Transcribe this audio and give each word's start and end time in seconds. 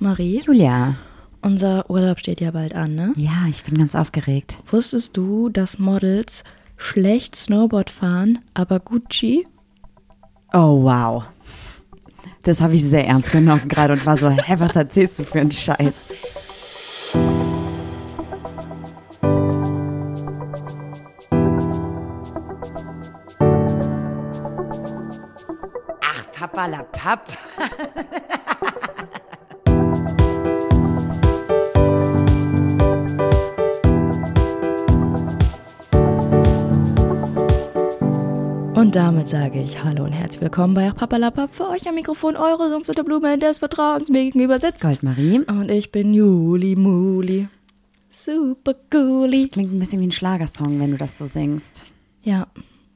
Marie, 0.00 0.40
Julia. 0.44 0.94
unser 1.42 1.88
Urlaub 1.90 2.18
steht 2.18 2.40
ja 2.40 2.50
bald 2.52 2.74
an, 2.74 2.94
ne? 2.94 3.12
Ja, 3.16 3.46
ich 3.48 3.62
bin 3.64 3.78
ganz 3.78 3.94
aufgeregt. 3.94 4.58
Wusstest 4.70 5.16
du, 5.16 5.48
dass 5.48 5.78
Models 5.78 6.44
schlecht 6.76 7.34
Snowboard 7.36 7.90
fahren, 7.90 8.38
aber 8.54 8.80
gut 8.80 9.12
Ski? 9.14 9.46
Oh, 10.52 10.82
wow. 10.84 11.24
Das 12.44 12.60
habe 12.60 12.74
ich 12.74 12.84
sehr 12.84 13.06
ernst 13.06 13.32
genommen 13.32 13.68
gerade 13.68 13.94
und 13.94 14.06
war 14.06 14.16
so, 14.16 14.30
hä, 14.30 14.54
was 14.58 14.76
erzählst 14.76 15.18
du 15.18 15.24
für 15.24 15.40
einen 15.40 15.50
Scheiß? 15.50 16.08
Ach, 26.02 26.32
Papa 26.32 26.66
la 26.66 26.82
Papp. 26.82 27.28
Und 38.78 38.94
damit 38.94 39.28
sage 39.28 39.60
ich 39.60 39.82
Hallo 39.82 40.04
und 40.04 40.12
herzlich 40.12 40.40
willkommen 40.40 40.72
bei 40.72 40.88
Papalapap. 40.92 41.52
Für 41.52 41.68
euch 41.68 41.88
am 41.88 41.96
Mikrofon 41.96 42.36
eure 42.36 42.70
sanfte 42.70 43.02
Blume 43.02 43.36
des 43.36 43.58
Vertrauens 43.58 44.08
mir 44.08 44.22
gegenüber 44.22 44.60
sitzt. 44.60 44.82
Goldmarie. 44.82 45.40
Und 45.48 45.68
ich 45.68 45.90
bin 45.90 46.14
Juli 46.14 46.76
Muli. 46.76 47.48
Super 48.08 48.74
coolie. 48.88 49.48
Klingt 49.48 49.72
ein 49.72 49.80
bisschen 49.80 50.00
wie 50.00 50.06
ein 50.06 50.12
Schlagersong, 50.12 50.78
wenn 50.78 50.92
du 50.92 50.96
das 50.96 51.18
so 51.18 51.26
singst. 51.26 51.82
Ja. 52.22 52.46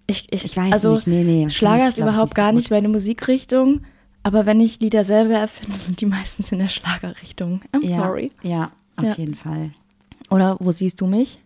Ich, 0.06 0.32
ich, 0.32 0.44
Ich 0.44 0.56
weiß 0.56 0.72
also, 0.72 0.94
nicht, 0.94 1.08
nee, 1.08 1.24
nee, 1.24 1.48
Schlager 1.50 1.88
ist 1.88 1.98
überhaupt 1.98 2.26
nicht 2.26 2.30
so 2.30 2.34
gar 2.36 2.50
gut. 2.52 2.58
nicht 2.58 2.70
meine 2.70 2.88
Musikrichtung. 2.88 3.80
Aber 4.22 4.46
wenn 4.46 4.60
ich 4.60 4.78
Lieder 4.78 5.02
selber 5.02 5.34
erfinde, 5.34 5.76
sind 5.76 6.00
die 6.00 6.06
meistens 6.06 6.52
in 6.52 6.60
der 6.60 6.68
Schlagerrichtung. 6.68 7.60
I'm 7.74 7.84
ja, 7.84 7.96
sorry. 7.98 8.30
Ja, 8.44 8.70
auf 8.98 9.04
Ja. 9.04 9.14
jeden 9.14 9.34
Fall. 9.34 9.72
Oder 10.30 10.58
wo 10.60 10.70
siehst 10.70 11.00
du 11.00 11.08
mich? 11.08 11.40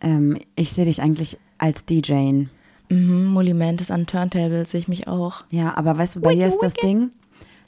Ähm, 0.00 0.36
ich 0.56 0.72
sehe 0.72 0.84
dich 0.84 1.00
eigentlich 1.00 1.38
als 1.58 1.84
DJ. 1.84 2.46
Mhm, 2.92 3.26
Molimentes 3.26 3.90
an 3.90 4.06
Turntables 4.06 4.70
sehe 4.70 4.80
ich 4.80 4.88
mich 4.88 5.08
auch. 5.08 5.44
Ja, 5.50 5.76
aber 5.76 5.96
weißt 5.98 6.16
du, 6.16 6.20
bei 6.20 6.34
dir 6.34 6.48
ist 6.48 6.58
das 6.60 6.74
Ding, 6.74 7.10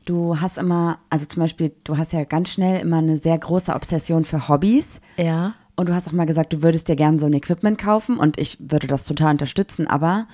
du 0.04 0.40
hast 0.40 0.58
immer, 0.58 0.98
also 1.10 1.26
zum 1.26 1.40
Beispiel, 1.40 1.72
du 1.84 1.96
hast 1.96 2.12
ja 2.12 2.24
ganz 2.24 2.50
schnell 2.50 2.80
immer 2.80 2.98
eine 2.98 3.16
sehr 3.16 3.38
große 3.38 3.72
Obsession 3.74 4.24
für 4.24 4.48
Hobbys. 4.48 5.00
Ja. 5.16 5.54
Und 5.76 5.88
du 5.88 5.94
hast 5.94 6.06
auch 6.06 6.12
mal 6.12 6.26
gesagt, 6.26 6.52
du 6.52 6.62
würdest 6.62 6.88
dir 6.88 6.96
gerne 6.96 7.18
so 7.18 7.26
ein 7.26 7.32
Equipment 7.32 7.78
kaufen 7.78 8.18
und 8.18 8.38
ich 8.38 8.58
würde 8.60 8.86
das 8.86 9.06
total 9.06 9.32
unterstützen, 9.32 9.88
aber 9.88 10.26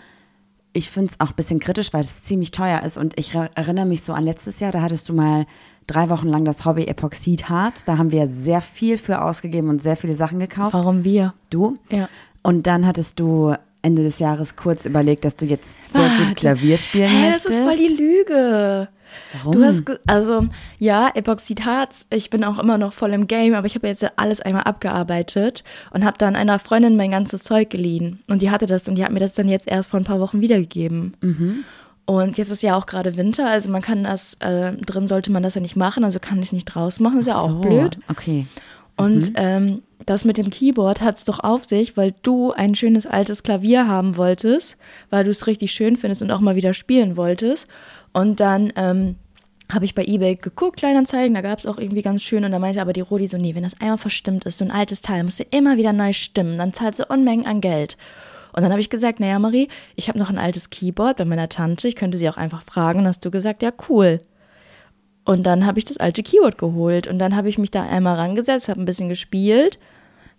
ich 0.72 0.90
finde 0.90 1.12
es 1.12 1.18
auch 1.20 1.30
ein 1.30 1.34
bisschen 1.36 1.58
kritisch, 1.60 1.92
weil 1.92 2.04
es 2.04 2.22
ziemlich 2.24 2.50
teuer 2.52 2.82
ist. 2.82 2.96
Und 2.96 3.18
ich 3.18 3.34
re- 3.34 3.50
erinnere 3.56 3.86
mich 3.86 4.02
so 4.02 4.12
an 4.12 4.22
letztes 4.24 4.60
Jahr, 4.60 4.70
da 4.70 4.82
hattest 4.82 5.08
du 5.08 5.14
mal 5.14 5.46
drei 5.88 6.10
Wochen 6.10 6.28
lang 6.28 6.44
das 6.44 6.64
Hobby 6.64 6.84
Epoxid 6.84 7.48
Hard. 7.48 7.88
Da 7.88 7.98
haben 7.98 8.12
wir 8.12 8.28
sehr 8.32 8.60
viel 8.60 8.96
für 8.96 9.22
ausgegeben 9.22 9.68
und 9.68 9.82
sehr 9.82 9.96
viele 9.96 10.14
Sachen 10.14 10.38
gekauft. 10.38 10.74
Warum 10.74 11.02
wir? 11.04 11.34
Du? 11.48 11.78
Ja. 11.90 12.08
Und 12.42 12.68
dann 12.68 12.86
hattest 12.86 13.18
du 13.18 13.54
Ende 13.82 14.02
des 14.02 14.18
Jahres 14.18 14.56
kurz 14.56 14.84
überlegt, 14.84 15.24
dass 15.24 15.36
du 15.36 15.46
jetzt 15.46 15.68
sehr 15.88 16.08
gut 16.18 16.36
Klavier 16.36 16.76
spielen 16.76 17.08
Hä, 17.08 17.26
möchtest. 17.28 17.46
das 17.46 17.56
ist 17.56 17.62
voll 17.62 17.76
die 17.76 17.94
Lüge. 17.94 18.88
Warum? 19.32 19.52
Du 19.52 19.64
hast, 19.64 19.82
also, 20.06 20.46
ja, 20.78 21.10
Epoxidharz, 21.14 22.06
ich 22.10 22.30
bin 22.30 22.44
auch 22.44 22.58
immer 22.58 22.78
noch 22.78 22.92
voll 22.92 23.12
im 23.12 23.26
Game, 23.26 23.54
aber 23.54 23.66
ich 23.66 23.74
habe 23.74 23.88
jetzt 23.88 24.06
alles 24.16 24.40
einmal 24.40 24.64
abgearbeitet 24.64 25.64
und 25.92 26.04
habe 26.04 26.18
dann 26.18 26.36
einer 26.36 26.58
Freundin 26.58 26.96
mein 26.96 27.10
ganzes 27.10 27.42
Zeug 27.42 27.70
geliehen. 27.70 28.22
Und 28.28 28.42
die 28.42 28.50
hatte 28.50 28.66
das 28.66 28.86
und 28.88 28.96
die 28.96 29.04
hat 29.04 29.12
mir 29.12 29.20
das 29.20 29.34
dann 29.34 29.48
jetzt 29.48 29.66
erst 29.66 29.90
vor 29.90 29.98
ein 29.98 30.04
paar 30.04 30.20
Wochen 30.20 30.40
wiedergegeben. 30.40 31.16
Mhm. 31.20 31.64
Und 32.06 32.38
jetzt 32.38 32.50
ist 32.50 32.62
ja 32.62 32.76
auch 32.76 32.86
gerade 32.86 33.16
Winter, 33.16 33.48
also 33.48 33.70
man 33.70 33.82
kann 33.82 34.04
das, 34.04 34.34
äh, 34.40 34.72
drin 34.72 35.06
sollte 35.06 35.30
man 35.30 35.42
das 35.42 35.54
ja 35.54 35.60
nicht 35.60 35.76
machen, 35.76 36.02
also 36.02 36.18
kann 36.18 36.38
ich 36.38 36.46
es 36.46 36.52
nicht 36.52 36.64
draus 36.64 36.98
machen, 36.98 37.20
ist 37.20 37.26
ja 37.26 37.38
auch 37.38 37.50
so, 37.50 37.60
blöd. 37.60 37.98
Okay. 38.08 38.46
Und 38.96 39.32
ähm, 39.36 39.82
das 40.06 40.24
mit 40.24 40.38
dem 40.38 40.50
Keyboard 40.50 41.00
hat 41.00 41.18
es 41.18 41.24
doch 41.24 41.40
auf 41.40 41.64
sich, 41.64 41.96
weil 41.96 42.14
du 42.22 42.52
ein 42.52 42.74
schönes 42.74 43.06
altes 43.06 43.42
Klavier 43.42 43.86
haben 43.86 44.16
wolltest, 44.16 44.76
weil 45.10 45.24
du 45.24 45.30
es 45.30 45.46
richtig 45.46 45.72
schön 45.72 45.96
findest 45.96 46.22
und 46.22 46.30
auch 46.30 46.40
mal 46.40 46.56
wieder 46.56 46.74
spielen 46.74 47.16
wolltest. 47.16 47.68
Und 48.12 48.40
dann 48.40 48.72
ähm, 48.76 49.16
habe 49.72 49.84
ich 49.84 49.94
bei 49.94 50.04
Ebay 50.04 50.36
geguckt, 50.36 50.78
Kleinanzeigen, 50.78 51.34
da 51.34 51.42
gab 51.42 51.58
es 51.58 51.66
auch 51.66 51.78
irgendwie 51.78 52.02
ganz 52.02 52.22
schön. 52.22 52.44
Und 52.44 52.52
da 52.52 52.58
meinte 52.58 52.80
aber 52.80 52.92
die 52.92 53.00
Rodi 53.00 53.26
so, 53.26 53.36
nee, 53.36 53.54
wenn 53.54 53.62
das 53.62 53.80
einmal 53.80 53.98
verstimmt 53.98 54.44
ist, 54.44 54.58
so 54.58 54.64
ein 54.64 54.70
altes 54.70 55.02
Teil, 55.02 55.22
musst 55.22 55.40
du 55.40 55.44
immer 55.50 55.76
wieder 55.76 55.92
neu 55.92 56.12
stimmen, 56.12 56.58
dann 56.58 56.72
zahlst 56.72 57.00
du 57.00 57.04
Unmengen 57.08 57.46
an 57.46 57.60
Geld. 57.60 57.96
Und 58.52 58.62
dann 58.62 58.72
habe 58.72 58.80
ich 58.80 58.90
gesagt, 58.90 59.20
naja, 59.20 59.38
Marie, 59.38 59.68
ich 59.94 60.08
habe 60.08 60.18
noch 60.18 60.30
ein 60.30 60.38
altes 60.38 60.70
Keyboard 60.70 61.18
bei 61.18 61.24
meiner 61.24 61.48
Tante, 61.48 61.86
ich 61.86 61.94
könnte 61.94 62.18
sie 62.18 62.28
auch 62.28 62.36
einfach 62.36 62.62
fragen. 62.62 63.00
Und 63.00 63.06
hast 63.06 63.24
du 63.24 63.30
gesagt, 63.30 63.62
ja, 63.62 63.72
cool. 63.88 64.20
Und 65.24 65.44
dann 65.44 65.66
habe 65.66 65.78
ich 65.78 65.84
das 65.84 65.98
alte 65.98 66.22
Keyboard 66.22 66.58
geholt 66.58 67.06
und 67.06 67.18
dann 67.18 67.36
habe 67.36 67.48
ich 67.48 67.58
mich 67.58 67.70
da 67.70 67.82
einmal 67.82 68.16
rangesetzt, 68.16 68.68
habe 68.68 68.80
ein 68.80 68.86
bisschen 68.86 69.08
gespielt, 69.08 69.78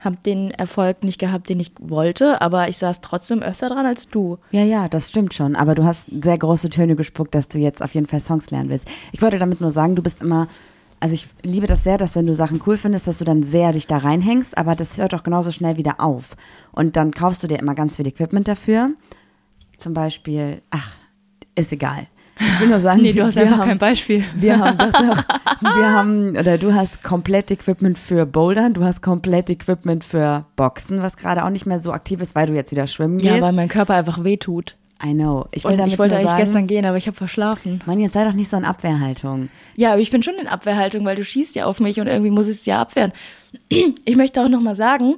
habe 0.02 0.18
den 0.26 0.52
Erfolg 0.52 1.04
nicht 1.04 1.20
gehabt, 1.20 1.48
den 1.48 1.60
ich 1.60 1.72
wollte, 1.80 2.42
aber 2.42 2.68
ich 2.68 2.78
saß 2.78 3.02
trotzdem 3.02 3.42
öfter 3.42 3.70
dran 3.70 3.86
als 3.86 4.10
du. 4.10 4.40
Ja, 4.50 4.64
ja, 4.64 4.90
das 4.90 5.10
stimmt 5.10 5.34
schon. 5.34 5.56
Aber 5.56 5.76
du 5.76 5.86
hast 5.86 6.08
sehr 6.10 6.38
große 6.38 6.70
Töne 6.70 6.96
gespuckt, 6.96 7.36
dass 7.36 7.48
du 7.48 7.60
jetzt 7.60 7.84
auf 7.84 7.94
jeden 7.94 8.08
Fall 8.08 8.20
Songs 8.20 8.50
lernen 8.50 8.70
willst. 8.70 8.88
Ich 9.12 9.22
wollte 9.22 9.38
damit 9.38 9.62
nur 9.62 9.72
sagen, 9.72 9.96
du 9.96 10.02
bist 10.02 10.22
immer, 10.22 10.48
also 11.00 11.14
ich 11.14 11.28
liebe 11.44 11.68
das 11.68 11.84
sehr, 11.84 12.00
dass 12.00 12.16
wenn 12.16 12.26
du 12.26 12.34
Sachen 12.34 12.62
cool 12.66 12.78
findest, 12.78 13.08
dass 13.08 13.20
du 13.20 13.26
dann 13.26 13.44
sehr 13.44 13.74
dich 13.74 13.86
da 13.86 14.00
reinhängst, 14.00 14.58
aber 14.58 14.76
das 14.76 14.98
hört 14.98 15.14
auch 15.14 15.24
genauso 15.24 15.52
schnell 15.52 15.78
wieder 15.78 16.02
auf. 16.02 16.36
Und 16.72 16.96
dann 16.96 17.12
kaufst 17.12 17.44
du 17.44 17.48
dir 17.48 17.60
immer 17.60 17.76
ganz 17.76 17.98
viel 17.98 18.08
Equipment 18.08 18.48
dafür. 18.48 18.92
Zum 19.78 19.94
Beispiel, 19.94 20.64
ach, 20.72 20.96
ist 21.54 21.72
egal. 21.72 22.08
Ich 22.40 22.60
will 22.60 22.68
nur 22.70 22.80
sagen, 22.80 23.02
Nee, 23.02 23.14
du 23.14 23.24
hast 23.24 23.36
wir 23.36 23.44
einfach 23.44 23.60
haben, 23.60 23.68
kein 23.70 23.78
Beispiel. 23.78 24.24
Wir 24.36 24.58
haben 24.58 24.78
doch, 24.78 24.92
doch, 24.92 25.24
wir 25.62 25.92
haben, 25.92 26.36
oder 26.36 26.58
du 26.58 26.74
hast 26.74 27.04
komplett 27.04 27.52
Equipment 27.52 27.98
für 27.98 28.26
Bouldern, 28.26 28.74
du 28.74 28.84
hast 28.84 29.02
komplett 29.02 29.50
Equipment 29.50 30.04
für 30.04 30.46
Boxen, 30.56 31.02
was 31.02 31.18
gerade 31.18 31.44
auch 31.46 31.50
nicht 31.50 31.66
mehr 31.66 31.80
so 31.80 31.92
aktiv 31.92 32.22
ist, 32.22 32.36
weil 32.36 32.48
du 32.48 32.54
jetzt 32.54 32.72
wieder 32.72 32.88
schwimmen 32.88 33.18
gehst. 33.18 33.36
Ja, 33.36 33.42
weil 33.42 33.54
mein 33.54 33.70
Körper 33.70 33.96
einfach 33.96 34.24
wehtut. 34.24 34.76
I 35.04 35.14
know. 35.14 35.48
Ich 35.52 35.64
will 35.64 35.80
ich 35.88 35.98
wollte 35.98 36.16
eigentlich 36.16 36.30
sagen, 36.30 36.40
gestern 36.40 36.68
gehen, 36.68 36.86
aber 36.86 36.98
ich 36.98 37.08
habe 37.08 37.18
verschlafen. 37.18 37.82
Mann, 37.86 38.00
jetzt 38.00 38.14
sei 38.14 38.24
doch 38.24 38.34
nicht 38.34 38.50
so 38.50 38.58
in 38.58 38.66
Abwehrhaltung. 38.66 39.50
Ja, 39.76 39.94
aber 39.94 40.02
ich 40.02 40.12
bin 40.12 40.22
schon 40.22 40.36
in 40.36 40.48
Abwehrhaltung, 40.48 41.06
weil 41.06 41.16
du 41.16 41.24
schießt 41.24 41.56
ja 41.56 41.66
auf 41.66 41.80
mich 41.80 42.00
und 42.00 42.08
irgendwie 42.08 42.30
muss 42.30 42.48
ich 42.48 42.58
es 42.58 42.66
ja 42.66 42.82
abwehren. 42.82 43.12
Ich 44.06 44.16
möchte 44.16 44.42
auch 44.42 44.48
nochmal 44.48 44.76
sagen, 44.76 45.16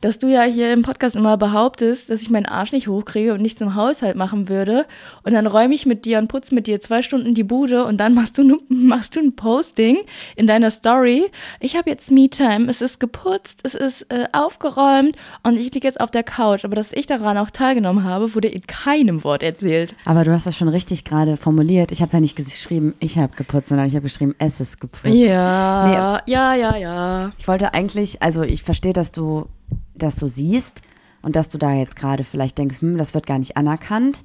dass 0.00 0.18
du 0.18 0.28
ja 0.28 0.42
hier 0.42 0.72
im 0.72 0.82
Podcast 0.82 1.16
immer 1.16 1.36
behauptest, 1.36 2.10
dass 2.10 2.22
ich 2.22 2.30
meinen 2.30 2.46
Arsch 2.46 2.72
nicht 2.72 2.88
hochkriege 2.88 3.34
und 3.34 3.42
nichts 3.42 3.60
im 3.60 3.74
Haushalt 3.74 4.16
machen 4.16 4.48
würde. 4.48 4.86
Und 5.22 5.32
dann 5.32 5.46
räume 5.46 5.74
ich 5.74 5.86
mit 5.86 6.04
dir 6.04 6.18
und 6.18 6.28
putze 6.28 6.54
mit 6.54 6.66
dir 6.66 6.80
zwei 6.80 7.02
Stunden 7.02 7.34
die 7.34 7.44
Bude 7.44 7.84
und 7.84 7.98
dann 7.98 8.14
machst 8.14 8.38
du, 8.38 8.60
machst 8.68 9.16
du 9.16 9.20
ein 9.20 9.36
Posting 9.36 9.98
in 10.36 10.46
deiner 10.46 10.70
Story. 10.70 11.26
Ich 11.60 11.76
habe 11.76 11.90
jetzt 11.90 12.10
Me-Time, 12.10 12.68
es 12.68 12.80
ist 12.80 13.00
geputzt, 13.00 13.60
es 13.64 13.74
ist 13.74 14.02
äh, 14.12 14.26
aufgeräumt 14.32 15.16
und 15.42 15.56
ich 15.56 15.72
liege 15.72 15.86
jetzt 15.86 16.00
auf 16.00 16.10
der 16.10 16.22
Couch. 16.22 16.64
Aber 16.64 16.74
dass 16.74 16.92
ich 16.92 17.06
daran 17.06 17.38
auch 17.38 17.50
teilgenommen 17.50 18.04
habe, 18.04 18.34
wurde 18.34 18.48
in 18.48 18.62
keinem 18.66 19.24
Wort 19.24 19.42
erzählt. 19.42 19.94
Aber 20.04 20.24
du 20.24 20.32
hast 20.32 20.46
das 20.46 20.56
schon 20.56 20.68
richtig 20.68 21.04
gerade 21.04 21.36
formuliert. 21.36 21.92
Ich 21.92 22.02
habe 22.02 22.12
ja 22.14 22.20
nicht 22.20 22.36
geschrieben, 22.36 22.94
ich 23.00 23.18
habe 23.18 23.34
geputzt, 23.36 23.68
sondern 23.68 23.86
ich 23.86 23.94
habe 23.94 24.04
geschrieben, 24.04 24.34
es 24.38 24.60
ist 24.60 24.80
geputzt. 24.80 25.14
Ja, 25.14 26.22
ja, 26.26 26.54
ja, 26.54 26.76
ja. 26.76 27.30
Ich 27.38 27.48
wollte 27.48 27.74
eigentlich, 27.74 28.22
also 28.22 28.42
ich 28.42 28.62
verstehe, 28.62 28.92
dass 28.92 29.12
du, 29.12 29.46
dass 29.94 30.16
du 30.16 30.28
siehst 30.28 30.82
und 31.22 31.36
dass 31.36 31.48
du 31.48 31.58
da 31.58 31.72
jetzt 31.72 31.96
gerade 31.96 32.24
vielleicht 32.24 32.58
denkst, 32.58 32.80
hm, 32.80 32.98
das 32.98 33.14
wird 33.14 33.26
gar 33.26 33.38
nicht 33.38 33.56
anerkannt. 33.56 34.24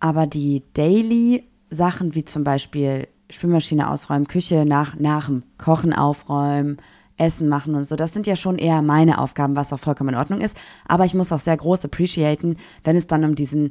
Aber 0.00 0.26
die 0.26 0.62
Daily-Sachen, 0.74 2.14
wie 2.14 2.24
zum 2.24 2.44
Beispiel 2.44 3.08
Spülmaschine 3.30 3.90
ausräumen, 3.90 4.26
Küche 4.26 4.64
nach, 4.64 4.96
nach 4.96 5.26
dem 5.26 5.42
Kochen 5.58 5.92
aufräumen, 5.92 6.78
Essen 7.16 7.48
machen 7.48 7.74
und 7.74 7.84
so, 7.86 7.96
das 7.96 8.12
sind 8.12 8.26
ja 8.26 8.36
schon 8.36 8.58
eher 8.58 8.80
meine 8.80 9.18
Aufgaben, 9.18 9.56
was 9.56 9.72
auch 9.72 9.78
vollkommen 9.78 10.10
in 10.10 10.14
Ordnung 10.14 10.40
ist. 10.40 10.56
Aber 10.86 11.04
ich 11.04 11.14
muss 11.14 11.32
auch 11.32 11.40
sehr 11.40 11.56
groß 11.56 11.84
appreciaten, 11.84 12.56
wenn 12.84 12.96
es 12.96 13.08
dann 13.08 13.24
um 13.24 13.34
diesen 13.34 13.70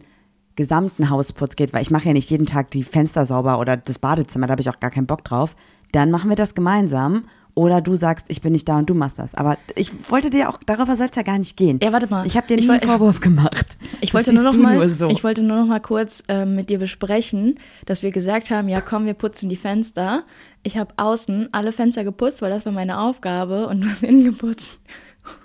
gesamten 0.56 1.10
Hausputz 1.10 1.56
geht, 1.56 1.72
weil 1.72 1.82
ich 1.82 1.92
mache 1.92 2.08
ja 2.08 2.14
nicht 2.14 2.30
jeden 2.30 2.46
Tag 2.46 2.72
die 2.72 2.84
Fenster 2.84 3.26
sauber 3.26 3.60
oder 3.60 3.78
das 3.78 4.00
Badezimmer, 4.00 4.48
da 4.48 4.52
habe 4.52 4.62
ich 4.62 4.70
auch 4.70 4.80
gar 4.80 4.92
keinen 4.92 5.08
Bock 5.08 5.24
drauf. 5.24 5.56
Dann 5.94 6.12
machen 6.12 6.30
wir 6.30 6.36
das 6.36 6.56
gemeinsam. 6.56 7.26
Oder 7.58 7.82
du 7.82 7.96
sagst, 7.96 8.28
ich 8.30 8.42
bin 8.42 8.52
nicht 8.54 8.70
da 8.70 8.78
und 8.78 8.88
du 8.88 8.94
machst 8.94 9.18
das. 9.18 9.34
Aber 9.34 9.58
ich 9.74 10.12
wollte 10.12 10.30
dir 10.30 10.48
auch, 10.48 10.60
darüber 10.64 10.96
soll 10.96 11.08
es 11.10 11.16
ja 11.16 11.24
gar 11.24 11.40
nicht 11.40 11.58
gehen. 11.58 11.80
Ja, 11.82 11.92
warte 11.92 12.06
mal. 12.08 12.24
Ich 12.28 12.38
habe 12.38 12.46
dir 12.46 12.56
nie 12.56 12.68
woll- 12.68 12.76
einen 12.76 12.88
Vorwurf 12.88 13.20
gemacht. 13.20 13.78
Ich 14.00 14.14
wollte 14.14 14.32
nur 14.32 14.44
noch 14.44 14.54
mal, 14.56 14.76
Nur 14.76 14.92
so. 14.92 15.08
ich 15.10 15.24
wollte 15.24 15.42
nur 15.42 15.58
noch 15.58 15.66
mal 15.66 15.80
kurz 15.80 16.22
ähm, 16.28 16.56
mit 16.56 16.70
dir 16.70 16.78
besprechen, 16.78 17.56
dass 17.88 18.04
wir 18.04 18.12
gesagt 18.12 18.52
haben, 18.52 18.70
ja 18.70 18.80
komm, 18.80 19.08
wir 19.08 19.16
putzen 19.16 19.50
die 19.50 19.56
Fenster. 19.56 20.24
Ich 20.62 20.78
habe 20.78 20.94
außen 20.98 21.50
alle 21.52 21.72
Fenster 21.74 22.04
geputzt, 22.04 22.44
weil 22.44 22.52
das 22.52 22.64
war 22.68 22.74
meine 22.74 23.00
Aufgabe 23.00 23.66
und 23.68 23.82
du 23.82 23.90
hast 23.90 24.04
innen 24.04 24.24
geputzt 24.24 24.80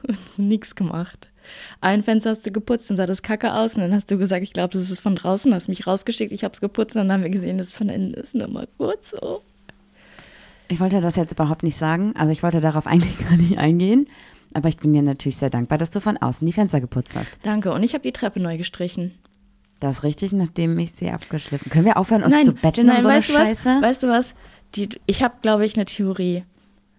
und 0.07 0.19
nichts 0.39 0.75
gemacht. 0.75 1.31
Ein 1.81 2.03
Fenster 2.03 2.29
hast 2.29 2.45
du 2.47 2.53
geputzt, 2.53 2.91
dann 2.91 2.99
sah 2.99 3.07
das 3.07 3.23
kacke 3.23 3.55
aus 3.55 3.75
und 3.77 3.81
dann 3.81 3.95
hast 3.95 4.11
du 4.11 4.19
gesagt, 4.19 4.43
ich 4.43 4.53
glaube, 4.53 4.79
das 4.79 4.91
ist 4.91 5.01
von 5.01 5.17
draußen, 5.17 5.55
hast 5.55 5.69
mich 5.69 5.87
rausgeschickt, 5.87 6.31
ich 6.33 6.45
habe 6.45 6.53
es 6.53 6.61
geputzt 6.61 6.95
und 6.95 7.09
dann 7.09 7.13
haben 7.13 7.23
wir 7.23 7.31
gesehen, 7.31 7.57
dass 7.57 7.69
es 7.69 7.73
von 7.75 7.89
innen 7.89 8.13
ist. 8.13 8.35
Nur 8.35 8.49
mal 8.49 8.69
kurz 8.77 9.11
so. 9.13 9.41
Ich 10.73 10.81
wollte 10.81 11.01
das 11.01 11.17
jetzt 11.17 11.33
überhaupt 11.33 11.63
nicht 11.63 11.77
sagen. 11.77 12.15
Also 12.17 12.33
ich 12.33 12.43
wollte 12.43 12.61
darauf 12.61 12.87
eigentlich 12.89 13.19
gar 13.19 13.37
nicht 13.37 13.59
eingehen. 13.59 14.09
Aber 14.55 14.69
ich 14.69 14.79
bin 14.79 14.93
dir 14.93 15.03
natürlich 15.03 15.37
sehr 15.37 15.51
dankbar, 15.51 15.79
dass 15.79 15.91
du 15.91 16.01
von 16.01 16.17
außen 16.17 16.47
die 16.47 16.53
Fenster 16.53 16.81
geputzt 16.81 17.15
hast. 17.15 17.31
Danke. 17.43 17.73
Und 17.73 17.83
ich 17.83 17.95
habe 17.95 18.03
die 18.03 18.13
Treppe 18.13 18.41
neu 18.41 18.57
gestrichen. 18.57 19.13
Das 19.81 19.99
ist 19.99 20.03
richtig, 20.03 20.33
nachdem 20.33 20.79
ich 20.79 20.93
sie 20.93 21.11
abgeschliffen. 21.11 21.71
Können 21.71 21.87
wir 21.87 21.97
aufhören, 21.97 22.23
uns 22.23 22.33
nein, 22.33 22.45
zu 22.45 22.55
betteln 22.55 22.87
nein, 22.87 22.97
um 22.97 23.03
so 23.03 23.09
eine 23.09 23.19
weißt 23.19 23.29
du 23.29 23.33
Scheiße? 23.33 23.65
was? 23.65 23.83
Weißt 23.83 24.03
du 24.03 24.09
was? 24.09 24.35
die, 24.75 24.89
ich 25.07 25.23
habe, 25.23 25.35
glaube 25.43 25.65
ich, 25.67 25.75
eine 25.77 25.85
Theorie. 25.85 26.45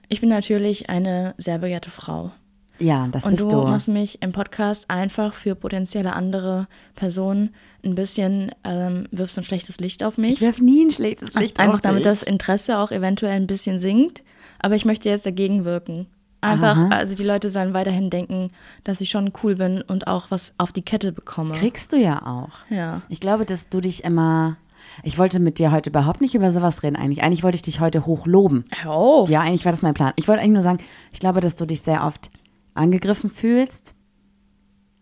Ich 0.10 0.20
bin 0.22 0.30
natürlich 0.30 0.90
eine 0.90 1.34
sehr 1.38 1.60
begehrte 1.60 1.90
Frau. 1.90 2.32
Ja, 2.80 3.08
das 3.12 3.26
Und 3.26 3.38
bist 3.38 3.52
du, 3.52 3.62
du. 3.62 3.68
machst 3.68 3.88
mich 3.88 4.22
im 4.22 4.32
Podcast 4.32 4.90
einfach 4.90 5.34
für 5.34 5.56
potenzielle 5.56 6.14
andere 6.14 6.68
Personen 6.96 7.54
ein 7.86 7.96
bisschen, 7.96 8.52
ähm, 8.64 9.08
wirfst 9.12 9.38
ein 9.38 9.44
schlechtes 9.44 9.80
Licht 9.80 10.04
auf 10.04 10.18
mich. 10.18 10.34
Ich 10.36 10.42
werf 10.42 10.60
nie 10.60 10.86
ein 10.86 10.92
schlechtes 10.92 11.34
Licht 11.36 11.60
Einfach 11.60 11.76
auf 11.76 11.82
damit 11.82 12.00
dich. 12.00 12.06
das 12.12 12.24
Interesse 12.24 12.80
auch 12.80 12.92
eventuell 12.92 13.34
ein 13.36 13.48
bisschen 13.48 13.80
sinkt. 13.80 14.24
Aber 14.60 14.76
ich 14.76 14.86
möchte 14.86 15.10
jetzt 15.10 15.26
dagegen 15.26 15.66
wirken. 15.66 16.08
Einfach, 16.42 16.78
Aha. 16.78 16.90
also 16.90 17.16
die 17.16 17.24
Leute 17.24 17.50
sollen 17.50 17.74
weiterhin 17.74 18.10
denken, 18.10 18.50
dass 18.84 19.00
ich 19.02 19.10
schon 19.10 19.32
cool 19.44 19.56
bin 19.56 19.82
und 19.82 20.08
auch 20.08 20.30
was 20.30 20.54
auf 20.58 20.72
die 20.74 20.82
Kette 20.82 21.12
bekomme. 21.14 21.54
Kriegst 21.56 21.94
du 21.94 21.98
ja 21.98 22.26
auch. 22.26 22.50
Ja. 22.70 23.02
Ich 23.08 23.20
glaube, 23.22 23.46
dass 23.46 23.70
du 23.70 23.80
dich 23.82 24.04
immer. 24.04 24.58
Ich 25.04 25.18
wollte 25.18 25.40
mit 25.40 25.60
dir 25.60 25.72
heute 25.72 25.90
überhaupt 25.90 26.20
nicht 26.20 26.36
über 26.36 26.52
sowas 26.52 26.84
reden, 26.84 26.98
eigentlich. 26.98 27.24
Eigentlich 27.24 27.44
wollte 27.44 27.56
ich 27.56 27.62
dich 27.62 27.80
heute 27.80 28.06
hochloben. 28.06 28.66
Hör 28.82 28.92
auf. 28.92 29.30
Ja, 29.30 29.40
eigentlich 29.42 29.64
war 29.64 29.72
das 29.72 29.82
mein 29.82 29.94
Plan. 29.94 30.12
Ich 30.18 30.28
wollte 30.28 30.42
eigentlich 30.42 30.54
nur 30.56 30.64
sagen, 30.64 30.80
ich 31.14 31.20
glaube, 31.20 31.40
dass 31.40 31.56
du 31.56 31.66
dich 31.66 31.82
sehr 31.82 32.04
oft 32.06 32.30
angegriffen 32.74 33.30
fühlst, 33.32 33.96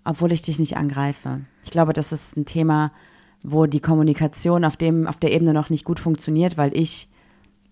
obwohl 0.03 0.31
ich 0.31 0.41
dich 0.41 0.59
nicht 0.59 0.77
angreife. 0.77 1.41
Ich 1.63 1.71
glaube, 1.71 1.93
das 1.93 2.11
ist 2.11 2.35
ein 2.35 2.45
Thema, 2.45 2.91
wo 3.43 3.65
die 3.65 3.79
Kommunikation 3.79 4.65
auf, 4.65 4.77
dem, 4.77 5.07
auf 5.07 5.17
der 5.17 5.31
Ebene 5.31 5.53
noch 5.53 5.69
nicht 5.69 5.85
gut 5.85 5.99
funktioniert, 5.99 6.57
weil 6.57 6.75
ich 6.75 7.09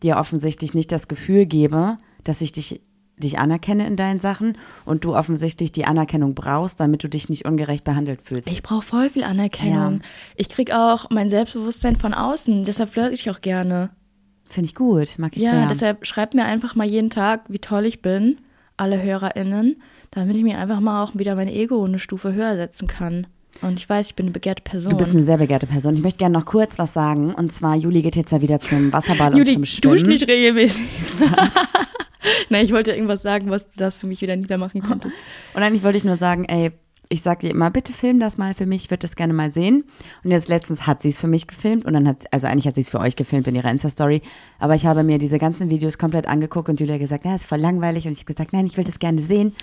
dir 0.02 0.18
offensichtlich 0.18 0.74
nicht 0.74 0.92
das 0.92 1.08
Gefühl 1.08 1.46
gebe, 1.46 1.98
dass 2.24 2.42
ich 2.42 2.52
dich, 2.52 2.82
dich 3.18 3.38
anerkenne 3.40 3.86
in 3.86 3.96
deinen 3.98 4.20
Sachen 4.20 4.58
und 4.86 5.04
du 5.04 5.16
offensichtlich 5.16 5.72
die 5.72 5.86
Anerkennung 5.86 6.34
brauchst, 6.36 6.80
damit 6.80 7.04
du 7.04 7.10
dich 7.10 7.30
nicht 7.30 7.46
ungerecht 7.46 7.84
behandelt 7.84 8.22
fühlst. 8.22 8.48
Ich 8.48 8.64
brauche 8.64 8.82
voll 8.84 9.10
viel 9.10 9.24
Anerkennung. 9.24 9.96
Ja. 9.96 10.00
Ich 10.36 10.50
krieg 10.50 10.72
auch 10.74 11.10
mein 11.10 11.30
Selbstbewusstsein 11.30 11.96
von 11.98 12.14
außen. 12.14 12.64
Deshalb 12.66 12.92
flirte 12.92 13.14
ich 13.14 13.30
auch 13.30 13.42
gerne. 13.42 13.90
Finde 14.50 14.68
ich 14.70 14.76
gut, 14.76 15.20
mag 15.20 15.36
ich 15.36 15.44
Ja, 15.44 15.52
sehr. 15.52 15.68
deshalb 15.68 16.06
schreibt 16.08 16.34
mir 16.34 16.46
einfach 16.46 16.76
mal 16.76 16.88
jeden 16.88 17.12
Tag, 17.12 17.42
wie 17.50 17.60
toll 17.60 17.86
ich 17.86 18.02
bin, 18.02 18.38
alle 18.80 19.02
HörerInnen, 19.02 19.82
damit 20.12 20.36
ich 20.36 20.44
mir 20.44 20.58
einfach 20.58 20.80
mal 20.80 21.04
auch 21.04 21.16
wieder 21.16 21.36
mein 21.36 21.48
Ego 21.48 21.84
eine 21.84 22.00
Stufe 22.00 22.34
höher 22.34 22.56
setzen 22.56 22.88
kann. 22.88 23.28
Und 23.62 23.80
ich 23.80 23.90
weiß, 23.90 24.08
ich 24.08 24.16
bin 24.16 24.28
eine 24.28 24.34
begehrte 24.34 24.64
Person. 24.64 24.92
Du 24.92 24.98
bist 24.98 25.10
eine 25.10 25.24
sehr 25.24 25.38
begehrte 25.38 25.68
Person. 25.68 25.94
Ich 25.94 26.02
möchte 26.02 26.20
gerne 26.20 26.38
noch 26.38 26.46
kurz 26.46 26.80
was 26.80 26.94
sagen. 26.94 27.34
Und 27.34 27.52
zwar, 27.52 27.76
Juli 27.76 28.02
geht 28.02 28.16
jetzt 28.16 28.32
ja 28.32 28.42
wieder 28.42 28.60
zum 28.62 28.94
Wasserball 28.94 29.32
Juli, 29.38 29.50
und 29.50 29.54
zum 29.54 29.66
Schwimmen. 29.66 29.96
dusch 29.98 30.08
nicht 30.08 30.28
regelmäßig. 30.28 30.86
Nein, 32.50 32.66
ich 32.66 32.72
wollte 32.72 32.92
irgendwas 32.92 33.22
sagen, 33.22 33.50
was 33.50 33.70
dass 33.70 34.00
du 34.00 34.08
mich 34.08 34.22
wieder 34.22 34.36
niedermachen 34.36 34.82
konntest. 34.82 35.16
Und 35.54 35.64
eigentlich 35.64 35.84
wollte 35.84 35.98
ich 35.98 36.04
nur 36.04 36.18
sagen, 36.18 36.46
ey, 36.46 36.72
ich 37.12 37.24
sag 37.24 37.40
dir 37.40 37.50
immer, 37.50 37.72
bitte 37.72 37.92
film 37.92 38.20
das 38.20 38.38
mal 38.38 38.54
für 38.54 38.68
mich, 38.68 38.86
ich 38.86 38.92
würde 38.92 39.02
das 39.02 39.16
gerne 39.16 39.34
mal 39.34 39.50
sehen. 39.52 39.84
Und 40.24 40.30
jetzt 40.30 40.48
letztens 40.48 40.86
hat 40.86 41.02
sie 41.02 41.10
es 41.10 41.18
für 41.18 41.28
mich 41.28 41.48
gefilmt 41.48 41.86
und 41.86 41.94
dann 41.94 42.08
hat, 42.08 42.32
also 42.32 42.46
eigentlich 42.46 42.68
hat 42.68 42.76
sie 42.76 42.82
es 42.82 42.90
für 42.90 43.00
euch 43.00 43.16
gefilmt 43.16 43.48
in 43.48 43.56
ihrer 43.56 43.72
Insta-Story. 43.72 44.22
Aber 44.60 44.76
ich 44.76 44.86
habe 44.86 45.04
mir 45.04 45.18
diese 45.18 45.40
ganzen 45.40 45.72
Videos 45.72 45.98
komplett 45.98 46.28
angeguckt 46.28 46.70
und 46.70 46.80
Julia 46.80 47.00
gesagt, 47.00 47.26
ja, 47.26 47.36
ist 47.36 47.48
voll 47.48 47.60
langweilig. 47.60 48.06
Und 48.06 48.14
ich 48.14 48.20
habe 48.20 48.32
gesagt, 48.34 48.54
nein, 48.54 48.68
ich 48.68 48.78
will 48.78 48.86
das 48.86 49.00
gerne 49.00 49.24
sehen. 49.24 49.56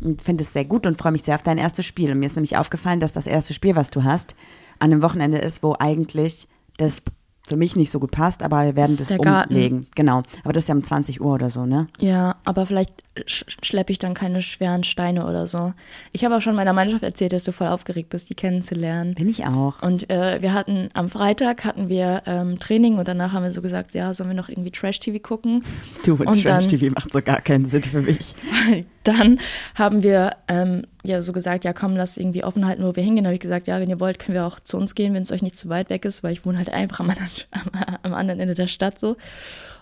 Und 0.00 0.22
finde 0.22 0.44
es 0.44 0.52
sehr 0.52 0.64
gut 0.64 0.86
und 0.86 0.96
freue 0.96 1.12
mich 1.12 1.22
sehr 1.24 1.34
auf 1.34 1.42
dein 1.42 1.58
erstes 1.58 1.86
Spiel. 1.86 2.10
Und 2.12 2.20
mir 2.20 2.26
ist 2.26 2.36
nämlich 2.36 2.56
aufgefallen, 2.56 3.00
dass 3.00 3.12
das 3.12 3.26
erste 3.26 3.52
Spiel, 3.52 3.74
was 3.74 3.90
du 3.90 4.04
hast, 4.04 4.36
an 4.78 4.92
einem 4.92 5.02
Wochenende 5.02 5.38
ist, 5.38 5.62
wo 5.64 5.74
eigentlich 5.78 6.46
das 6.76 7.02
für 7.44 7.56
mich 7.56 7.74
nicht 7.74 7.90
so 7.90 7.98
gut 7.98 8.12
passt, 8.12 8.42
aber 8.42 8.64
wir 8.64 8.76
werden 8.76 8.96
das 8.96 9.08
Der 9.08 9.18
Garten. 9.18 9.52
umlegen. 9.52 9.86
Genau. 9.96 10.22
Aber 10.44 10.52
das 10.52 10.64
ist 10.64 10.68
ja 10.68 10.74
um 10.76 10.84
20 10.84 11.20
Uhr 11.20 11.34
oder 11.34 11.50
so, 11.50 11.66
ne? 11.66 11.88
Ja, 11.98 12.36
aber 12.44 12.66
vielleicht 12.66 12.92
schleppe 13.26 13.92
ich 13.92 13.98
dann 13.98 14.14
keine 14.14 14.40
schweren 14.40 14.84
Steine 14.84 15.26
oder 15.26 15.46
so. 15.46 15.74
Ich 16.12 16.24
habe 16.24 16.36
auch 16.36 16.40
schon 16.40 16.54
meiner 16.54 16.72
Mannschaft 16.72 17.02
erzählt, 17.02 17.32
dass 17.32 17.44
du 17.44 17.52
voll 17.52 17.66
aufgeregt 17.68 18.08
bist, 18.08 18.30
die 18.30 18.34
kennenzulernen. 18.34 19.14
Bin 19.14 19.28
ich 19.28 19.44
auch. 19.44 19.82
Und 19.82 20.08
äh, 20.10 20.40
wir 20.40 20.54
hatten 20.54 20.88
am 20.94 21.10
Freitag 21.10 21.64
hatten 21.64 21.88
wir 21.88 22.22
ähm, 22.26 22.58
Training 22.58 22.96
und 22.98 23.06
danach 23.08 23.32
haben 23.32 23.42
wir 23.44 23.52
so 23.52 23.60
gesagt, 23.60 23.94
ja, 23.94 24.14
sollen 24.14 24.30
wir 24.30 24.34
noch 24.36 24.48
irgendwie 24.48 24.70
Trash-TV 24.70 25.18
gucken? 25.18 25.62
Du, 26.04 26.12
Und 26.14 26.26
dann- 26.26 26.40
Trash-TV 26.42 26.92
macht 26.94 27.12
so 27.12 27.20
gar 27.20 27.40
keinen 27.42 27.66
Sinn 27.66 27.82
für 27.82 28.00
mich. 28.00 28.34
Dann 29.04 29.40
haben 29.74 30.04
wir 30.04 30.36
ähm, 30.46 30.82
ja 31.02 31.22
so 31.22 31.32
gesagt, 31.32 31.64
ja 31.64 31.72
komm, 31.72 31.96
lass 31.96 32.16
irgendwie 32.16 32.44
offen 32.44 32.64
halten, 32.66 32.84
wo 32.84 32.94
wir 32.94 33.02
hingehen. 33.02 33.24
habe 33.26 33.34
ich 33.34 33.40
gesagt, 33.40 33.66
ja, 33.66 33.80
wenn 33.80 33.90
ihr 33.90 33.98
wollt, 33.98 34.20
können 34.20 34.36
wir 34.36 34.46
auch 34.46 34.60
zu 34.60 34.76
uns 34.76 34.94
gehen, 34.94 35.12
wenn 35.12 35.24
es 35.24 35.32
euch 35.32 35.42
nicht 35.42 35.56
zu 35.56 35.68
weit 35.68 35.90
weg 35.90 36.04
ist, 36.04 36.22
weil 36.22 36.32
ich 36.32 36.46
wohne 36.46 36.56
halt 36.58 36.70
einfach 36.70 37.00
am 37.00 37.10
anderen, 37.10 37.28
am, 37.50 37.96
am 38.04 38.14
anderen 38.14 38.38
Ende 38.38 38.54
der 38.54 38.68
Stadt 38.68 39.00
so. 39.00 39.16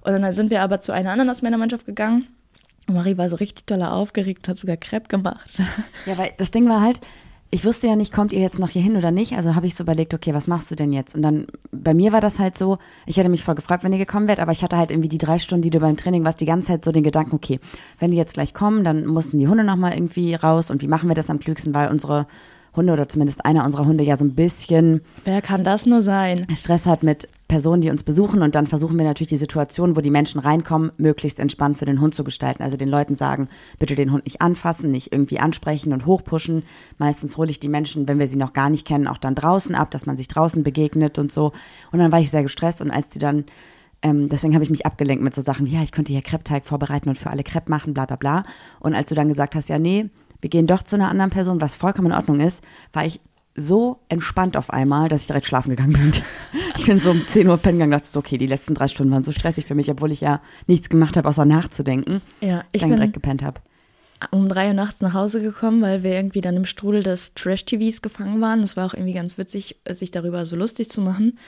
Und 0.03 0.13
dann 0.23 0.33
sind 0.33 0.51
wir 0.51 0.63
aber 0.63 0.81
zu 0.81 0.93
einer 0.93 1.11
anderen 1.13 1.29
aus 1.29 1.43
meiner 1.43 1.59
Mannschaft 1.59 1.85
gegangen. 1.85 2.29
Und 2.91 2.97
Marie 2.97 3.17
war 3.17 3.29
so 3.29 3.37
richtig 3.37 3.67
doll 3.67 3.85
aufgeregt, 3.85 4.49
hat 4.49 4.59
sogar 4.59 4.77
Crepe 4.77 5.07
gemacht. 5.07 5.63
Ja, 6.07 6.19
weil 6.19 6.33
das 6.39 6.51
Ding 6.51 6.69
war 6.69 6.81
halt, 6.81 7.01
ich 7.51 7.65
wusste 7.65 7.87
ja 7.87 7.95
nicht, 7.95 8.13
kommt 8.13 8.33
ihr 8.33 8.41
jetzt 8.41 8.59
noch 8.59 8.69
hier 8.69 8.83
hin 8.83 8.97
oder 8.97 9.13
nicht. 9.13 9.37
Also 9.37 9.55
habe 9.55 9.67
ich 9.69 9.77
so 9.77 9.85
überlegt, 9.85 10.13
okay, 10.13 10.35
was 10.35 10.49
machst 10.49 10.73
du 10.73 10.75
denn 10.75 10.93
jetzt? 10.93 11.15
Und 11.15 11.23
dann, 11.23 11.47
bei 11.71 11.95
mir 11.95 12.13
war 12.13 12.21
das 12.21 12.41
halt 12.41 12.59
so, 12.59 12.79
ich 13.07 13.17
hätte 13.17 13.29
mich 13.29 13.45
voll 13.45 13.55
gefreut, 13.55 13.85
wenn 13.85 13.93
ihr 13.93 13.99
gekommen 13.99 14.27
wärt, 14.27 14.41
aber 14.41 14.51
ich 14.51 14.65
hatte 14.65 14.77
halt 14.77 14.91
irgendwie 14.91 15.09
die 15.09 15.19
drei 15.19 15.39
Stunden, 15.39 15.63
die 15.63 15.71
du 15.71 15.79
beim 15.79 15.97
Training 15.97 16.25
warst, 16.25 16.41
die 16.41 16.47
ganze 16.47 16.69
Zeit 16.69 16.85
so 16.85 16.91
den 16.91 17.05
Gedanken, 17.05 17.37
okay, 17.37 17.61
wenn 18.01 18.11
die 18.11 18.17
jetzt 18.17 18.35
gleich 18.35 18.55
kommen, 18.55 18.83
dann 18.83 19.07
mussten 19.07 19.39
die 19.39 19.47
Hunde 19.47 19.63
nochmal 19.63 19.93
irgendwie 19.93 20.35
raus 20.35 20.71
und 20.73 20.83
wie 20.83 20.89
machen 20.89 21.09
wir 21.09 21.15
das 21.15 21.31
am 21.31 21.39
klügsten, 21.39 21.75
weil 21.75 21.91
unsere 21.91 22.27
Hunde 22.75 22.93
oder 22.93 23.09
zumindest 23.09 23.45
einer 23.45 23.65
unserer 23.65 23.87
Hunde 23.87 24.05
ja 24.05 24.17
so 24.17 24.25
ein 24.25 24.35
bisschen 24.35 25.01
Wer 25.25 25.43
kann 25.43 25.65
das 25.65 25.87
nur 25.87 26.03
sein? 26.03 26.47
Stress 26.55 26.87
hat 26.87 27.03
mit 27.03 27.29
Personen, 27.49 27.83
die 27.83 27.91
uns 27.91 28.05
besuchen 28.05 28.43
und 28.43 28.55
dann 28.55 28.69
versuchen 28.69 28.97
wir 28.97 29.05
natürlich 29.05 29.31
die 29.31 29.37
Situation, 29.37 29.97
wo 29.97 30.01
die 30.01 30.11
Menschen 30.11 30.41
reinkommen, 30.41 30.93
möglichst 30.99 31.41
entspannt 31.41 31.79
für 31.79 31.85
den 31.85 32.01
Hund 32.01 32.15
zu 32.15 32.23
gestalten. 32.23 32.63
Also 32.63 32.77
den 32.77 32.89
Leuten 32.89 33.17
sagen, 33.17 33.49
bitte 33.81 33.97
den 33.97 34.13
Hund 34.13 34.25
nicht 34.25 34.41
anfassen, 34.41 34.93
nicht 34.93 35.13
irgendwie 35.13 35.41
ansprechen 35.41 35.93
und 35.93 36.07
hochpushen. 36.07 36.63
Meistens 36.99 37.37
hole 37.37 37.51
ich 37.51 37.59
die 37.59 37.69
Menschen, 37.69 38.07
wenn 38.07 38.21
wir 38.21 38.29
sie 38.29 38.37
noch 38.37 38.53
gar 38.53 38.71
nicht 38.71 38.87
kennen, 38.87 39.09
auch 39.09 39.19
dann 39.19 39.35
draußen 39.35 39.75
ab, 39.75 39.91
dass 39.91 40.07
man 40.07 40.17
sich 40.17 40.29
draußen 40.29 40.63
begegnet 40.63 41.19
und 41.19 41.33
so. 41.33 41.53
Und 41.91 41.99
dann 41.99 42.13
war 42.13 42.21
ich 42.21 42.31
sehr 42.31 42.45
gestresst 42.45 42.81
und 42.81 42.93
als 42.93 43.09
die 43.09 43.19
dann 43.19 43.45
ähm, 44.03 44.29
deswegen 44.29 44.55
habe 44.55 44.65
ich 44.65 44.71
mich 44.71 44.87
abgelenkt 44.87 45.23
mit 45.23 45.35
so 45.35 45.43
Sachen 45.43 45.67
wie, 45.67 45.75
ja, 45.75 45.83
ich 45.83 45.93
könnte 45.93 46.13
hier 46.13 46.23
Kreppteig 46.23 46.65
vorbereiten 46.65 47.09
und 47.09 47.19
für 47.19 47.29
alle 47.31 47.43
Crepe 47.43 47.69
machen, 47.69 47.93
bla 47.93 48.07
bla 48.07 48.17
bla. 48.17 48.45
Und 48.79 48.95
als 48.95 49.09
du 49.09 49.15
dann 49.15 49.29
gesagt 49.29 49.55
hast, 49.55 49.69
ja, 49.69 49.79
nee, 49.79 50.09
wir 50.41 50.51
gehen 50.51 50.67
doch 50.67 50.83
zu 50.83 50.97
einer 50.97 51.09
anderen 51.09 51.31
Person, 51.31 51.61
was 51.61 51.77
vollkommen 51.77 52.09
in 52.09 52.17
Ordnung 52.17 52.41
ist, 52.41 52.63
war 52.93 53.05
ich 53.05 53.21
so 53.57 54.01
entspannt 54.09 54.57
auf 54.57 54.71
einmal, 54.71 55.09
dass 55.09 55.23
ich 55.23 55.27
direkt 55.27 55.47
schlafen 55.47 55.71
gegangen 55.71 55.93
bin. 55.93 56.13
Ich 56.79 56.87
bin 56.87 56.99
so 56.99 57.11
um 57.11 57.27
10 57.27 57.47
Uhr 57.47 57.59
pennen 57.59 57.77
gegangen, 57.77 57.93
dachte 57.93 58.09
so, 58.09 58.21
okay, 58.21 58.39
die 58.39 58.47
letzten 58.47 58.75
drei 58.75 58.89
Stunden 58.89 59.13
waren 59.13 59.23
so 59.23 59.33
stressig 59.33 59.67
für 59.67 59.75
mich, 59.75 59.91
obwohl 59.91 60.13
ich 60.13 60.23
ja 60.23 60.41
nichts 60.67 60.89
gemacht 60.89 61.19
habe, 61.19 61.29
außer 61.29 61.45
nachzudenken. 61.45 62.23
Ja, 62.41 62.65
ich 62.73 62.81
dann 62.81 62.89
bin 62.91 62.97
direkt 62.97 63.13
gepennt 63.13 63.43
habe. 63.43 63.61
um 64.31 64.49
drei 64.49 64.69
Uhr 64.69 64.75
nachts 64.75 65.03
nach 65.03 65.13
Hause 65.13 65.43
gekommen, 65.43 65.83
weil 65.83 66.03
wir 66.03 66.13
irgendwie 66.13 66.41
dann 66.41 66.57
im 66.57 66.65
Strudel 66.65 67.03
des 67.03 67.35
Trash-TVs 67.35 68.01
gefangen 68.01 68.41
waren. 68.41 68.63
Das 68.63 68.79
war 68.79 68.87
auch 68.87 68.95
irgendwie 68.95 69.13
ganz 69.13 69.37
witzig, 69.37 69.77
sich 69.91 70.11
darüber 70.11 70.47
so 70.47 70.57
lustig 70.57 70.89
zu 70.89 71.03
machen. 71.03 71.39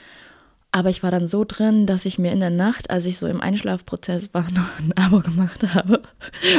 Aber 0.75 0.89
ich 0.89 1.03
war 1.03 1.11
dann 1.11 1.27
so 1.27 1.45
drin, 1.47 1.85
dass 1.85 2.03
ich 2.07 2.17
mir 2.17 2.31
in 2.31 2.39
der 2.39 2.49
Nacht, 2.49 2.89
als 2.89 3.05
ich 3.05 3.19
so 3.19 3.27
im 3.27 3.41
Einschlafprozess 3.41 4.33
war, 4.33 4.41
noch 4.51 4.79
ein 4.79 4.91
Abo 4.95 5.19
gemacht 5.19 5.61
habe 5.75 6.01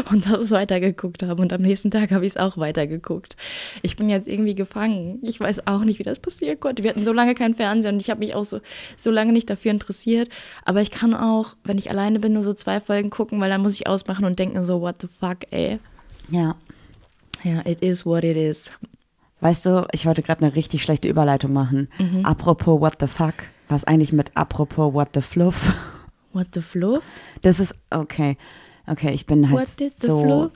und 0.08 0.30
das 0.30 0.52
weitergeguckt 0.52 1.24
habe. 1.24 1.42
Und 1.42 1.52
am 1.52 1.62
nächsten 1.62 1.90
Tag 1.90 2.12
habe 2.12 2.24
ich 2.24 2.34
es 2.34 2.36
auch 2.36 2.56
weitergeguckt. 2.56 3.36
Ich 3.82 3.96
bin 3.96 4.08
jetzt 4.08 4.28
irgendwie 4.28 4.54
gefangen. 4.54 5.18
Ich 5.22 5.40
weiß 5.40 5.66
auch 5.66 5.82
nicht, 5.82 5.98
wie 5.98 6.04
das 6.04 6.20
passieren 6.20 6.60
konnte. 6.60 6.84
Wir 6.84 6.90
hatten 6.90 7.04
so 7.04 7.12
lange 7.12 7.34
keinen 7.34 7.54
Fernseher 7.54 7.92
und 7.92 8.00
ich 8.00 8.08
habe 8.08 8.20
mich 8.20 8.36
auch 8.36 8.44
so, 8.44 8.60
so 8.96 9.10
lange 9.10 9.32
nicht 9.32 9.50
dafür 9.50 9.72
interessiert. 9.72 10.28
Aber 10.64 10.80
ich 10.80 10.92
kann 10.92 11.12
auch, 11.12 11.56
wenn 11.64 11.78
ich 11.78 11.90
alleine 11.90 12.20
bin, 12.20 12.34
nur 12.34 12.44
so 12.44 12.54
zwei 12.54 12.78
Folgen 12.78 13.10
gucken, 13.10 13.40
weil 13.40 13.50
dann 13.50 13.62
muss 13.62 13.74
ich 13.74 13.88
ausmachen 13.88 14.24
und 14.24 14.38
denken 14.38 14.62
so, 14.62 14.80
what 14.80 14.94
the 15.00 15.08
fuck, 15.08 15.38
ey. 15.50 15.80
Ja. 16.30 16.54
Ja, 17.42 17.66
it 17.66 17.80
is 17.80 18.06
what 18.06 18.22
it 18.22 18.36
is. 18.36 18.70
Weißt 19.40 19.66
du, 19.66 19.88
ich 19.90 20.06
wollte 20.06 20.22
gerade 20.22 20.44
eine 20.44 20.54
richtig 20.54 20.84
schlechte 20.84 21.08
Überleitung 21.08 21.52
machen. 21.52 21.88
Mhm. 21.98 22.24
Apropos 22.24 22.80
what 22.80 22.94
the 23.00 23.08
fuck, 23.08 23.34
was 23.68 23.84
eigentlich 23.84 24.12
mit 24.12 24.36
apropos 24.36 24.92
what 24.92 25.10
the 25.14 25.22
fluff? 25.22 25.72
What 26.32 26.48
the 26.52 26.62
fluff? 26.62 27.04
Das 27.42 27.60
ist, 27.60 27.74
okay. 27.90 28.36
Okay, 28.86 29.12
ich 29.12 29.24
bin 29.26 29.50
halt 29.50 29.68
so 30.02 30.50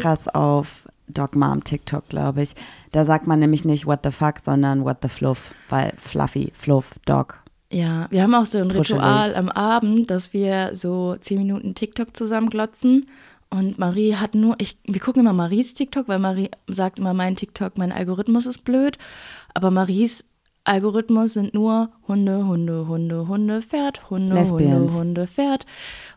krass 0.00 0.28
auf 0.28 0.86
Dog 1.08 1.34
Mom 1.34 1.64
TikTok, 1.64 2.08
glaube 2.08 2.42
ich. 2.42 2.54
Da 2.92 3.04
sagt 3.04 3.26
man 3.26 3.40
nämlich 3.40 3.64
nicht 3.64 3.86
what 3.86 4.00
the 4.04 4.12
fuck, 4.12 4.36
sondern 4.44 4.84
what 4.84 4.98
the 5.02 5.08
fluff, 5.08 5.54
weil 5.68 5.92
fluffy, 5.96 6.52
fluff, 6.54 6.94
Dog. 7.06 7.40
Ja, 7.72 8.06
wir 8.10 8.22
haben 8.22 8.34
auch 8.34 8.46
so 8.46 8.58
ein. 8.58 8.70
Ritual 8.70 9.34
am 9.34 9.48
Abend, 9.48 10.10
dass 10.10 10.32
wir 10.32 10.70
so 10.74 11.16
zehn 11.16 11.38
Minuten 11.38 11.74
TikTok 11.74 12.16
zusammen 12.16 12.50
glotzen. 12.50 13.06
Und 13.50 13.78
Marie 13.78 14.14
hat 14.14 14.34
nur, 14.34 14.54
ich, 14.58 14.78
wir 14.84 15.00
gucken 15.00 15.20
immer 15.20 15.34
Maries 15.34 15.74
TikTok, 15.74 16.08
weil 16.08 16.18
Marie 16.18 16.50
sagt 16.68 17.00
immer, 17.00 17.12
mein 17.12 17.36
TikTok, 17.36 17.76
mein 17.76 17.92
Algorithmus 17.92 18.46
ist 18.46 18.64
blöd. 18.64 18.98
Aber 19.54 19.70
Maries 19.70 20.24
Algorithmus 20.64 21.34
sind 21.34 21.54
nur 21.54 21.90
Hunde, 22.06 22.46
Hunde, 22.46 22.86
Hunde, 22.86 23.26
Hunde, 23.26 23.62
Pferd, 23.62 24.10
Hunde, 24.10 24.34
Lesbians. 24.34 24.92
Hunde, 24.92 24.94
Hunde, 24.94 25.26
Pferd. 25.26 25.66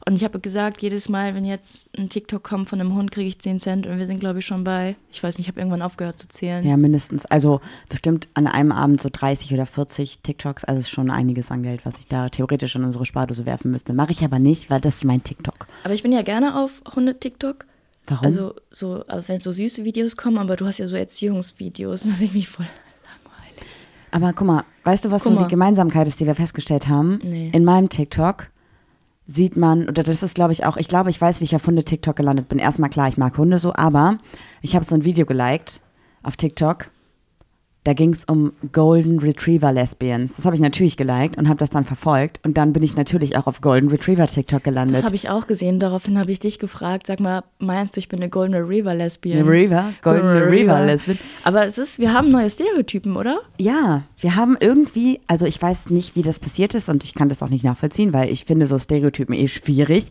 Und 0.08 0.16
ich 0.16 0.24
habe 0.24 0.40
gesagt, 0.40 0.84
jedes 0.84 1.10
Mal, 1.10 1.34
wenn 1.34 1.46
jetzt 1.46 1.90
ein 1.98 2.10
TikTok 2.10 2.44
kommt 2.44 2.70
von 2.70 2.80
einem 2.80 2.94
Hund, 2.94 3.12
kriege 3.12 3.28
ich 3.28 3.40
10 3.40 3.60
Cent. 3.60 3.88
Und 3.88 3.98
wir 3.98 4.06
sind, 4.06 4.20
glaube 4.20 4.40
ich, 4.40 4.46
schon 4.46 4.64
bei, 4.64 4.96
ich 5.12 5.24
weiß 5.24 5.40
nicht, 5.40 5.48
ich 5.48 5.52
habe 5.52 5.60
irgendwann 5.60 5.82
aufgehört 5.82 6.20
zu 6.20 6.28
zählen. 6.28 6.64
Ja, 6.64 6.78
mindestens. 6.78 7.26
Also 7.26 7.60
bestimmt 7.90 8.28
an 8.36 8.46
einem 8.46 8.72
Abend 8.72 9.02
so 9.02 9.10
30 9.12 9.52
oder 9.52 9.66
40 9.66 10.20
TikToks. 10.20 10.64
Also 10.64 10.80
ist 10.80 10.90
schon 10.90 11.10
einiges 11.10 11.50
an 11.50 11.64
Geld, 11.64 11.84
was 11.84 11.96
ich 12.00 12.08
da 12.08 12.30
theoretisch 12.30 12.76
in 12.76 12.84
unsere 12.84 13.08
Spardose 13.08 13.48
werfen 13.48 13.72
müsste. 13.72 13.94
Mache 13.94 14.12
ich 14.12 14.24
aber 14.24 14.38
nicht, 14.38 14.70
weil 14.70 14.80
das 14.80 14.98
ist 14.98 15.06
mein 15.06 15.24
TikTok. 15.24 15.66
Aber 15.84 15.96
ich 15.96 16.04
bin 16.04 16.12
ja 16.12 16.22
gerne 16.22 16.56
auf 16.62 16.84
Hunde-TikTok. 16.96 17.66
Warum? 18.08 18.24
Also, 18.24 18.54
so, 18.70 19.04
also 19.08 19.28
wenn 19.28 19.42
so 19.42 19.52
süße 19.52 19.84
Videos 19.84 20.16
kommen, 20.16 20.38
aber 20.38 20.56
du 20.56 20.68
hast 20.68 20.78
ja 20.78 20.88
so 20.88 20.96
Erziehungsvideos. 20.96 22.04
Das 22.04 22.12
ist 22.12 22.22
irgendwie 22.22 22.46
voll. 22.46 22.68
Aber 24.16 24.32
guck 24.32 24.48
mal, 24.48 24.64
weißt 24.86 25.04
du, 25.04 25.12
was 25.12 25.24
Guck 25.24 25.34
so 25.34 25.40
mal. 25.40 25.46
die 25.46 25.52
Gemeinsamkeit 25.52 26.08
ist, 26.08 26.22
die 26.22 26.26
wir 26.26 26.36
festgestellt 26.36 26.88
haben? 26.88 27.20
Nee. 27.22 27.50
In 27.52 27.66
meinem 27.66 27.90
TikTok 27.90 28.48
sieht 29.26 29.58
man, 29.58 29.90
oder 29.90 30.04
das 30.04 30.24
ist 30.24 30.36
glaube 30.36 30.54
ich 30.54 30.66
auch, 30.66 30.78
ich 30.78 30.88
glaube, 30.88 31.10
ich 31.10 31.20
weiß, 31.20 31.42
wie 31.42 31.44
ich 31.44 31.54
auf 31.54 31.68
Hunde-TikTok 31.68 32.16
gelandet 32.16 32.48
bin. 32.48 32.58
Erstmal 32.58 32.90
klar, 32.90 33.10
ich 33.10 33.18
mag 33.18 33.38
Hunde 33.38 33.58
so, 33.58 33.74
aber 33.76 34.18
ich 34.62 34.74
habe 34.74 34.86
so 34.86 34.96
ein 34.96 35.04
Video 35.04 35.26
geliked 35.26 35.82
auf 36.24 36.38
TikTok 36.38 36.92
da 37.86 37.94
ging 37.94 38.14
es 38.14 38.26
um 38.26 38.52
Golden 38.72 39.20
Retriever 39.20 39.72
Lesbians. 39.72 40.36
Das 40.36 40.46
habe 40.46 40.56
ich 40.56 40.62
natürlich 40.62 40.98
geliked 40.98 41.38
und 41.38 41.48
habe 41.48 41.60
das 41.60 41.70
dann 41.70 41.86
verfolgt. 41.86 42.40
Und 42.44 42.58
dann 42.58 42.74
bin 42.74 42.82
ich 42.82 42.96
natürlich 42.96 43.38
auch 43.38 43.46
auf 43.46 43.62
Golden 43.62 43.90
Retriever 43.90 44.26
TikTok 44.26 44.64
gelandet. 44.64 44.98
Das 44.98 45.04
habe 45.06 45.16
ich 45.16 45.30
auch 45.30 45.46
gesehen. 45.46 45.80
Daraufhin 45.80 46.18
habe 46.18 46.32
ich 46.32 46.40
dich 46.40 46.58
gefragt, 46.58 47.06
sag 47.06 47.20
mal, 47.20 47.44
meinst 47.60 47.96
du, 47.96 48.00
ich 48.00 48.10
bin 48.10 48.20
eine 48.20 48.30
Golden 48.30 48.56
Retriever 48.56 48.96
Lesbian? 48.96 49.48
Reaver? 49.48 49.94
Golden 50.02 50.28
Retriever 50.28 50.84
Lesbian. 50.84 51.20
Aber 51.44 51.68
es 51.68 51.78
ist, 51.78 52.00
wir 52.00 52.12
haben 52.12 52.32
neue 52.32 52.50
Stereotypen, 52.50 53.16
oder? 53.16 53.42
Ja, 53.60 54.02
wir 54.20 54.36
haben 54.36 54.58
irgendwie, 54.60 55.20
also 55.28 55.46
ich 55.46 55.62
weiß 55.62 55.92
nicht, 55.92 56.16
wie 56.16 56.24
das 56.24 56.40
passiert 56.40 56.74
ist 56.74 56.90
und 56.90 57.04
ich 57.04 57.14
kann 57.14 57.30
das 57.30 57.44
auch 57.44 57.50
nicht 57.50 57.64
nachvollziehen, 57.64 58.14
weil 58.14 58.32
ich 58.32 58.46
finde 58.46 58.66
so 58.66 58.80
Stereotypen 58.80 59.36
eh 59.36 59.48
schwierig. 59.48 60.10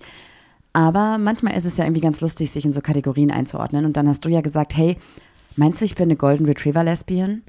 Aber 0.73 1.19
manchmal 1.19 1.57
ist 1.57 1.64
es 1.64 1.76
ja 1.76 1.85
irgendwie 1.85 2.02
ganz 2.02 2.21
lustig, 2.21 2.52
sich 2.52 2.64
in 2.64 2.73
so 2.73 2.81
Kategorien 2.81 3.33
einzuordnen. 3.33 3.85
Und 3.85 3.97
dann 3.97 4.09
hast 4.09 4.25
du 4.25 4.28
ja 4.28 4.43
gesagt, 4.43 4.76
hey, 4.76 4.97
meinst 5.57 5.81
du, 5.81 5.85
ich 5.85 5.97
bin 5.97 6.04
eine 6.04 6.16
Golden 6.16 6.47
Retriever 6.47 6.85
Lesbian? 6.85 7.43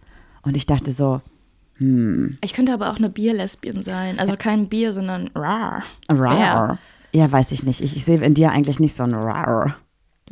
Und 0.46 0.56
ich 0.56 0.66
dachte 0.66 0.92
so, 0.92 1.22
hm. 1.78 2.30
Ich 2.42 2.54
könnte 2.54 2.74
aber 2.74 2.92
auch 2.92 2.98
eine 2.98 3.10
Bier-Lesbian 3.10 3.84
sein. 3.84 4.18
Also 4.20 4.36
kein 4.38 4.70
Bier, 4.70 4.94
sondern 4.94 5.30
rar. 5.36 5.84
Rar. 6.10 6.80
Ja, 7.12 7.32
weiß 7.32 7.52
ich 7.52 7.64
nicht. 7.64 7.82
Ich, 7.82 7.96
ich 7.96 8.06
sehe 8.06 8.22
in 8.22 8.34
dir 8.34 8.52
eigentlich 8.52 8.80
nicht 8.80 8.96
so 8.96 9.04
ein 9.04 9.14
rar. 9.14 9.76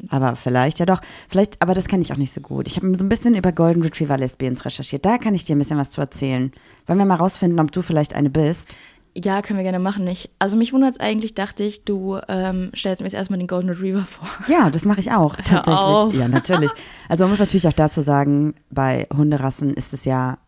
Aber 0.09 0.35
vielleicht, 0.35 0.79
ja 0.79 0.85
doch. 0.85 1.01
Vielleicht, 1.29 1.61
aber 1.61 1.73
das 1.73 1.87
kenne 1.87 2.01
ich 2.01 2.11
auch 2.11 2.17
nicht 2.17 2.33
so 2.33 2.41
gut. 2.41 2.67
Ich 2.67 2.77
habe 2.77 2.87
so 2.97 3.05
ein 3.05 3.09
bisschen 3.09 3.35
über 3.35 3.51
Golden 3.51 3.83
Retriever 3.83 4.17
Lesbians 4.17 4.65
recherchiert. 4.65 5.05
Da 5.05 5.17
kann 5.17 5.35
ich 5.35 5.45
dir 5.45 5.55
ein 5.55 5.59
bisschen 5.59 5.77
was 5.77 5.91
zu 5.91 6.01
erzählen. 6.01 6.51
Wollen 6.87 6.99
wir 6.99 7.05
mal 7.05 7.15
rausfinden, 7.15 7.59
ob 7.59 7.71
du 7.71 7.81
vielleicht 7.81 8.15
eine 8.15 8.29
bist? 8.29 8.75
Ja, 9.15 9.41
können 9.41 9.59
wir 9.59 9.63
gerne 9.63 9.79
machen. 9.79 10.07
Ich, 10.07 10.31
also 10.39 10.57
mich 10.57 10.73
wundert 10.73 10.93
es 10.93 10.99
eigentlich, 10.99 11.35
dachte 11.35 11.63
ich, 11.63 11.85
du 11.85 12.19
ähm, 12.27 12.71
stellst 12.75 13.01
mir 13.01 13.07
jetzt 13.07 13.13
erstmal 13.13 13.37
den 13.37 13.47
Golden 13.47 13.69
Retriever 13.69 14.05
vor. 14.05 14.27
Ja, 14.47 14.69
das 14.71 14.85
mache 14.85 14.99
ich 14.99 15.11
auch, 15.11 15.35
tatsächlich. 15.35 16.19
Ja, 16.19 16.27
natürlich. 16.27 16.71
Also 17.09 17.23
man 17.23 17.31
muss 17.31 17.39
natürlich 17.39 17.67
auch 17.67 17.73
dazu 17.73 18.01
sagen, 18.01 18.55
bei 18.71 19.07
Hunderassen 19.15 19.73
ist 19.73 19.93
es 19.93 20.05
ja 20.05 20.39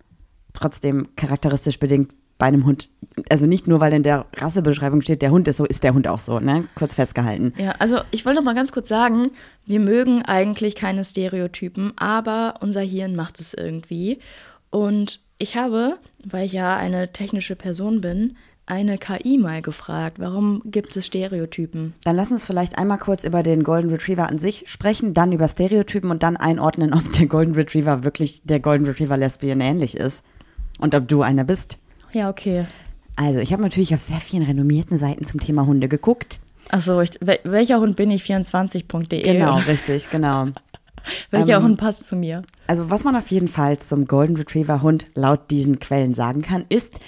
trotzdem 0.54 1.10
charakteristisch 1.16 1.80
bedingt 1.80 2.16
bei 2.38 2.48
einem 2.48 2.66
Hund. 2.66 2.90
Also 3.30 3.46
nicht 3.46 3.68
nur, 3.68 3.80
weil 3.80 3.94
in 3.94 4.04
der 4.04 4.26
Rassebeschreibung 4.36 5.02
steht, 5.02 5.22
der 5.22 5.32
Hund 5.32 5.48
ist 5.48 5.58
so, 5.58 5.66
ist 5.66 5.84
der 5.84 5.94
Hund 5.94 6.08
auch 6.08 6.20
so, 6.20 6.40
ne? 6.40 6.68
Kurz 6.76 6.96
festgehalten. 6.96 7.54
Ja, 7.58 7.76
also 7.80 8.00
ich 8.12 8.26
wollte 8.26 8.40
noch 8.40 8.46
mal 8.46 8.56
ganz 8.56 8.72
kurz 8.72 8.90
sagen, 8.90 9.32
wir 9.66 9.80
mögen 9.80 10.24
eigentlich 10.24 10.76
keine 10.76 11.06
Stereotypen, 11.06 11.94
aber 11.98 12.56
unser 12.60 12.82
Hirn 12.82 13.16
macht 13.16 13.40
es 13.40 13.54
irgendwie. 13.54 14.20
Und 14.70 15.22
ich 15.38 15.56
habe, 15.56 15.98
weil 16.26 16.46
ich 16.46 16.54
ja 16.54 16.76
eine 16.76 17.14
technische 17.14 17.56
Person 17.56 18.02
bin, 18.02 18.36
eine 18.68 18.98
KI 18.98 19.38
mal 19.38 19.62
gefragt, 19.62 20.20
warum 20.20 20.62
gibt 20.66 20.96
es 20.96 21.06
Stereotypen? 21.06 21.94
Dann 22.04 22.16
lass 22.16 22.32
uns 22.32 22.46
vielleicht 22.46 22.78
einmal 22.78 22.98
kurz 22.98 23.24
über 23.24 23.44
den 23.44 23.64
Golden 23.64 23.90
Retriever 23.90 24.28
an 24.28 24.40
sich 24.40 24.64
sprechen, 24.68 25.14
dann 25.14 25.32
über 25.32 25.48
Stereotypen 25.48 26.10
und 26.10 26.24
dann 26.24 26.36
einordnen, 26.36 26.94
ob 26.94 27.12
der 27.14 27.28
Golden 27.28 27.54
Retriever 27.54 28.04
wirklich 28.04 28.42
der 28.44 28.60
Golden 28.60 28.86
Retriever 28.86 29.18
Lesbian 29.18 29.62
ähnlich 29.62 29.96
ist 29.96 30.24
und 30.80 30.96
ob 30.96 31.08
du 31.08 31.22
einer 31.22 31.44
bist. 31.44 31.78
Ja, 32.12 32.30
okay. 32.30 32.66
Also, 33.16 33.40
ich 33.40 33.54
habe 33.54 33.62
natürlich 33.62 33.94
auf 33.94 34.04
sehr 34.04 34.20
vielen 34.20 34.44
renommierten 34.44 35.00
Seiten 35.00 35.26
zum 35.26 35.40
Thema 35.40 35.66
Hunde 35.66 35.88
geguckt. 35.88 36.40
Achso, 36.70 37.02
welcher 37.44 37.80
Hund 37.80 37.96
bin 37.96 38.10
ich? 38.12 38.24
24.de. 38.24 39.22
Genau, 39.22 39.58
richtig, 39.68 40.10
genau. 40.10 40.48
welcher 41.30 41.58
ähm, 41.58 41.64
Hund 41.64 41.78
passt 41.78 42.08
zu 42.08 42.16
mir? 42.16 42.42
Also, 42.68 42.90
was 42.90 43.04
man 43.04 43.16
auf 43.16 43.28
jeden 43.28 43.48
Fall 43.48 43.78
zum 43.78 44.06
Golden 44.06 44.36
Retriever 44.36 44.82
Hund 44.82 45.08
laut 45.14 45.52
diesen 45.52 45.80
Quellen 45.80 46.16
sagen 46.16 46.42
kann, 46.42 46.66
ist, 46.68 47.00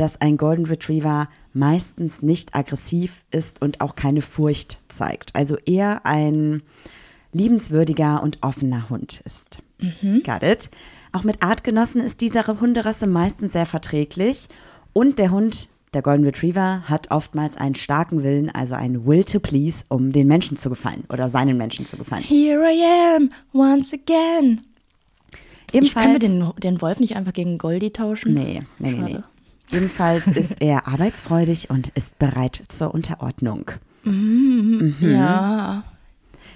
dass 0.00 0.20
ein 0.20 0.38
Golden 0.38 0.64
Retriever 0.64 1.28
meistens 1.52 2.22
nicht 2.22 2.54
aggressiv 2.54 3.22
ist 3.30 3.60
und 3.60 3.82
auch 3.82 3.96
keine 3.96 4.22
Furcht 4.22 4.78
zeigt. 4.88 5.36
Also 5.36 5.58
eher 5.66 6.06
ein 6.06 6.62
liebenswürdiger 7.32 8.22
und 8.22 8.38
offener 8.40 8.88
Hund 8.88 9.20
ist. 9.26 9.58
Mhm. 9.78 10.22
Got 10.24 10.42
it? 10.42 10.70
Auch 11.12 11.22
mit 11.22 11.42
Artgenossen 11.42 12.00
ist 12.00 12.22
diese 12.22 12.46
Hunderasse 12.46 13.06
meistens 13.06 13.52
sehr 13.52 13.66
verträglich 13.66 14.48
und 14.94 15.18
der 15.18 15.32
Hund, 15.32 15.68
der 15.92 16.00
Golden 16.00 16.24
Retriever, 16.24 16.84
hat 16.86 17.10
oftmals 17.10 17.58
einen 17.58 17.74
starken 17.74 18.22
Willen, 18.22 18.48
also 18.48 18.76
einen 18.76 19.06
Will 19.06 19.24
to 19.24 19.38
please, 19.38 19.84
um 19.88 20.12
den 20.12 20.28
Menschen 20.28 20.56
zu 20.56 20.70
gefallen 20.70 21.04
oder 21.12 21.28
seinen 21.28 21.58
Menschen 21.58 21.84
zu 21.84 21.98
gefallen. 21.98 22.22
Here 22.22 22.72
I 22.72 23.16
am, 23.16 23.30
once 23.52 23.92
again. 23.92 24.62
Ebenfalls, 25.72 25.84
ich 25.84 25.94
kann 25.94 26.12
mir 26.12 26.18
den, 26.18 26.52
den 26.58 26.80
Wolf 26.80 27.00
nicht 27.00 27.16
einfach 27.16 27.32
gegen 27.32 27.58
Goldie 27.58 27.90
tauschen? 27.90 28.34
Nee, 28.34 28.62
nee, 28.78 28.92
nee, 28.92 29.00
nee. 29.00 29.18
Jedenfalls 29.70 30.26
ist 30.26 30.56
er 30.60 30.88
arbeitsfreudig 30.88 31.70
und 31.70 31.88
ist 31.88 32.18
bereit 32.18 32.62
zur 32.68 32.92
Unterordnung. 32.92 33.70
Mhm. 34.04 34.96
Mhm. 35.00 35.10
Ja. 35.10 35.84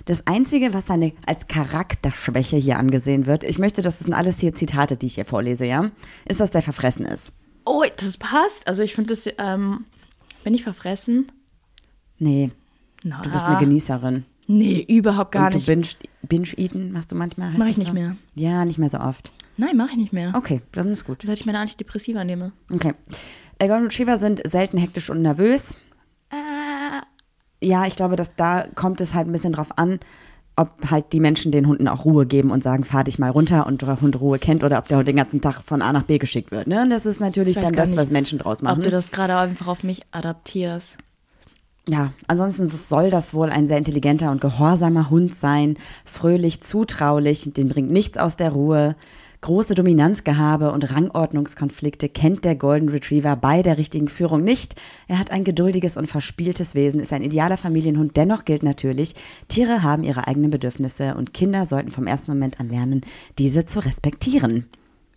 Das 0.06 0.26
Einzige, 0.26 0.75
was 0.75 0.87
seine 0.87 1.12
als 1.26 1.47
Charakterschwäche 1.49 2.56
hier 2.56 2.78
angesehen 2.78 3.26
wird, 3.26 3.42
ich 3.42 3.59
möchte, 3.59 3.80
das 3.80 4.00
sind 4.00 4.12
alles 4.12 4.38
hier 4.40 4.54
Zitate, 4.54 4.97
die 4.97 5.06
ich 5.06 5.14
hier 5.14 5.25
vorlese, 5.25 5.64
ja, 5.64 5.90
ist, 6.26 6.40
dass 6.40 6.50
der 6.50 6.62
verfressen 6.62 7.06
ist. 7.06 7.33
Oh, 7.64 7.85
das 7.97 8.16
passt. 8.18 8.66
Also 8.66 8.83
ich 8.83 8.94
finde 8.94 9.11
das, 9.11 9.26
ähm, 9.38 9.85
bin 10.42 10.52
ich 10.52 10.62
verfressen? 10.62 11.33
Nee. 12.18 12.50
Na. 13.02 13.23
Du 13.23 13.30
bist 13.30 13.44
eine 13.44 13.59
Genießerin. 13.59 14.25
Nee, 14.47 14.85
überhaupt 14.88 15.33
gar 15.33 15.47
und 15.47 15.54
nicht. 15.54 15.68
Du 15.68 16.26
binge-eaten 16.26 16.78
binge 16.80 16.92
machst 16.92 17.12
du 17.12 17.16
manchmal? 17.16 17.52
Mach 17.56 17.66
ich 17.66 17.78
nicht 17.78 17.88
so? 17.88 17.94
mehr. 17.94 18.16
Ja, 18.35 18.64
nicht 18.64 18.78
mehr 18.78 18.90
so 18.90 18.99
oft. 18.99 19.33
Nein, 19.56 19.76
mache 19.76 19.90
ich 19.92 19.96
nicht 19.96 20.12
mehr. 20.12 20.32
Okay, 20.34 20.62
dann 20.73 20.88
ist 20.88 21.04
gut. 21.04 21.23
Seit 21.25 21.38
ich 21.38 21.46
meine 21.46 21.58
Antidepressiva 21.58 22.25
nehme. 22.25 22.52
Okay. 22.73 22.94
Golden 23.58 23.84
Retriever 23.84 24.18
sind 24.18 24.42
selten 24.46 24.78
hektisch 24.78 25.11
und 25.11 25.23
nervös. 25.23 25.75
Äh. 26.30 27.66
Ja, 27.66 27.87
ich 27.87 27.96
glaube, 27.96 28.16
dass 28.16 28.34
da 28.34 28.66
kommt 28.75 29.00
es 29.00 29.14
halt 29.14 29.26
ein 29.26 29.32
bisschen 29.32 29.52
drauf 29.52 29.78
an, 29.78 30.00
ob 30.56 30.90
halt 30.90 31.12
die 31.12 31.20
Menschen 31.20 31.50
den 31.50 31.66
Hunden 31.66 31.88
auch 31.88 32.04
Ruhe 32.04 32.26
geben 32.26 32.50
und 32.50 32.62
sagen, 32.62 32.84
fahr 32.84 33.04
dich 33.04 33.18
mal 33.18 33.30
runter 33.30 33.66
und 33.66 33.82
der 33.82 34.00
Hund 34.00 34.20
Ruhe 34.20 34.38
kennt 34.38 34.62
oder 34.62 34.78
ob 34.78 34.88
der 34.88 34.99
Hund 34.99 35.08
den 35.08 35.16
ganzen 35.16 35.40
Tag 35.40 35.62
von 35.62 35.82
A 35.82 35.92
nach 35.92 36.04
B 36.04 36.18
geschickt 36.18 36.50
wird. 36.50 36.66
Ne? 36.66 36.87
Das 36.88 37.06
ist 37.06 37.20
natürlich 37.20 37.54
dann 37.54 37.73
das, 37.73 37.90
nicht, 37.90 37.99
was 37.99 38.11
Menschen 38.11 38.38
draus 38.38 38.62
machen. 38.62 38.78
Ob 38.78 38.84
du 38.84 38.90
das 38.90 39.11
gerade 39.11 39.37
einfach 39.37 39.66
auf 39.66 39.82
mich 39.82 40.02
adaptierst. 40.12 40.99
Ja, 41.88 42.12
ansonsten 42.28 42.68
soll 42.68 43.11
das 43.11 43.34
wohl 43.34 43.50
ein 43.50 43.66
sehr 43.66 43.76
intelligenter 43.76 44.30
und 44.30 44.40
gehorsamer 44.40 45.11
Hund 45.11 45.34
sein, 45.34 45.76
fröhlich, 46.04 46.62
zutraulich, 46.62 47.52
den 47.52 47.68
bringt 47.68 47.90
nichts 47.90 48.16
aus 48.16 48.37
der 48.37 48.52
Ruhe. 48.52 48.96
Große 49.45 49.75
Dominanzgehabe 49.75 50.73
und 50.73 50.91
Rangordnungskonflikte 50.91 52.09
kennt 52.09 52.47
der 52.47 52.57
Golden 52.57 52.89
Retriever 52.89 53.37
bei 53.37 53.63
der 53.63 53.77
richtigen 53.77 54.09
Führung 54.09 54.43
nicht. 54.43 54.75
Er 55.07 55.19
hat 55.19 55.31
ein 55.31 55.45
geduldiges 55.45 55.99
und 55.99 56.07
verspieltes 56.07 56.75
Wesen, 56.75 56.99
ist 56.99 57.13
ein 57.13 57.23
idealer 57.23 57.59
Familienhund. 57.59 58.17
Dennoch 58.17 58.47
gilt 58.47 58.63
natürlich, 58.63 59.15
Tiere 59.49 59.83
haben 59.83 60.03
ihre 60.03 60.27
eigenen 60.27 60.51
Bedürfnisse 60.51 61.15
und 61.15 61.35
Kinder 61.35 61.67
sollten 61.67 61.91
vom 61.91 62.07
ersten 62.07 62.31
Moment 62.31 62.59
an 62.59 62.71
lernen, 62.71 63.03
diese 63.37 63.67
zu 63.67 63.81
respektieren. 63.81 64.65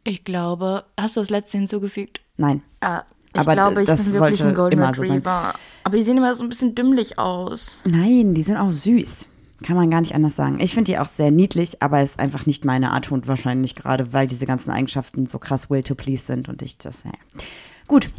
Ich 0.03 0.25
glaube, 0.25 0.83
hast 0.97 1.15
du 1.15 1.21
das 1.21 1.29
letzte 1.29 1.59
hinzugefügt? 1.59 2.19
Nein. 2.35 2.63
Ah, 2.81 3.03
ich 3.33 3.39
Aber 3.39 3.53
glaube, 3.53 3.81
ich 3.81 3.87
bin 3.87 4.13
wirklich 4.13 4.43
ein 4.43 4.53
Golden 4.53 4.83
Retriever. 4.83 5.53
So 5.53 5.59
Aber 5.85 5.95
die 5.95 6.03
sehen 6.03 6.17
immer 6.17 6.35
so 6.35 6.43
ein 6.43 6.49
bisschen 6.49 6.75
dümmlich 6.75 7.17
aus. 7.17 7.81
Nein, 7.85 8.33
die 8.33 8.43
sind 8.43 8.57
auch 8.57 8.73
süß. 8.73 9.25
Kann 9.63 9.75
man 9.75 9.89
gar 9.89 10.01
nicht 10.01 10.13
anders 10.13 10.35
sagen. 10.35 10.59
Ich 10.59 10.73
finde 10.73 10.91
die 10.91 10.99
auch 10.99 11.07
sehr 11.07 11.31
niedlich, 11.31 11.81
aber 11.81 12.03
ist 12.03 12.19
einfach 12.19 12.45
nicht 12.45 12.63
meine 12.63 12.91
Art 12.91 13.09
Hund 13.09 13.27
wahrscheinlich 13.27 13.75
gerade, 13.75 14.13
weil 14.13 14.27
diese 14.27 14.45
ganzen 14.45 14.69
Eigenschaften 14.69 15.25
so 15.25 15.39
krass 15.39 15.69
will 15.69 15.81
to 15.83 15.95
please 15.95 16.23
sind 16.23 16.47
und 16.47 16.61
ich 16.61 16.77
das, 16.77 17.03
ja. 17.03 17.11
Gut, 17.87 18.11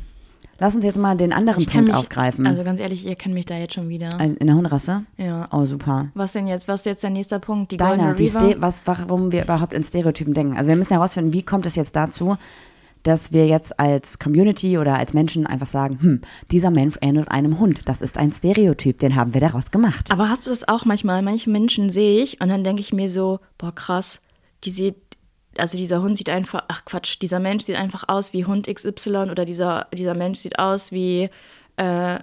lass 0.58 0.74
uns 0.74 0.84
jetzt 0.84 0.98
mal 0.98 1.16
den 1.16 1.32
anderen 1.32 1.60
ich 1.60 1.70
Punkt 1.70 1.88
mich, 1.88 1.96
aufgreifen. 1.96 2.46
Also 2.46 2.64
ganz 2.64 2.80
ehrlich, 2.80 3.06
ihr 3.06 3.14
kennt 3.14 3.34
mich 3.34 3.46
da 3.46 3.56
jetzt 3.56 3.74
schon 3.74 3.88
wieder. 3.88 4.08
In 4.18 4.46
der 4.46 4.56
Hundrasse? 4.56 5.04
Ja. 5.16 5.46
Oh, 5.52 5.64
super. 5.64 6.08
Was 6.14 6.32
denn 6.32 6.48
jetzt? 6.48 6.66
Was 6.66 6.80
ist 6.80 6.86
jetzt 6.86 7.02
der 7.04 7.10
nächste 7.10 7.38
Punkt? 7.38 7.70
Die 7.70 7.76
Deiner, 7.76 7.90
Golden 7.90 8.10
Retriever? 8.10 8.54
Die 8.54 8.60
was, 8.60 8.82
warum 8.86 9.30
wir 9.30 9.44
überhaupt 9.44 9.72
in 9.72 9.84
Stereotypen 9.84 10.34
denken. 10.34 10.56
Also 10.56 10.68
wir 10.68 10.76
müssen 10.76 10.92
herausfinden, 10.92 11.32
wie 11.32 11.42
kommt 11.42 11.66
es 11.66 11.76
jetzt 11.76 11.94
dazu, 11.94 12.36
dass 13.08 13.32
wir 13.32 13.46
jetzt 13.46 13.80
als 13.80 14.18
Community 14.18 14.76
oder 14.76 14.96
als 14.96 15.14
Menschen 15.14 15.46
einfach 15.46 15.66
sagen, 15.66 15.98
hm, 16.00 16.20
dieser 16.50 16.70
Mensch 16.70 16.96
ähnelt 17.00 17.30
einem 17.30 17.58
Hund. 17.58 17.80
Das 17.86 18.02
ist 18.02 18.18
ein 18.18 18.32
Stereotyp, 18.32 18.98
den 18.98 19.16
haben 19.16 19.32
wir 19.32 19.40
daraus 19.40 19.70
gemacht. 19.70 20.12
Aber 20.12 20.28
hast 20.28 20.46
du 20.46 20.50
das 20.50 20.68
auch 20.68 20.84
manchmal? 20.84 21.22
Manche 21.22 21.48
Menschen 21.48 21.88
sehe 21.88 22.22
ich 22.22 22.40
und 22.40 22.50
dann 22.50 22.64
denke 22.64 22.80
ich 22.80 22.92
mir 22.92 23.08
so, 23.08 23.40
boah, 23.56 23.74
krass, 23.74 24.20
die 24.64 24.70
sieht, 24.70 24.96
also 25.56 25.78
dieser 25.78 26.02
Hund 26.02 26.18
sieht 26.18 26.28
einfach, 26.28 26.64
ach 26.68 26.84
Quatsch, 26.84 27.18
dieser 27.22 27.40
Mensch 27.40 27.64
sieht 27.64 27.76
einfach 27.76 28.04
aus 28.08 28.34
wie 28.34 28.44
Hund 28.44 28.66
XY 28.66 29.30
oder 29.30 29.46
dieser, 29.46 29.86
dieser 29.94 30.14
Mensch 30.14 30.40
sieht 30.40 30.58
aus 30.58 30.92
wie 30.92 31.30
äh, 31.76 32.18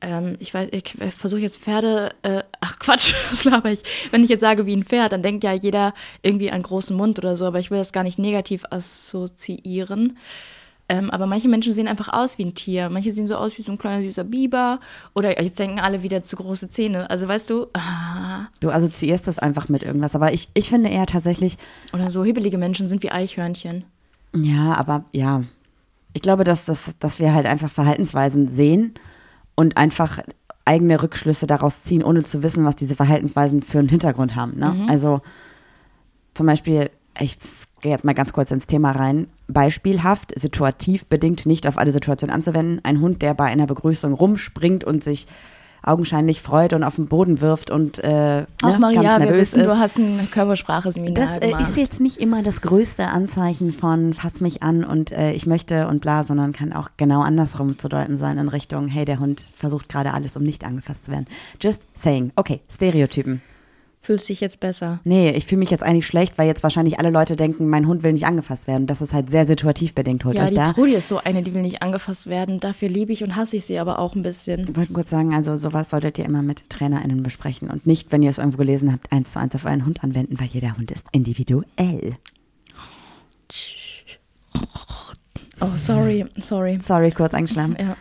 ähm, 0.00 0.36
ich 0.40 0.52
weiß, 0.52 0.68
ich 0.72 0.96
versuche 1.16 1.40
jetzt 1.40 1.58
Pferde, 1.58 2.14
äh, 2.22 2.42
ach 2.60 2.78
Quatsch, 2.78 3.14
was 3.30 3.44
laber 3.44 3.70
ich? 3.70 3.82
Wenn 4.10 4.22
ich 4.22 4.30
jetzt 4.30 4.42
sage 4.42 4.66
wie 4.66 4.74
ein 4.74 4.84
Pferd, 4.84 5.12
dann 5.12 5.22
denkt 5.22 5.44
ja 5.44 5.52
jeder 5.52 5.94
irgendwie 6.22 6.50
an 6.50 6.62
großen 6.62 6.96
Mund 6.96 7.18
oder 7.18 7.36
so, 7.36 7.46
aber 7.46 7.58
ich 7.58 7.70
will 7.70 7.78
das 7.78 7.92
gar 7.92 8.02
nicht 8.02 8.18
negativ 8.18 8.64
assoziieren. 8.70 10.18
Ähm, 10.88 11.10
aber 11.10 11.26
manche 11.26 11.48
Menschen 11.48 11.72
sehen 11.72 11.88
einfach 11.88 12.12
aus 12.12 12.38
wie 12.38 12.44
ein 12.44 12.54
Tier. 12.54 12.90
Manche 12.90 13.10
sehen 13.10 13.26
so 13.26 13.34
aus 13.34 13.58
wie 13.58 13.62
so 13.62 13.72
ein 13.72 13.78
kleiner 13.78 14.04
süßer 14.04 14.22
Biber. 14.22 14.78
Oder 15.14 15.42
jetzt 15.42 15.58
denken 15.58 15.80
alle 15.80 16.04
wieder 16.04 16.22
zu 16.22 16.36
große 16.36 16.70
Zähne. 16.70 17.10
Also 17.10 17.26
weißt 17.26 17.50
du. 17.50 17.66
Ah. 17.72 18.46
Du 18.60 18.70
assoziierst 18.70 19.26
das 19.26 19.40
einfach 19.40 19.68
mit 19.68 19.82
irgendwas. 19.82 20.14
Aber 20.14 20.32
ich, 20.32 20.48
ich 20.54 20.68
finde 20.68 20.90
eher 20.90 21.06
tatsächlich. 21.06 21.58
Oder 21.92 22.12
so 22.12 22.24
hibbelige 22.24 22.56
Menschen 22.56 22.88
sind 22.88 23.02
wie 23.02 23.10
Eichhörnchen. 23.10 23.84
Ja, 24.36 24.74
aber 24.74 25.04
ja. 25.10 25.42
Ich 26.12 26.22
glaube, 26.22 26.44
dass, 26.44 26.66
dass, 26.66 26.96
dass 27.00 27.18
wir 27.18 27.34
halt 27.34 27.46
einfach 27.46 27.72
Verhaltensweisen 27.72 28.46
sehen 28.46 28.94
und 29.56 29.76
einfach 29.76 30.20
eigene 30.64 31.02
Rückschlüsse 31.02 31.46
daraus 31.46 31.82
ziehen, 31.82 32.04
ohne 32.04 32.22
zu 32.22 32.42
wissen, 32.42 32.64
was 32.64 32.76
diese 32.76 32.94
Verhaltensweisen 32.94 33.62
für 33.62 33.78
einen 33.78 33.88
Hintergrund 33.88 34.36
haben. 34.36 34.58
Ne? 34.58 34.70
Mhm. 34.70 34.88
Also 34.88 35.20
zum 36.34 36.46
Beispiel, 36.46 36.90
ich 37.18 37.38
gehe 37.80 37.92
jetzt 37.92 38.04
mal 38.04 38.14
ganz 38.14 38.32
kurz 38.32 38.50
ins 38.50 38.66
Thema 38.66 38.92
rein. 38.92 39.28
Beispielhaft, 39.48 40.38
situativ 40.38 41.06
bedingt 41.06 41.46
nicht 41.46 41.66
auf 41.66 41.78
alle 41.78 41.92
Situationen 41.92 42.34
anzuwenden. 42.34 42.80
Ein 42.84 43.00
Hund, 43.00 43.22
der 43.22 43.34
bei 43.34 43.44
einer 43.44 43.66
Begrüßung 43.66 44.12
rumspringt 44.12 44.84
und 44.84 45.02
sich 45.02 45.26
augenscheinlich 45.86 46.42
freut 46.42 46.72
und 46.72 46.84
auf 46.84 46.96
den 46.96 47.06
Boden 47.06 47.40
wirft 47.40 47.70
und 47.70 48.02
äh, 48.02 48.44
Auch 48.62 48.72
ne, 48.72 48.78
Maria, 48.78 49.02
ganz 49.02 49.24
nervös 49.24 49.40
wissen, 49.40 49.60
ist. 49.60 49.66
du 49.66 49.78
hast 49.78 49.98
ein 49.98 50.28
Körpersprache-Seminar 50.30 51.14
Das 51.14 51.38
äh, 51.38 51.62
ist 51.62 51.76
jetzt 51.76 52.00
nicht 52.00 52.18
immer 52.18 52.42
das 52.42 52.60
größte 52.60 53.06
Anzeichen 53.06 53.72
von 53.72 54.12
fass 54.12 54.40
mich 54.40 54.62
an 54.62 54.84
und 54.84 55.12
äh, 55.12 55.32
ich 55.32 55.46
möchte 55.46 55.86
und 55.86 56.00
bla, 56.00 56.24
sondern 56.24 56.52
kann 56.52 56.72
auch 56.72 56.90
genau 56.96 57.22
andersrum 57.22 57.78
zu 57.78 57.88
deuten 57.88 58.18
sein 58.18 58.38
in 58.38 58.48
Richtung, 58.48 58.88
hey, 58.88 59.04
der 59.04 59.20
Hund 59.20 59.44
versucht 59.56 59.88
gerade 59.88 60.12
alles, 60.12 60.36
um 60.36 60.42
nicht 60.42 60.64
angefasst 60.64 61.06
zu 61.06 61.12
werden. 61.12 61.26
Just 61.60 61.82
saying. 61.94 62.32
Okay, 62.36 62.60
Stereotypen. 62.68 63.40
Fühlst 64.06 64.28
dich 64.28 64.40
jetzt 64.40 64.60
besser? 64.60 65.00
Nee, 65.02 65.30
ich 65.30 65.46
fühle 65.46 65.58
mich 65.58 65.70
jetzt 65.70 65.82
eigentlich 65.82 66.06
schlecht, 66.06 66.38
weil 66.38 66.46
jetzt 66.46 66.62
wahrscheinlich 66.62 67.00
alle 67.00 67.10
Leute 67.10 67.34
denken, 67.34 67.68
mein 67.68 67.88
Hund 67.88 68.04
will 68.04 68.12
nicht 68.12 68.24
angefasst 68.24 68.68
werden. 68.68 68.86
Das 68.86 69.02
ist 69.02 69.12
halt 69.12 69.32
sehr 69.32 69.48
situativ 69.48 69.96
bedingt. 69.96 70.24
Holt 70.24 70.36
Ja, 70.36 70.44
euch 70.44 70.50
die 70.50 70.54
da. 70.54 70.72
Trudi 70.72 70.94
ist 70.94 71.08
so 71.08 71.18
eine, 71.24 71.42
die 71.42 71.52
will 71.54 71.62
nicht 71.62 71.82
angefasst 71.82 72.28
werden. 72.28 72.60
Dafür 72.60 72.88
liebe 72.88 73.12
ich 73.12 73.24
und 73.24 73.34
hasse 73.34 73.56
ich 73.56 73.64
sie 73.64 73.80
aber 73.80 73.98
auch 73.98 74.14
ein 74.14 74.22
bisschen. 74.22 74.68
Ich 74.70 74.76
wollte 74.76 74.92
kurz 74.92 75.10
sagen, 75.10 75.34
also 75.34 75.56
sowas 75.58 75.90
solltet 75.90 76.18
ihr 76.18 76.24
immer 76.24 76.42
mit 76.42 76.70
TrainerInnen 76.70 77.24
besprechen 77.24 77.68
und 77.68 77.84
nicht, 77.88 78.12
wenn 78.12 78.22
ihr 78.22 78.30
es 78.30 78.38
irgendwo 78.38 78.58
gelesen 78.58 78.92
habt, 78.92 79.10
eins 79.10 79.32
zu 79.32 79.40
eins 79.40 79.56
auf 79.56 79.64
euren 79.64 79.84
Hund 79.84 80.04
anwenden, 80.04 80.38
weil 80.38 80.46
jeder 80.46 80.76
Hund 80.76 80.92
ist 80.92 81.08
individuell. 81.10 82.16
Oh, 85.60 85.66
sorry, 85.74 86.26
sorry. 86.40 86.78
Sorry, 86.80 87.10
kurz 87.10 87.34
eingeschlafen. 87.34 87.76
Ja. 87.80 87.96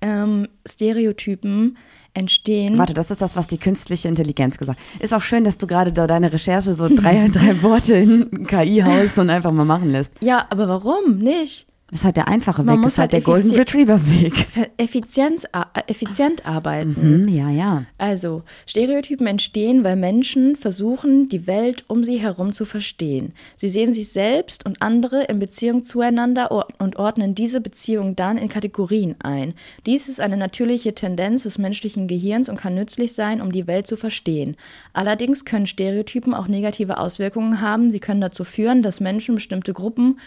Ähm, 0.00 0.46
Stereotypen 0.64 1.76
entstehen. 2.14 2.76
Warte, 2.78 2.94
das 2.94 3.10
ist 3.10 3.22
das, 3.22 3.36
was 3.36 3.46
die 3.46 3.58
künstliche 3.58 4.08
Intelligenz 4.08 4.58
gesagt 4.58 4.78
hat. 4.78 5.02
Ist 5.02 5.14
auch 5.14 5.22
schön, 5.22 5.44
dass 5.44 5.58
du 5.58 5.66
gerade 5.66 5.92
da 5.92 6.06
deine 6.06 6.32
Recherche 6.32 6.74
so 6.74 6.88
drei, 6.88 7.28
drei 7.32 7.62
Worte 7.62 7.96
in 7.96 8.46
KI 8.46 8.82
haust 8.84 9.18
und 9.18 9.30
einfach 9.30 9.52
mal 9.52 9.64
machen 9.64 9.90
lässt. 9.90 10.12
Ja, 10.20 10.46
aber 10.50 10.68
warum 10.68 11.18
nicht? 11.18 11.67
Das 11.90 12.00
ist 12.00 12.04
halt 12.04 12.18
der 12.18 12.28
einfache 12.28 12.62
Man 12.62 12.76
Weg, 12.76 12.84
das 12.84 12.92
ist 12.92 12.98
halt 12.98 13.12
halt 13.14 13.26
der 13.26 13.32
Golden 13.32 13.50
Retriever 13.52 13.98
Weg. 14.10 14.46
Effizienz, 14.76 15.46
effizient 15.86 16.46
arbeiten. 16.46 16.94
Hm, 16.94 17.28
ja, 17.28 17.48
ja. 17.48 17.84
Also, 17.96 18.42
Stereotypen 18.66 19.26
entstehen, 19.26 19.84
weil 19.84 19.96
Menschen 19.96 20.54
versuchen, 20.54 21.30
die 21.30 21.46
Welt 21.46 21.86
um 21.88 22.04
sie 22.04 22.18
herum 22.18 22.52
zu 22.52 22.66
verstehen. 22.66 23.32
Sie 23.56 23.70
sehen 23.70 23.94
sich 23.94 24.10
selbst 24.10 24.66
und 24.66 24.82
andere 24.82 25.24
in 25.24 25.38
Beziehung 25.38 25.82
zueinander 25.82 26.50
und 26.78 26.96
ordnen 26.96 27.34
diese 27.34 27.62
Beziehung 27.62 28.14
dann 28.16 28.36
in 28.36 28.50
Kategorien 28.50 29.16
ein. 29.20 29.54
Dies 29.86 30.10
ist 30.10 30.20
eine 30.20 30.36
natürliche 30.36 30.94
Tendenz 30.94 31.44
des 31.44 31.56
menschlichen 31.56 32.06
Gehirns 32.06 32.50
und 32.50 32.60
kann 32.60 32.74
nützlich 32.74 33.14
sein, 33.14 33.40
um 33.40 33.50
die 33.50 33.66
Welt 33.66 33.86
zu 33.86 33.96
verstehen. 33.96 34.56
Allerdings 34.92 35.46
können 35.46 35.66
Stereotypen 35.66 36.34
auch 36.34 36.48
negative 36.48 36.98
Auswirkungen 36.98 37.62
haben. 37.62 37.90
Sie 37.90 38.00
können 38.00 38.20
dazu 38.20 38.44
führen, 38.44 38.82
dass 38.82 39.00
Menschen 39.00 39.36
bestimmte 39.36 39.72
Gruppen 39.72 40.18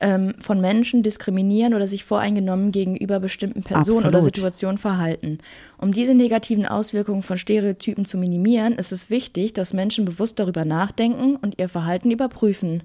ähm, 0.00 0.34
von 0.38 0.60
Menschen 0.60 1.02
diskriminieren 1.02 1.74
oder 1.74 1.88
sich 1.88 2.04
voreingenommen 2.04 2.70
gegenüber 2.70 3.20
bestimmten 3.20 3.62
Personen 3.62 4.06
oder 4.06 4.18
Absolut. 4.18 4.36
Situationen 4.36 4.78
verhalten. 4.78 5.38
Um 5.76 5.92
diese 5.92 6.14
negativen 6.14 6.66
Auswirkungen 6.66 7.22
von 7.22 7.38
Stereotypen 7.38 8.04
zu 8.04 8.16
minimieren, 8.16 8.74
ist 8.74 8.92
es 8.92 9.10
wichtig, 9.10 9.54
dass 9.54 9.72
Menschen 9.72 10.04
bewusst 10.04 10.38
darüber 10.38 10.64
nachdenken 10.64 11.36
und 11.36 11.58
ihr 11.58 11.68
Verhalten 11.68 12.10
überprüfen. 12.10 12.84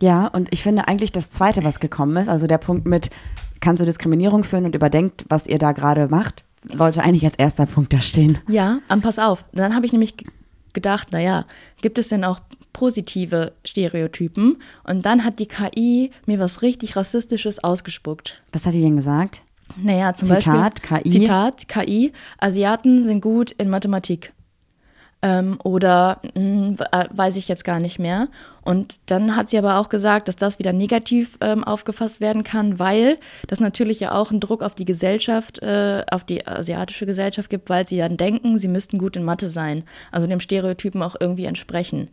Ja, 0.00 0.28
und 0.28 0.48
ich 0.52 0.62
finde 0.62 0.88
eigentlich 0.88 1.12
das 1.12 1.28
Zweite, 1.28 1.64
was 1.64 1.80
gekommen 1.80 2.16
ist, 2.16 2.28
also 2.28 2.46
der 2.46 2.58
Punkt 2.58 2.86
mit, 2.86 3.10
kann 3.60 3.76
zu 3.76 3.84
Diskriminierung 3.84 4.44
führen 4.44 4.64
und 4.64 4.74
überdenkt, 4.74 5.26
was 5.28 5.46
ihr 5.46 5.58
da 5.58 5.72
gerade 5.72 6.08
macht, 6.08 6.44
sollte 6.72 7.02
eigentlich 7.02 7.24
als 7.24 7.36
erster 7.36 7.66
Punkt 7.66 7.92
da 7.92 8.00
stehen. 8.00 8.38
Ja, 8.48 8.78
aber 8.88 9.02
pass 9.02 9.18
auf. 9.18 9.44
Dann 9.52 9.74
habe 9.74 9.86
ich 9.86 9.92
nämlich 9.92 10.14
gedacht, 10.74 11.12
naja, 11.12 11.44
gibt 11.82 11.98
es 11.98 12.08
denn 12.08 12.24
auch 12.24 12.40
positive 12.72 13.52
Stereotypen? 13.64 14.62
Und 14.84 15.04
dann 15.06 15.24
hat 15.24 15.38
die 15.38 15.46
KI 15.46 16.10
mir 16.26 16.38
was 16.38 16.62
richtig 16.62 16.96
Rassistisches 16.96 17.62
ausgespuckt. 17.62 18.42
Was 18.52 18.66
hat 18.66 18.74
die 18.74 18.82
denn 18.82 18.96
gesagt? 18.96 19.42
Naja, 19.76 20.14
zum 20.14 20.28
Zitat, 20.28 20.82
Beispiel. 20.82 20.98
KI. 20.98 21.10
Zitat, 21.10 21.68
KI. 21.68 22.12
Asiaten 22.38 23.04
sind 23.04 23.20
gut 23.20 23.52
in 23.52 23.70
Mathematik. 23.70 24.32
Ähm, 25.22 25.58
oder 25.64 26.20
mh, 26.34 26.76
äh, 26.92 27.04
weiß 27.10 27.36
ich 27.36 27.46
jetzt 27.46 27.64
gar 27.64 27.78
nicht 27.78 27.98
mehr. 27.98 28.28
Und 28.62 28.98
dann 29.06 29.36
hat 29.36 29.50
sie 29.50 29.58
aber 29.58 29.78
auch 29.78 29.90
gesagt, 29.90 30.28
dass 30.28 30.36
das 30.36 30.58
wieder 30.58 30.72
negativ 30.72 31.36
ähm, 31.42 31.62
aufgefasst 31.62 32.20
werden 32.20 32.42
kann, 32.42 32.78
weil 32.78 33.18
das 33.46 33.60
natürlich 33.60 34.00
ja 34.00 34.12
auch 34.12 34.30
einen 34.30 34.40
Druck 34.40 34.62
auf 34.62 34.74
die 34.74 34.86
Gesellschaft, 34.86 35.58
äh, 35.62 36.04
auf 36.10 36.24
die 36.24 36.46
asiatische 36.46 37.04
Gesellschaft 37.04 37.50
gibt, 37.50 37.68
weil 37.68 37.86
sie 37.86 37.98
dann 37.98 38.16
denken, 38.16 38.58
sie 38.58 38.68
müssten 38.68 38.98
gut 38.98 39.16
in 39.16 39.24
Mathe 39.24 39.48
sein. 39.48 39.84
Also 40.10 40.26
dem 40.26 40.40
Stereotypen 40.40 41.02
auch 41.02 41.16
irgendwie 41.20 41.44
entsprechen. 41.44 42.10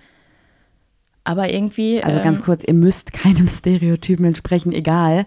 Aber 1.23 1.53
irgendwie. 1.53 2.03
Also 2.03 2.17
ähm, 2.17 2.23
ganz 2.23 2.41
kurz, 2.41 2.63
ihr 2.65 2.73
müsst 2.73 3.13
keinem 3.13 3.47
Stereotypen 3.47 4.25
entsprechen, 4.25 4.73
egal 4.73 5.25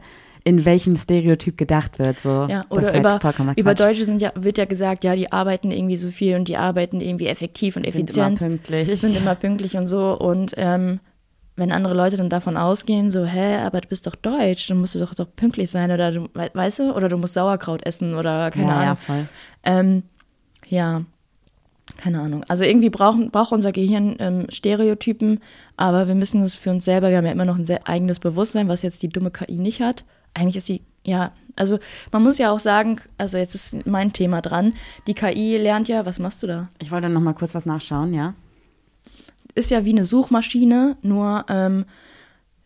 in 0.51 0.65
welchem 0.65 0.97
Stereotyp 0.97 1.57
gedacht 1.57 1.99
wird. 1.99 2.19
So. 2.21 2.47
Ja, 2.51 2.65
oder 2.69 2.93
ist 2.93 3.05
halt 3.05 3.39
über, 3.39 3.53
über. 3.57 3.75
Deutsche 3.75 4.05
sind 4.05 4.21
ja, 4.21 4.33
wird 4.35 4.59
ja 4.59 4.65
gesagt, 4.65 5.05
ja, 5.05 5.15
die 5.15 5.31
arbeiten 5.33 5.71
irgendwie 5.71 5.97
so 5.97 6.09
viel 6.09 6.35
und 6.37 6.49
die 6.49 6.57
arbeiten 6.57 7.01
irgendwie 7.01 7.29
effektiv 7.29 7.77
und 7.77 7.85
Sind 7.85 7.95
immer 8.11 8.27
effizient. 8.29 8.39
pünktlich. 8.41 9.01
Sind 9.01 9.17
immer 9.17 9.35
pünktlich 9.37 9.77
und 9.77 9.87
so. 9.87 10.19
Und 10.19 10.55
ähm, 10.57 10.99
wenn 11.57 11.73
andere 11.73 11.95
Leute 11.95 12.17
dann 12.17 12.29
davon 12.31 12.57
ausgehen, 12.57 13.11
so, 13.11 13.25
hä, 13.25 13.59
aber 13.59 13.81
du 13.81 13.89
bist 13.89 14.07
doch 14.07 14.15
deutsch, 14.17 14.67
dann 14.69 14.79
musst 14.81 14.95
du 14.95 14.99
doch, 14.99 15.15
doch 15.15 15.29
pünktlich 15.37 15.71
sein 15.71 15.91
oder 15.93 16.11
du, 16.11 16.23
we- 16.35 16.51
weißt 16.53 16.81
du, 16.81 16.95
oder 16.97 17.09
du 17.09 17.17
musst 17.17 17.35
Sauerkraut 17.35 17.87
essen 17.87 18.15
oder 18.15 18.51
keine 18.51 18.67
ja, 18.67 18.73
Ahnung. 18.73 18.85
ja, 18.87 18.95
voll. 18.97 19.29
Ähm, 19.65 20.03
ja, 20.69 21.03
keine 21.97 22.21
Ahnung. 22.21 22.45
Also 22.49 22.65
irgendwie 22.65 22.89
brauchen, 22.89 23.31
braucht 23.31 23.53
unser 23.53 23.73
Gehirn 23.73 24.17
ähm, 24.21 24.47
Stereotypen, 24.49 25.41
aber 25.77 26.09
wir 26.09 26.15
müssen 26.15 26.43
es 26.43 26.55
für 26.55 26.71
uns 26.71 26.85
selber, 26.85 27.11
wir 27.11 27.19
haben 27.19 27.27
ja 27.27 27.33
immer 27.33 27.45
noch 27.45 27.59
ein 27.59 27.65
sehr 27.67 27.87
eigenes 27.89 28.21
Bewusstsein, 28.21 28.69
was 28.69 28.83
jetzt 28.83 29.03
die 29.03 29.09
dumme 29.09 29.31
KI 29.31 29.59
nicht 29.59 29.81
hat. 29.83 30.05
Eigentlich 30.35 30.57
ist 30.57 30.67
sie, 30.67 30.83
ja, 31.05 31.33
also 31.57 31.79
man 32.13 32.23
muss 32.23 32.39
ja 32.39 32.51
auch 32.51 32.61
sagen, 32.61 33.01
also 33.19 33.37
jetzt 33.37 33.55
ist 33.55 33.87
mein 33.87 34.13
Thema 34.13 34.41
dran, 34.41 34.75
die 35.07 35.15
KI 35.15 35.57
lernt 35.57 35.89
ja, 35.89 36.07
was 36.07 36.19
machst 36.19 36.43
du 36.43 36.47
da? 36.47 36.69
Ich 36.81 36.91
wollte 36.91 37.09
noch 37.09 37.21
mal 37.21 37.35
kurz 37.35 37.55
was 37.55 37.67
nachschauen, 37.67 38.15
ja. 38.15 38.35
Ist 39.55 39.71
ja 39.71 39.85
wie 39.85 39.93
eine 39.93 40.05
Suchmaschine, 40.05 40.97
nur 41.03 41.45
ähm, 41.49 41.85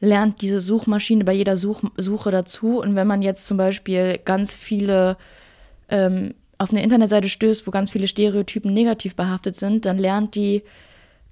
lernt 0.00 0.42
diese 0.42 0.60
Suchmaschine 0.60 1.24
bei 1.24 1.32
jeder 1.32 1.56
Such 1.56 1.82
Suche 1.96 2.30
dazu. 2.30 2.80
Und 2.80 2.94
wenn 2.94 3.06
man 3.06 3.22
jetzt 3.22 3.46
zum 3.46 3.56
Beispiel 3.56 4.20
ganz 4.24 4.54
viele 4.54 5.16
ähm, 5.88 6.34
auf 6.58 6.70
eine 6.70 6.82
Internetseite 6.82 7.28
stößt, 7.28 7.66
wo 7.66 7.70
ganz 7.70 7.90
viele 7.90 8.06
Stereotypen 8.06 8.72
negativ 8.72 9.16
behaftet 9.16 9.56
sind, 9.56 9.86
dann 9.86 9.98
lernt 9.98 10.34
die 10.34 10.62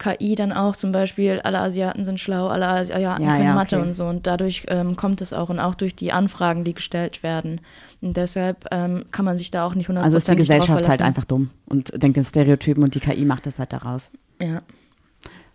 KI 0.03 0.35
dann 0.35 0.53
auch 0.53 0.75
zum 0.75 0.91
Beispiel, 0.91 1.41
alle 1.45 1.61
Asiaten 1.61 2.05
sind 2.05 2.19
schlau, 2.19 2.49
alle 2.49 2.67
Asiaten 2.67 3.23
Ja, 3.23 3.33
können 3.33 3.45
ja, 3.45 3.55
Mathe 3.55 3.77
okay. 3.77 3.87
und 3.87 3.93
so. 3.93 4.07
Und 4.07 4.27
dadurch 4.27 4.65
ähm, 4.67 4.97
kommt 4.97 5.21
es 5.21 5.33
auch 5.33 5.49
und 5.49 5.61
auch 5.61 5.77
durch 5.77 5.95
die 5.95 6.13
Anfragen, 6.13 6.65
die 6.65 6.75
gestellt 6.75 7.23
werden. 7.23 7.61
Und 8.01 8.17
deshalb 8.17 8.67
ähm, 8.73 9.05
kann 9.13 9.25
man 9.25 9.39
sich 9.39 9.53
da 9.53 9.65
auch 9.65 9.75
nicht 9.75 9.89
100% 9.89 9.99
Also 10.01 10.17
ist 10.17 10.29
die 10.29 10.37
Gesellschaft 10.37 10.89
halt 10.89 11.03
einfach 11.03 11.25
dumm 11.25 11.51
und 11.67 11.93
denkt 12.03 12.17
in 12.17 12.25
Stereotypen 12.25 12.83
und 12.83 12.95
die 12.97 13.01
KI 13.01 13.25
macht 13.25 13.47
das 13.47 13.61
halt 13.61 13.73
daraus. 13.73 14.11
Ja. 14.41 14.63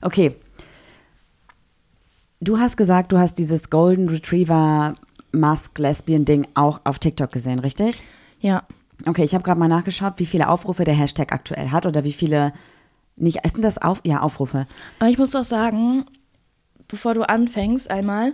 Okay. 0.02 0.36
Du 2.40 2.58
hast 2.58 2.78
gesagt, 2.78 3.12
du 3.12 3.18
hast 3.18 3.38
dieses 3.40 3.70
Golden 3.70 4.08
Retriever 4.08 4.96
Mask 5.34 5.78
Lesbian 5.78 6.24
Ding 6.24 6.48
auch 6.54 6.80
auf 6.86 7.00
TikTok 7.00 7.32
gesehen, 7.32 7.60
richtig? 7.60 8.04
Ja. 8.40 8.64
Okay, 9.06 9.24
ich 9.24 9.34
habe 9.34 9.44
gerade 9.44 9.60
mal 9.60 9.68
nachgeschaut, 9.68 10.14
wie 10.18 10.26
viele 10.26 10.48
Aufrufe 10.48 10.86
der 10.86 10.94
Hashtag 10.94 11.34
aktuell 11.34 11.72
hat 11.72 11.86
oder 11.86 12.04
wie 12.04 12.14
viele 12.14 12.54
nicht 13.18 13.40
sind 13.52 13.64
das 13.64 13.78
auf 13.78 14.02
ja 14.06 14.22
Aufrufe. 14.22 14.66
Aber 15.00 15.10
ich 15.10 15.18
muss 15.18 15.32
doch 15.32 15.44
sagen, 15.44 16.06
bevor 16.88 17.14
du 17.14 17.28
anfängst, 17.28 17.90
einmal, 17.90 18.34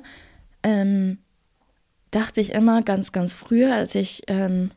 ähm, 0.62 1.20
dachte 2.12 2.42
ich 2.42 2.54
immer 2.54 2.82
ganz, 2.82 3.12
ganz 3.12 3.34
früher, 3.34 3.74
als 3.74 3.96
ich 3.96 4.24
ähm, 4.28 4.72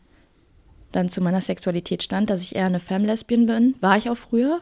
dann 0.93 1.09
zu 1.09 1.21
meiner 1.21 1.41
Sexualität 1.41 2.03
stand, 2.03 2.31
dass 2.31 2.43
ich 2.43 2.57
eher 2.57 2.67
eine 2.67 2.81
Femme-Lesbian 2.81 3.47
bin. 3.47 3.75
War 3.81 3.97
ich 3.97 4.09
auch 4.09 4.17
früher. 4.17 4.61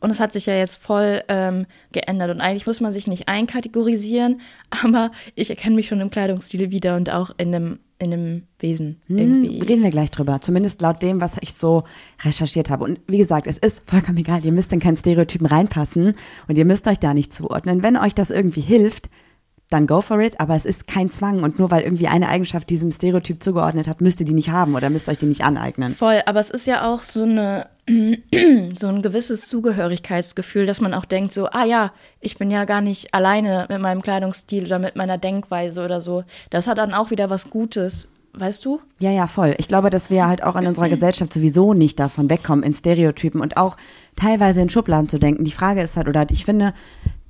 Und 0.00 0.10
es 0.10 0.20
hat 0.20 0.32
sich 0.32 0.46
ja 0.46 0.54
jetzt 0.54 0.76
voll 0.76 1.22
ähm, 1.28 1.66
geändert. 1.92 2.30
Und 2.30 2.40
eigentlich 2.40 2.66
muss 2.66 2.80
man 2.80 2.92
sich 2.92 3.06
nicht 3.06 3.28
einkategorisieren, 3.28 4.40
aber 4.84 5.10
ich 5.34 5.50
erkenne 5.50 5.76
mich 5.76 5.88
schon 5.88 6.00
im 6.00 6.10
Kleidungsstil 6.10 6.70
wieder 6.70 6.96
und 6.96 7.10
auch 7.10 7.30
in 7.38 7.52
dem, 7.52 7.80
in 8.00 8.10
dem 8.10 8.42
Wesen 8.58 8.98
Hm, 9.06 9.18
irgendwie. 9.18 9.60
reden 9.60 9.82
wir 9.82 9.90
gleich 9.90 10.10
drüber. 10.10 10.40
Zumindest 10.40 10.80
laut 10.80 11.02
dem, 11.02 11.20
was 11.20 11.32
ich 11.40 11.52
so 11.54 11.84
recherchiert 12.24 12.70
habe. 12.70 12.84
Und 12.84 13.00
wie 13.06 13.18
gesagt, 13.18 13.46
es 13.46 13.58
ist 13.58 13.82
vollkommen 13.88 14.18
egal. 14.18 14.44
Ihr 14.44 14.52
müsst 14.52 14.72
in 14.72 14.80
keinen 14.80 14.96
Stereotypen 14.96 15.46
reinpassen 15.46 16.14
und 16.48 16.56
ihr 16.58 16.64
müsst 16.64 16.86
euch 16.88 16.98
da 16.98 17.14
nicht 17.14 17.32
zuordnen. 17.32 17.82
Wenn 17.82 17.96
euch 17.96 18.14
das 18.14 18.30
irgendwie 18.30 18.62
hilft, 18.62 19.08
dann 19.68 19.86
go 19.86 20.00
for 20.00 20.18
it. 20.20 20.40
Aber 20.40 20.56
es 20.56 20.64
ist 20.64 20.86
kein 20.86 21.10
Zwang. 21.10 21.42
Und 21.44 21.58
nur 21.58 21.70
weil 21.70 21.82
irgendwie 21.82 22.08
eine 22.08 22.28
Eigenschaft 22.28 22.70
diesem 22.70 22.90
Stereotyp 22.90 23.42
zugeordnet 23.42 23.86
hat, 23.86 24.00
müsst 24.00 24.18
ihr 24.20 24.26
die 24.26 24.32
nicht 24.34 24.48
haben 24.50 24.74
oder 24.74 24.90
müsst 24.90 25.08
euch 25.08 25.18
die 25.18 25.26
nicht 25.26 25.44
aneignen. 25.44 25.92
Voll, 25.92 26.22
aber 26.26 26.40
es 26.40 26.50
ist 26.50 26.66
ja 26.66 26.90
auch 26.92 27.02
so 27.02 27.22
eine 27.22 27.66
so 28.76 28.88
ein 28.88 29.02
gewisses 29.02 29.48
Zugehörigkeitsgefühl, 29.48 30.66
dass 30.66 30.80
man 30.80 30.94
auch 30.94 31.04
denkt 31.04 31.32
so, 31.32 31.46
ah 31.46 31.64
ja, 31.64 31.92
ich 32.20 32.38
bin 32.38 32.50
ja 32.50 32.64
gar 32.64 32.80
nicht 32.80 33.14
alleine 33.14 33.66
mit 33.68 33.80
meinem 33.80 34.02
Kleidungsstil 34.02 34.66
oder 34.66 34.78
mit 34.78 34.96
meiner 34.96 35.18
Denkweise 35.18 35.84
oder 35.84 36.00
so. 36.00 36.24
Das 36.50 36.66
hat 36.66 36.78
dann 36.78 36.94
auch 36.94 37.10
wieder 37.10 37.30
was 37.30 37.50
Gutes, 37.50 38.12
weißt 38.34 38.64
du? 38.64 38.80
Ja, 39.00 39.10
ja, 39.10 39.26
voll. 39.26 39.54
Ich 39.58 39.66
glaube, 39.66 39.90
dass 39.90 40.10
wir 40.10 40.26
halt 40.26 40.42
auch 40.42 40.56
in 40.56 40.66
unserer 40.66 40.88
Gesellschaft 40.88 41.32
sowieso 41.32 41.74
nicht 41.74 41.98
davon 41.98 42.30
wegkommen, 42.30 42.64
in 42.64 42.74
Stereotypen 42.74 43.40
und 43.40 43.56
auch 43.56 43.76
teilweise 44.16 44.60
in 44.60 44.68
Schubladen 44.68 45.08
zu 45.08 45.18
denken. 45.18 45.44
Die 45.44 45.50
Frage 45.50 45.82
ist 45.82 45.96
halt, 45.96 46.08
oder 46.08 46.26
ich 46.30 46.44
finde, 46.44 46.74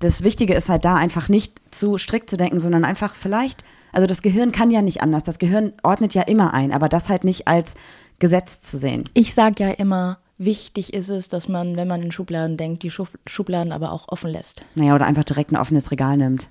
das 0.00 0.22
Wichtige 0.22 0.54
ist 0.54 0.68
halt 0.68 0.84
da 0.84 0.96
einfach 0.96 1.28
nicht 1.28 1.60
zu 1.70 1.96
strikt 1.96 2.28
zu 2.28 2.36
denken, 2.36 2.60
sondern 2.60 2.84
einfach 2.84 3.14
vielleicht, 3.14 3.64
also 3.92 4.06
das 4.06 4.22
Gehirn 4.22 4.52
kann 4.52 4.70
ja 4.70 4.82
nicht 4.82 5.02
anders. 5.02 5.24
Das 5.24 5.38
Gehirn 5.38 5.72
ordnet 5.82 6.14
ja 6.14 6.22
immer 6.22 6.52
ein, 6.54 6.72
aber 6.72 6.88
das 6.88 7.08
halt 7.08 7.24
nicht 7.24 7.48
als 7.48 7.74
Gesetz 8.18 8.60
zu 8.60 8.76
sehen. 8.76 9.04
Ich 9.14 9.34
sage 9.34 9.64
ja 9.64 9.70
immer, 9.70 10.18
wichtig 10.40 10.92
ist 10.94 11.08
es, 11.10 11.28
dass 11.28 11.48
man, 11.48 11.76
wenn 11.76 11.86
man 11.86 12.02
in 12.02 12.10
Schubladen 12.12 12.56
denkt, 12.56 12.82
die 12.82 12.90
Schub 12.90 13.10
Schubladen 13.26 13.70
aber 13.72 13.92
auch 13.92 14.08
offen 14.08 14.30
lässt. 14.30 14.64
Naja, 14.74 14.94
oder 14.94 15.06
einfach 15.06 15.24
direkt 15.24 15.52
ein 15.52 15.56
offenes 15.56 15.90
Regal 15.92 16.16
nimmt. 16.16 16.48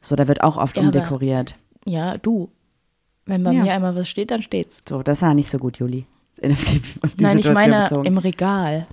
So, 0.00 0.16
da 0.16 0.28
wird 0.28 0.42
auch 0.42 0.56
oft 0.56 0.76
Ja, 0.76 0.82
aber- 0.82 0.86
umdekoriert. 0.86 1.56
Ja, 1.84 2.16
du. 2.16 2.48
Wenn 3.26 3.42
bei 3.42 3.50
Ja. 3.52 3.62
mir 3.64 3.72
einmal 3.72 3.94
was 3.96 4.08
steht, 4.08 4.30
dann 4.30 4.40
steht's. 4.42 4.82
So, 4.88 5.02
das 5.02 5.20
war 5.22 5.34
nicht 5.34 5.50
so 5.50 5.58
gut, 5.58 5.78
Juli. 5.78 6.06
Nein, 6.42 6.52
ich 6.52 7.44
Situation 7.44 7.54
meine 7.54 7.82
bezogen. 7.84 8.06
im 8.06 8.18
Regal. 8.18 8.86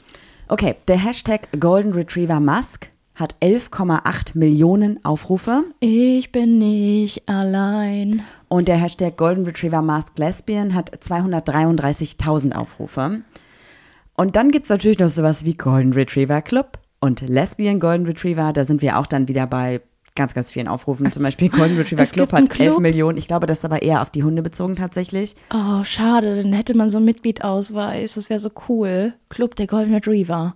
Okay, 0.47 0.75
der 0.87 0.97
Hashtag 0.97 1.49
Golden 1.59 1.93
Retriever 1.93 2.39
Musk 2.39 2.89
hat 3.15 3.35
11,8 3.41 4.35
Millionen 4.37 5.03
Aufrufe 5.05 5.63
Ich 5.81 6.31
bin 6.31 6.57
nicht 6.57 7.29
allein. 7.29 8.23
und 8.47 8.67
der 8.67 8.77
Hashtag 8.77 9.17
Golden 9.17 9.45
Retriever 9.45 9.81
Masked 9.83 10.17
Lesbian 10.17 10.73
hat 10.73 10.89
233.000 11.03 12.53
Aufrufe. 12.55 13.21
Und 14.15 14.35
dann 14.35 14.51
gibt 14.51 14.65
es 14.65 14.69
natürlich 14.69 14.99
noch 14.99 15.09
sowas 15.09 15.43
wie 15.45 15.53
Golden 15.55 15.93
Retriever 15.93 16.41
Club 16.41 16.79
und 16.99 17.21
Lesbian 17.21 17.79
Golden 17.79 18.05
Retriever. 18.05 18.53
Da 18.53 18.65
sind 18.65 18.81
wir 18.81 18.99
auch 18.99 19.07
dann 19.07 19.27
wieder 19.27 19.47
bei 19.47 19.81
ganz, 20.15 20.35
ganz 20.35 20.51
vielen 20.51 20.67
Aufrufen. 20.67 21.11
Zum 21.11 21.23
Beispiel 21.23 21.49
Golden 21.49 21.75
Retriever 21.77 22.05
Club 22.05 22.31
hat 22.33 22.41
11 22.41 22.49
Club? 22.49 22.79
Millionen. 22.79 23.17
Ich 23.17 23.27
glaube, 23.27 23.47
das 23.47 23.59
ist 23.59 23.65
aber 23.65 23.81
eher 23.81 24.01
auf 24.03 24.11
die 24.11 24.23
Hunde 24.23 24.43
bezogen 24.43 24.75
tatsächlich. 24.75 25.35
Oh, 25.51 25.83
schade, 25.83 26.35
dann 26.41 26.53
hätte 26.53 26.75
man 26.77 26.89
so 26.89 26.97
einen 26.97 27.05
Mitgliedausweis. 27.05 28.13
Das 28.13 28.29
wäre 28.29 28.39
so 28.39 28.51
cool. 28.69 29.13
Club 29.29 29.55
der 29.55 29.65
Golden 29.67 29.93
Retriever. 29.95 30.55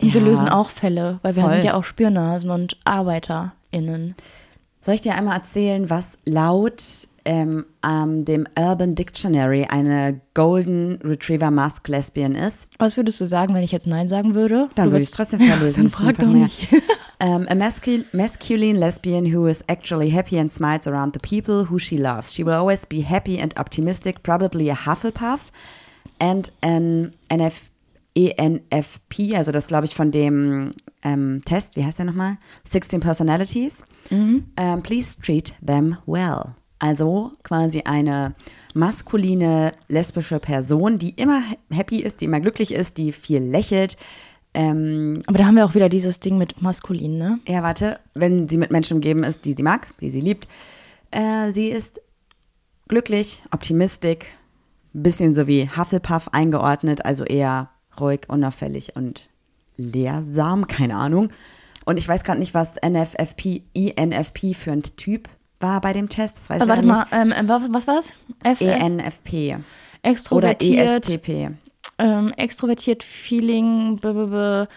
Und 0.00 0.14
wir 0.14 0.20
Ja. 0.20 0.26
lösen 0.28 0.48
auch 0.48 0.70
Fälle, 0.70 1.18
weil 1.22 1.34
wir 1.34 1.42
Voll. 1.42 1.52
sind 1.54 1.64
ja 1.64 1.74
auch 1.74 1.82
Spürnasen 1.82 2.50
und 2.50 2.76
ArbeiterInnen. 2.84 4.14
Soll 4.80 4.94
ich 4.94 5.00
dir 5.00 5.16
einmal 5.16 5.34
erzählen, 5.36 5.90
was 5.90 6.16
laut 6.24 7.07
ähm, 7.24 7.66
ähm, 7.84 8.24
dem 8.24 8.46
Urban 8.58 8.94
Dictionary 8.94 9.64
eine 9.68 10.20
Golden 10.34 11.00
Retriever 11.02 11.50
Masked 11.50 11.88
Lesbian 11.88 12.34
ist? 12.34 12.68
Was 12.78 12.96
würdest 12.96 13.20
du 13.20 13.26
sagen, 13.26 13.54
wenn 13.54 13.62
ich 13.62 13.72
jetzt 13.72 13.86
Nein 13.86 14.08
sagen 14.08 14.34
würde? 14.34 14.68
Dann 14.74 14.90
würde 14.90 15.02
ich 15.02 15.08
es 15.08 15.10
trotzdem 15.12 15.40
vorlesen. 15.40 15.74
Dann 15.76 15.84
Das 15.84 15.92
ist 15.94 16.00
frag 16.00 16.18
doch 16.18 16.28
nicht. 16.28 16.68
Um, 17.22 17.46
a 17.48 17.54
mascu 17.54 18.04
masculine 18.12 18.78
lesbian 18.78 19.32
who 19.32 19.46
is 19.46 19.62
actually 19.68 20.10
happy 20.10 20.38
and 20.38 20.52
smiles 20.52 20.86
around 20.86 21.14
the 21.14 21.20
people 21.20 21.70
who 21.70 21.78
she 21.78 21.96
loves. 21.96 22.34
She 22.34 22.44
will 22.44 22.54
always 22.54 22.86
be 22.86 23.02
happy 23.02 23.40
and 23.40 23.58
optimistic, 23.58 24.22
probably 24.22 24.70
a 24.70 24.76
Hufflepuff 24.76 25.50
and 26.20 26.50
an 26.62 27.14
NF 27.30 27.70
ENFP, 28.18 29.36
also 29.36 29.52
das 29.52 29.68
glaube 29.68 29.84
ich 29.84 29.94
von 29.94 30.10
dem 30.10 30.72
ähm, 31.04 31.40
Test, 31.44 31.76
wie 31.76 31.84
heißt 31.84 31.98
der 31.98 32.06
nochmal? 32.06 32.38
16 32.64 33.00
Personalities. 33.00 33.84
Um, 34.58 34.82
please 34.82 35.16
treat 35.20 35.54
them 35.64 35.98
well. 36.06 36.54
Also 36.78 37.32
quasi 37.42 37.82
eine 37.82 38.34
maskuline 38.74 39.72
lesbische 39.88 40.38
Person, 40.38 40.98
die 40.98 41.10
immer 41.10 41.42
happy 41.70 42.00
ist, 42.00 42.20
die 42.20 42.26
immer 42.26 42.40
glücklich 42.40 42.72
ist, 42.72 42.98
die 42.98 43.12
viel 43.12 43.42
lächelt, 43.42 43.96
ähm, 44.54 45.18
Aber 45.26 45.38
da 45.38 45.46
haben 45.46 45.56
wir 45.56 45.64
auch 45.64 45.74
wieder 45.74 45.88
dieses 45.88 46.20
Ding 46.20 46.38
mit 46.38 46.62
maskulin, 46.62 47.18
ne? 47.18 47.38
ja, 47.46 47.62
warte, 47.62 48.00
wenn 48.14 48.48
sie 48.48 48.56
mit 48.56 48.70
Menschen 48.70 48.96
umgeben 48.96 49.22
ist, 49.22 49.44
die 49.44 49.54
sie 49.54 49.62
mag, 49.62 49.88
die 50.00 50.10
sie 50.10 50.20
liebt. 50.20 50.48
Äh, 51.10 51.52
sie 51.52 51.68
ist 51.68 52.00
glücklich, 52.88 53.42
optimistisch, 53.52 54.24
bisschen 54.92 55.34
so 55.34 55.46
wie 55.46 55.68
Hufflepuff 55.68 56.28
eingeordnet, 56.32 57.04
also 57.04 57.24
eher 57.24 57.70
ruhig, 58.00 58.22
unauffällig 58.28 58.96
und 58.96 59.28
lehrsam, 59.76 60.66
keine 60.66 60.96
Ahnung. 60.96 61.28
Und 61.84 61.96
ich 61.96 62.08
weiß 62.08 62.24
gerade 62.24 62.40
nicht, 62.40 62.54
was 62.54 62.76
NFFP, 62.76 63.62
INFP 63.74 64.54
für 64.54 64.72
ein 64.72 64.82
Typ 64.82 65.28
war 65.60 65.80
bei 65.80 65.92
dem 65.92 66.08
Test. 66.08 66.36
Das 66.38 66.50
weiß 66.50 66.60
Aber 66.62 66.74
ich 66.80 66.86
warte 66.86 67.06
leider 67.10 67.26
mal, 67.32 67.36
ähm, 67.38 67.48
ähm, 67.50 67.72
was 67.74 67.86
war's? 67.86 68.12
F 68.42 68.60
nicht. 68.60 68.70
ENFP 68.72 69.54
oder 69.54 69.64
extrovertiert, 70.02 71.08
ESTP. 71.08 71.50
ähm, 71.98 72.32
extrovertiert, 72.36 73.02
Feeling, 73.02 73.98
b 73.98 74.08
-b 74.08 74.28
-b. 74.32 74.68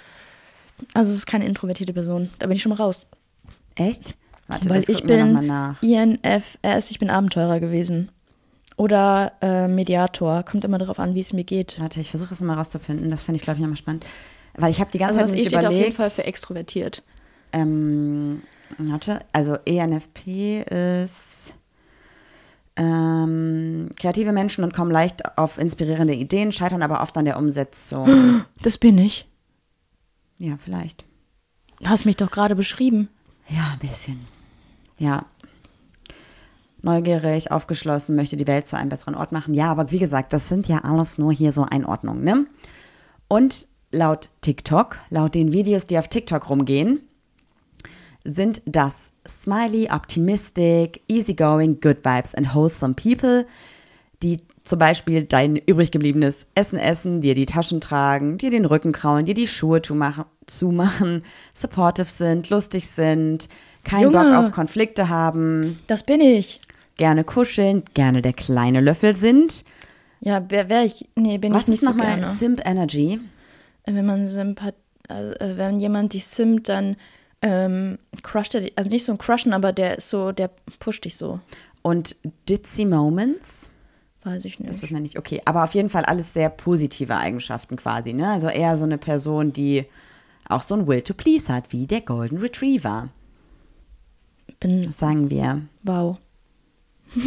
also 0.93 1.11
es 1.11 1.17
ist 1.17 1.25
keine 1.27 1.45
introvertierte 1.45 1.93
Person. 1.93 2.29
Da 2.39 2.47
bin 2.47 2.55
ich 2.55 2.61
schon 2.63 2.71
mal 2.71 2.75
raus. 2.75 3.07
Echt? 3.75 4.15
Warte, 4.47 4.69
Weil 4.69 4.83
ich 4.89 5.03
bin. 5.03 5.51
INFS, 5.81 6.91
ich 6.91 6.99
bin 6.99 7.09
Abenteurer 7.09 7.59
gewesen. 7.59 8.09
Oder 8.77 9.33
äh, 9.41 9.67
Mediator. 9.67 10.43
Kommt 10.43 10.65
immer 10.65 10.79
darauf 10.79 10.97
an, 10.99 11.13
wie 11.13 11.19
es 11.19 11.33
mir 11.33 11.43
geht. 11.43 11.79
Warte, 11.79 11.99
ich 12.01 12.09
versuche 12.09 12.29
das 12.29 12.39
mal 12.39 12.55
rauszufinden. 12.57 13.11
Das 13.11 13.23
fände 13.23 13.37
ich, 13.37 13.43
glaube 13.43 13.57
ich, 13.57 13.61
nochmal 13.61 13.77
spannend. 13.77 14.05
Weil 14.55 14.71
ich 14.71 14.79
habe 14.81 14.89
die 14.91 14.97
ganze 14.97 15.19
Also 15.19 15.31
Zeit 15.33 15.37
ich 15.39 15.43
nicht 15.45 15.47
steht 15.49 15.59
auf 15.59 15.65
überlegt. 15.71 15.85
jeden 15.85 15.95
Fall 15.95 16.09
für 16.09 16.25
extrovertiert. 16.25 17.03
Ähm, 17.53 18.41
warte, 18.77 19.21
also 19.31 19.55
ENFP 19.65 20.61
ist 20.63 21.53
ähm, 22.75 23.89
kreative 23.99 24.31
Menschen 24.31 24.63
und 24.63 24.73
kommen 24.73 24.91
leicht 24.91 25.37
auf 25.37 25.57
inspirierende 25.57 26.13
Ideen, 26.13 26.51
scheitern 26.51 26.81
aber 26.81 27.01
oft 27.01 27.17
an 27.17 27.25
der 27.25 27.37
Umsetzung. 27.37 28.45
Das 28.61 28.77
bin 28.77 28.99
ich. 28.99 29.27
ja, 30.37 30.55
vielleicht. 30.57 31.03
Hast 31.83 32.05
mich 32.05 32.15
doch 32.15 32.29
gerade 32.29 32.55
beschrieben. 32.55 33.09
Ja, 33.49 33.71
ein 33.73 33.79
bisschen. 33.79 34.19
Ja. 34.99 35.25
Neugierig, 36.83 37.51
aufgeschlossen, 37.51 38.15
möchte 38.15 38.37
die 38.37 38.45
Welt 38.45 38.67
zu 38.67 38.75
einem 38.75 38.89
besseren 38.89 39.15
Ort 39.15 39.31
machen. 39.31 39.53
Ja, 39.55 39.71
aber 39.71 39.91
wie 39.91 39.99
gesagt, 39.99 40.31
das 40.31 40.47
sind 40.47 40.67
ja 40.67 40.79
alles 40.83 41.17
nur 41.17 41.33
hier 41.33 41.53
so 41.53 41.65
Einordnungen, 41.69 42.23
ne? 42.23 42.45
Und 43.27 43.67
laut 43.91 44.29
TikTok, 44.41 44.97
laut 45.09 45.35
den 45.35 45.53
Videos, 45.53 45.85
die 45.87 45.97
auf 45.97 46.07
TikTok 46.07 46.49
rumgehen, 46.49 47.01
sind 48.23 48.61
das 48.65 49.11
smiley, 49.27 49.89
optimistic, 49.91 51.01
easygoing, 51.07 51.79
good 51.81 51.97
vibes 52.05 52.33
and 52.35 52.53
wholesome 52.53 52.93
people, 52.93 53.45
die 54.21 54.37
zum 54.63 54.77
Beispiel 54.77 55.23
dein 55.23 55.55
übrig 55.55 55.89
gebliebenes 55.91 56.45
Essen 56.53 56.77
essen, 56.77 57.21
dir 57.21 57.33
die 57.33 57.47
Taschen 57.47 57.81
tragen, 57.81 58.37
dir 58.37 58.51
den 58.51 58.65
Rücken 58.65 58.91
kraulen, 58.91 59.25
dir 59.25 59.33
die 59.33 59.47
Schuhe 59.47 59.81
zumachen, 59.81 61.23
supportive 61.53 62.09
sind, 62.09 62.49
lustig 62.51 62.87
sind, 62.87 63.49
keinen 63.83 64.03
Junge. 64.11 64.17
Bock 64.23 64.33
auf 64.33 64.51
Konflikte 64.51 65.09
haben, 65.09 65.79
Das 65.87 66.03
bin 66.03 66.21
ich. 66.21 66.59
gerne 66.97 67.23
kuscheln, 67.23 67.83
gerne 67.95 68.21
der 68.21 68.33
kleine 68.33 68.81
Löffel 68.81 69.15
sind. 69.15 69.65
Ja, 70.19 70.45
wer 70.49 70.69
wäre 70.69 70.85
ich? 70.85 71.09
Nee, 71.15 71.39
bin 71.39 71.51
Was 71.55 71.63
ich 71.63 71.67
nicht 71.69 71.81
ist 71.81 71.87
so 71.87 71.93
nochmal 71.95 72.19
gerne. 72.19 72.37
Simp 72.37 72.61
Energy? 72.63 73.19
Äh, 73.85 73.93
Wenn 73.95 74.05
man 74.05 74.27
Sympat 74.27 74.75
also, 75.07 75.33
äh, 75.39 75.57
wenn 75.57 75.79
jemand 75.79 76.13
dich 76.13 76.27
simmt, 76.27 76.69
dann 76.69 76.95
ähm, 77.41 77.97
crusht 78.23 78.53
er 78.55 78.61
dich. 78.61 78.73
Also 78.77 78.89
nicht 78.89 79.05
so 79.05 79.11
ein 79.11 79.17
Crushen, 79.17 79.53
aber 79.53 79.71
der 79.73 79.97
ist 79.97 80.09
so, 80.09 80.31
der 80.31 80.49
pusht 80.79 81.05
dich 81.05 81.17
so. 81.17 81.39
Und 81.81 82.15
Ditzy 82.47 82.85
Moments? 82.85 83.67
Weiß 84.23 84.45
ich 84.45 84.57
Das 84.57 84.67
nicht. 84.67 84.81
wissen 84.83 84.93
wir 84.93 85.01
nicht. 85.01 85.17
Okay, 85.17 85.41
aber 85.45 85.63
auf 85.63 85.73
jeden 85.73 85.89
Fall 85.89 86.05
alles 86.05 86.33
sehr 86.33 86.49
positive 86.49 87.15
Eigenschaften 87.17 87.75
quasi, 87.75 88.13
ne? 88.13 88.29
Also 88.29 88.47
eher 88.49 88.77
so 88.77 88.83
eine 88.83 88.99
Person, 88.99 89.51
die 89.51 89.85
auch 90.47 90.61
so 90.61 90.75
ein 90.75 90.85
Will 90.87 91.01
to 91.01 91.13
Please 91.15 91.51
hat, 91.51 91.71
wie 91.71 91.87
der 91.87 92.01
Golden 92.01 92.37
Retriever. 92.37 93.09
Bin, 94.59 94.83
Das 94.83 94.99
sagen 94.99 95.29
wir. 95.31 95.61
wow. 95.83 96.17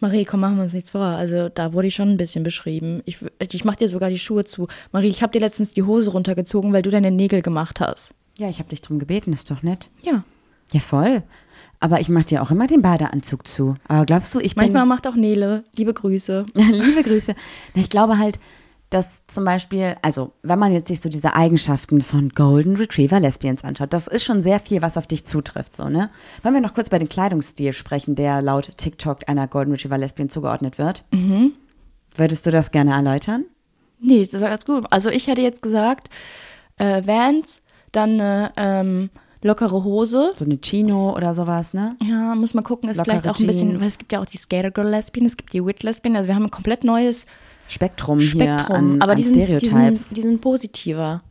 Marie, 0.00 0.24
komm, 0.24 0.40
machen 0.40 0.56
wir 0.56 0.62
uns 0.62 0.74
nichts 0.74 0.92
vor. 0.92 1.00
Also 1.02 1.48
da 1.48 1.72
wurde 1.72 1.88
ich 1.88 1.94
schon 1.96 2.08
ein 2.10 2.16
bisschen 2.16 2.44
beschrieben. 2.44 3.02
Ich, 3.04 3.18
ich 3.52 3.64
mach 3.64 3.74
dir 3.76 3.88
sogar 3.88 4.10
die 4.10 4.18
Schuhe 4.18 4.44
zu. 4.44 4.68
Marie, 4.92 5.08
ich 5.08 5.22
habe 5.22 5.32
dir 5.32 5.40
letztens 5.40 5.74
die 5.74 5.82
Hose 5.82 6.12
runtergezogen, 6.12 6.72
weil 6.72 6.82
du 6.82 6.90
deine 6.90 7.10
Nägel 7.10 7.42
gemacht 7.42 7.80
hast. 7.80 8.14
Ja, 8.38 8.48
ich 8.48 8.58
habe 8.60 8.68
dich 8.70 8.80
drum 8.82 8.98
gebeten, 8.98 9.32
ist 9.32 9.50
doch 9.50 9.62
nett. 9.62 9.90
Ja. 10.02 10.24
Ja, 10.72 10.80
voll. 10.80 11.22
Aber 11.80 12.00
ich 12.00 12.08
mache 12.08 12.26
dir 12.26 12.42
auch 12.42 12.50
immer 12.50 12.66
den 12.66 12.82
Badeanzug 12.82 13.46
zu. 13.46 13.74
Aber 13.88 14.04
glaubst 14.04 14.34
du, 14.34 14.38
ich 14.40 14.54
bin... 14.54 14.64
Manchmal 14.64 14.86
macht 14.86 15.06
auch 15.06 15.14
Nele. 15.14 15.64
Liebe 15.74 15.94
Grüße. 15.94 16.46
Liebe 16.54 17.02
Grüße. 17.02 17.34
Na, 17.74 17.82
Ich 17.82 17.90
glaube 17.90 18.18
halt, 18.18 18.38
dass 18.90 19.22
zum 19.26 19.44
Beispiel, 19.44 19.96
also 20.02 20.32
wenn 20.42 20.58
man 20.58 20.72
jetzt 20.72 20.88
sich 20.88 21.00
so 21.00 21.08
diese 21.08 21.34
Eigenschaften 21.34 22.00
von 22.00 22.30
Golden 22.30 22.76
Retriever 22.76 23.20
Lesbians 23.20 23.64
anschaut, 23.64 23.92
das 23.92 24.06
ist 24.06 24.24
schon 24.24 24.40
sehr 24.40 24.60
viel, 24.60 24.80
was 24.82 24.96
auf 24.96 25.06
dich 25.06 25.24
zutrifft, 25.26 25.74
so, 25.74 25.88
ne? 25.88 26.10
Wollen 26.42 26.54
wir 26.54 26.62
noch 26.62 26.74
kurz 26.74 26.88
bei 26.88 26.98
dem 26.98 27.08
Kleidungsstil 27.08 27.72
sprechen, 27.72 28.14
der 28.14 28.40
laut 28.40 28.72
TikTok 28.78 29.28
einer 29.28 29.46
Golden 29.46 29.72
Retriever 29.72 29.98
Lesbian 29.98 30.28
zugeordnet 30.30 30.78
wird? 30.78 31.04
Mhm. 31.10 31.52
Würdest 32.16 32.46
du 32.46 32.50
das 32.50 32.70
gerne 32.70 32.92
erläutern? 32.92 33.44
Nee, 34.00 34.24
das 34.24 34.40
ist 34.40 34.48
ganz 34.48 34.64
gut. 34.64 34.86
Also 34.90 35.10
ich 35.10 35.26
hätte 35.26 35.42
jetzt 35.42 35.60
gesagt, 35.62 36.08
äh, 36.76 37.06
Vans, 37.06 37.62
dann 37.92 38.20
eine 38.20 38.52
ähm, 38.56 39.10
lockere 39.42 39.84
Hose. 39.84 40.32
So 40.34 40.44
eine 40.44 40.58
Chino 40.58 41.14
oder 41.14 41.34
sowas, 41.34 41.74
ne? 41.74 41.96
Ja, 42.02 42.34
muss 42.34 42.54
man 42.54 42.64
gucken, 42.64 42.88
ist 42.88 42.98
Lockere 42.98 43.14
vielleicht 43.14 43.28
auch 43.28 43.40
ein 43.40 43.46
bisschen, 43.46 43.70
Jeans. 43.70 43.80
weil 43.80 43.88
es 43.88 43.98
gibt 43.98 44.12
ja 44.12 44.20
auch 44.20 44.26
die 44.26 44.36
Skater 44.36 44.70
Girl 44.70 44.88
Lesbian, 44.88 45.26
es 45.26 45.36
gibt 45.36 45.52
die 45.52 45.64
Wit 45.64 45.82
Lesbian, 45.82 46.16
also 46.16 46.28
wir 46.28 46.34
haben 46.34 46.44
ein 46.44 46.50
komplett 46.50 46.84
neues 46.84 47.26
Spektrum, 47.68 48.20
hier 48.20 48.28
Spektrum, 48.28 48.76
an, 48.76 49.02
aber 49.02 49.12
an 49.12 49.18
die 49.18 49.24
sind, 49.24 49.62
die, 49.62 49.68
sind, 49.68 50.16
die 50.16 50.22
sind 50.22 50.40
positiver. 50.40 51.22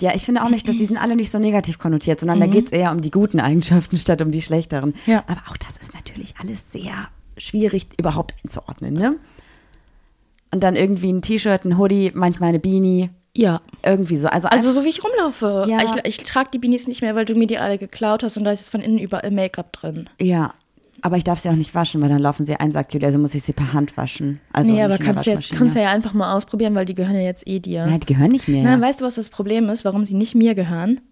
Ja, 0.00 0.14
ich 0.14 0.24
finde 0.26 0.42
auch 0.42 0.50
nicht, 0.50 0.68
dass 0.68 0.76
die 0.76 0.84
sind 0.84 0.98
alle 0.98 1.16
nicht 1.16 1.30
so 1.30 1.38
negativ 1.38 1.78
konnotiert, 1.78 2.20
sondern 2.20 2.38
da 2.38 2.46
geht 2.46 2.66
es 2.66 2.72
eher 2.72 2.92
um 2.92 3.00
die 3.00 3.10
guten 3.10 3.40
Eigenschaften 3.40 3.96
statt 3.96 4.20
um 4.20 4.30
die 4.30 4.42
schlechteren. 4.42 4.94
Ja. 5.06 5.24
Aber 5.26 5.42
auch 5.48 5.56
das 5.56 5.76
ist 5.78 5.94
natürlich 5.94 6.34
alles 6.38 6.70
sehr 6.70 7.08
schwierig 7.38 7.88
überhaupt 7.98 8.34
einzuordnen, 8.42 8.94
ne? 8.94 9.16
Und 10.52 10.62
dann 10.62 10.76
irgendwie 10.76 11.12
ein 11.12 11.22
T-Shirt, 11.22 11.64
ein 11.64 11.76
Hoodie, 11.76 12.12
manchmal 12.14 12.50
eine 12.50 12.58
Beanie, 12.58 13.10
Ja. 13.36 13.60
irgendwie 13.84 14.18
so. 14.18 14.28
Also, 14.28 14.48
Also 14.48 14.72
so 14.72 14.84
wie 14.84 14.88
ich 14.88 15.02
rumlaufe. 15.04 15.66
Ja. 15.68 15.78
Ich, 15.82 15.92
ich 16.04 16.24
trage 16.24 16.50
die 16.52 16.58
Beanies 16.58 16.86
nicht 16.86 17.02
mehr, 17.02 17.14
weil 17.14 17.24
du 17.24 17.34
mir 17.34 17.46
die 17.46 17.58
alle 17.58 17.78
geklaut 17.78 18.22
hast 18.22 18.36
und 18.36 18.44
da 18.44 18.52
ist 18.52 18.60
jetzt 18.60 18.70
von 18.70 18.80
innen 18.80 18.98
überall 18.98 19.30
Make-up 19.30 19.72
drin. 19.72 20.08
ja. 20.20 20.54
Aber 21.02 21.18
ich 21.18 21.24
darf 21.24 21.38
sie 21.38 21.50
auch 21.50 21.54
nicht 21.54 21.74
waschen, 21.74 22.00
weil 22.00 22.08
dann 22.08 22.22
laufen 22.22 22.46
sie 22.46 22.56
ein, 22.56 22.72
sagt 22.72 22.94
Julia, 22.94 23.08
also 23.08 23.18
muss 23.18 23.34
ich 23.34 23.42
sie 23.42 23.52
per 23.52 23.74
Hand 23.74 23.96
waschen. 23.98 24.40
Also 24.50 24.72
nee, 24.72 24.82
aber 24.82 24.96
kannst 24.96 25.26
du 25.26 25.30
jetzt 25.30 25.52
kannst 25.52 25.76
du 25.76 25.80
ja 25.80 25.90
einfach 25.90 26.14
mal 26.14 26.32
ausprobieren, 26.34 26.74
weil 26.74 26.86
die 26.86 26.94
gehören 26.94 27.14
ja 27.14 27.20
jetzt 27.20 27.46
eh 27.46 27.60
dir. 27.60 27.84
Nein, 27.84 28.00
die 28.00 28.06
gehören 28.14 28.30
nicht 28.32 28.48
mehr. 28.48 28.64
Nein, 28.64 28.80
weißt 28.80 29.02
du, 29.02 29.04
was 29.04 29.16
das 29.16 29.28
Problem 29.28 29.68
ist, 29.68 29.84
warum 29.84 30.04
sie 30.04 30.14
nicht 30.14 30.34
mir 30.34 30.54
gehören? 30.54 31.02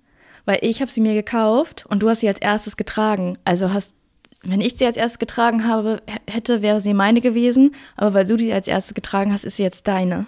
Weil 0.46 0.58
ich 0.62 0.80
habe 0.80 0.90
sie 0.90 1.02
mir 1.02 1.12
gekauft 1.12 1.84
und 1.87 2.02
du 2.02 2.08
hast 2.08 2.20
sie 2.20 2.28
als 2.28 2.40
erstes 2.40 2.78
getragen. 2.78 3.37
Also 3.44 3.74
hast, 3.74 3.94
wenn 4.42 4.62
ich 4.62 4.74
sie 4.78 4.87
als 4.87 4.96
erstes 4.96 5.18
getragen 5.18 5.68
habe, 5.68 6.00
hätte, 6.28 6.62
wäre 6.62 6.80
sie 6.80 6.94
meine 6.94 7.20
gewesen. 7.20 7.74
Aber 7.96 8.14
weil 8.14 8.26
du 8.26 8.37
die 8.37 8.52
als 8.54 8.66
erstes 8.66 8.94
getragen 8.94 9.32
hast, 9.34 9.44
ist 9.44 9.58
sie 9.58 9.64
jetzt 9.64 9.87
deine. 9.87 10.24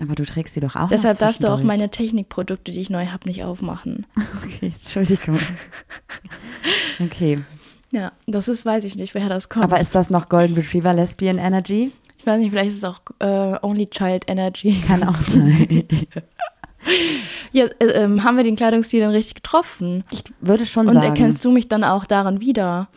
Aber 0.00 0.14
du 0.14 0.24
trägst 0.24 0.54
sie 0.54 0.60
doch 0.60 0.76
auch 0.76 0.88
Deshalb 0.88 1.18
darfst 1.18 1.42
du 1.42 1.48
auch 1.48 1.62
meine 1.62 1.90
Technikprodukte, 1.90 2.72
die 2.72 2.80
ich 2.80 2.90
neu 2.90 3.06
habe, 3.06 3.28
nicht 3.28 3.42
aufmachen. 3.44 4.06
Okay, 4.44 4.72
Entschuldigung. 4.74 5.38
okay. 7.00 7.38
Ja, 7.90 8.12
das 8.26 8.48
ist, 8.48 8.64
weiß 8.66 8.84
ich 8.84 8.96
nicht, 8.96 9.14
woher 9.14 9.28
das 9.28 9.48
kommt. 9.48 9.64
Aber 9.64 9.80
ist 9.80 9.94
das 9.94 10.10
noch 10.10 10.28
Golden 10.28 10.54
Retriever 10.54 10.92
Lesbian 10.92 11.38
Energy? 11.38 11.92
ich 12.18 12.26
weiß 12.26 12.40
nicht, 12.40 12.50
vielleicht 12.50 12.68
ist 12.68 12.78
es 12.78 12.84
auch 12.84 13.00
äh, 13.20 13.56
Only 13.62 13.86
Child 13.88 14.24
Energy. 14.28 14.82
Kann 14.86 15.02
auch 15.04 15.18
sein. 15.18 15.84
Ja, 17.52 17.64
äh, 17.80 17.86
ähm, 17.86 18.22
haben 18.22 18.36
wir 18.36 18.44
den 18.44 18.54
Kleidungsstil 18.56 19.00
dann 19.00 19.10
richtig 19.10 19.34
getroffen? 19.36 20.02
Ich 20.10 20.22
würde 20.40 20.66
schon 20.66 20.86
Und 20.86 20.92
sagen. 20.94 21.06
erkennst 21.06 21.44
du 21.44 21.50
mich 21.50 21.68
dann 21.68 21.84
auch 21.84 22.04
daran 22.04 22.40
wieder? 22.40 22.88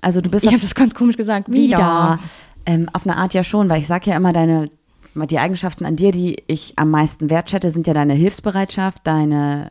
also 0.00 0.20
du 0.20 0.30
bist 0.30 0.44
Ich 0.44 0.50
habe 0.50 0.60
das 0.60 0.74
ganz 0.74 0.94
komisch 0.94 1.16
gesagt. 1.16 1.48
Wieder. 1.50 1.76
wieder. 1.78 2.18
Ähm, 2.66 2.88
auf 2.92 3.06
eine 3.06 3.16
Art 3.16 3.34
ja 3.34 3.44
schon, 3.44 3.68
weil 3.68 3.80
ich 3.80 3.86
sage 3.86 4.10
ja 4.10 4.16
immer, 4.16 4.32
deine, 4.32 4.70
die 5.14 5.38
Eigenschaften 5.38 5.84
an 5.84 5.96
dir, 5.96 6.12
die 6.12 6.42
ich 6.46 6.74
am 6.76 6.90
meisten 6.90 7.30
wertschätze, 7.30 7.70
sind 7.70 7.86
ja 7.86 7.94
deine 7.94 8.14
Hilfsbereitschaft, 8.14 9.06
deine 9.06 9.70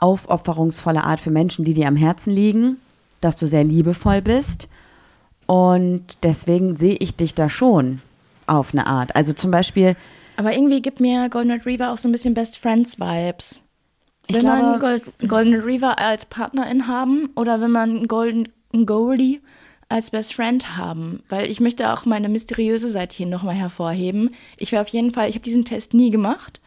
aufopferungsvolle 0.00 1.04
Art 1.04 1.20
für 1.20 1.30
Menschen, 1.30 1.64
die 1.64 1.74
dir 1.74 1.88
am 1.88 1.96
Herzen 1.96 2.30
liegen, 2.30 2.76
dass 3.20 3.36
du 3.36 3.46
sehr 3.46 3.64
liebevoll 3.64 4.22
bist. 4.22 4.68
Und 5.46 6.18
deswegen 6.22 6.76
sehe 6.76 6.96
ich 6.96 7.16
dich 7.16 7.34
da 7.34 7.48
schon 7.48 8.00
auf 8.46 8.72
eine 8.72 8.86
Art. 8.86 9.14
Also 9.16 9.32
zum 9.32 9.50
Beispiel, 9.50 9.96
Aber 10.36 10.52
irgendwie 10.52 10.82
gibt 10.82 11.00
mir 11.00 11.28
Golden 11.28 11.50
Retriever 11.52 11.92
auch 11.92 11.98
so 11.98 12.08
ein 12.08 12.12
bisschen 12.12 12.34
Best 12.34 12.58
Friends 12.58 12.98
Vibes. 12.98 13.62
Will 14.28 14.42
man 14.42 14.52
einen 14.52 14.80
glaube- 14.80 15.00
Gold, 15.18 15.28
Golden 15.30 15.54
Retriever 15.54 15.98
als 15.98 16.26
Partnerin 16.26 16.88
haben 16.88 17.30
oder 17.36 17.60
will 17.60 17.68
man 17.68 17.90
einen 17.90 18.08
Golden 18.08 18.48
einen 18.72 18.86
Goldie 18.86 19.40
als 19.88 20.10
Best 20.10 20.34
Friend 20.34 20.76
haben? 20.76 21.22
Weil 21.28 21.50
ich 21.50 21.60
möchte 21.60 21.92
auch 21.92 22.04
meine 22.06 22.28
mysteriöse 22.28 22.88
Seite 22.90 23.16
hier 23.16 23.26
nochmal 23.26 23.54
hervorheben. 23.54 24.34
Ich 24.56 24.72
wäre 24.72 24.82
auf 24.82 24.88
jeden 24.88 25.12
Fall, 25.12 25.28
ich 25.28 25.34
habe 25.34 25.44
diesen 25.44 25.64
Test 25.64 25.94
nie 25.94 26.10
gemacht. 26.10 26.60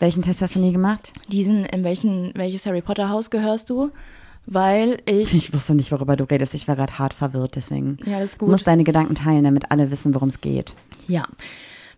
welchen 0.00 0.22
Test 0.22 0.42
hast 0.42 0.54
du 0.54 0.58
nie 0.60 0.72
gemacht? 0.72 1.12
Diesen, 1.28 1.64
in 1.66 1.84
welchen, 1.84 2.32
welches 2.34 2.66
Harry 2.66 2.80
Potter 2.82 3.08
Haus 3.08 3.30
gehörst 3.30 3.70
du? 3.70 3.90
Weil 4.46 4.98
ich, 5.06 5.32
Ich 5.34 5.54
wusste 5.54 5.74
nicht, 5.76 5.92
worüber 5.92 6.16
du 6.16 6.24
redest. 6.24 6.54
Ich 6.54 6.66
war 6.66 6.74
gerade 6.74 6.98
hart 6.98 7.14
verwirrt, 7.14 7.54
deswegen. 7.54 7.98
Ja, 8.04 8.18
das 8.18 8.30
ist 8.30 8.34
Du 8.36 8.46
gut. 8.46 8.48
musst 8.50 8.66
deine 8.66 8.82
Gedanken 8.84 9.14
teilen, 9.14 9.44
damit 9.44 9.70
alle 9.70 9.90
wissen, 9.90 10.14
worum 10.14 10.28
es 10.28 10.40
geht. 10.40 10.74
ja. 11.08 11.26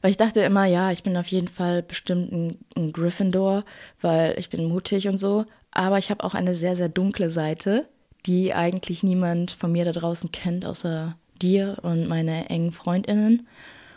Weil 0.02 0.10
ich 0.10 0.18
dachte 0.18 0.40
immer, 0.40 0.66
ja, 0.66 0.90
ich 0.92 1.02
bin 1.02 1.16
auf 1.16 1.28
jeden 1.28 1.48
Fall 1.48 1.82
bestimmt 1.82 2.30
ein, 2.30 2.58
ein 2.76 2.92
Gryffindor, 2.92 3.64
weil 4.02 4.38
ich 4.38 4.50
bin 4.50 4.66
mutig 4.66 5.08
und 5.08 5.16
so. 5.16 5.46
Aber 5.70 5.96
ich 5.96 6.10
habe 6.10 6.22
auch 6.24 6.34
eine 6.34 6.54
sehr, 6.54 6.76
sehr 6.76 6.90
dunkle 6.90 7.30
Seite, 7.30 7.88
die 8.26 8.54
eigentlich 8.54 9.02
niemand 9.02 9.50
von 9.52 9.72
mir 9.72 9.84
da 9.84 9.92
draußen 9.92 10.32
kennt, 10.32 10.64
außer 10.66 11.16
dir 11.42 11.76
und 11.82 12.08
meine 12.08 12.48
engen 12.50 12.72
FreundInnen. 12.72 13.46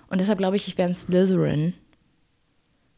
Und 0.09 0.19
deshalb 0.21 0.37
glaube 0.37 0.55
ich, 0.55 0.67
ich 0.67 0.77
wäre 0.77 0.89
ein 0.89 0.95
Slytherin. 0.95 1.73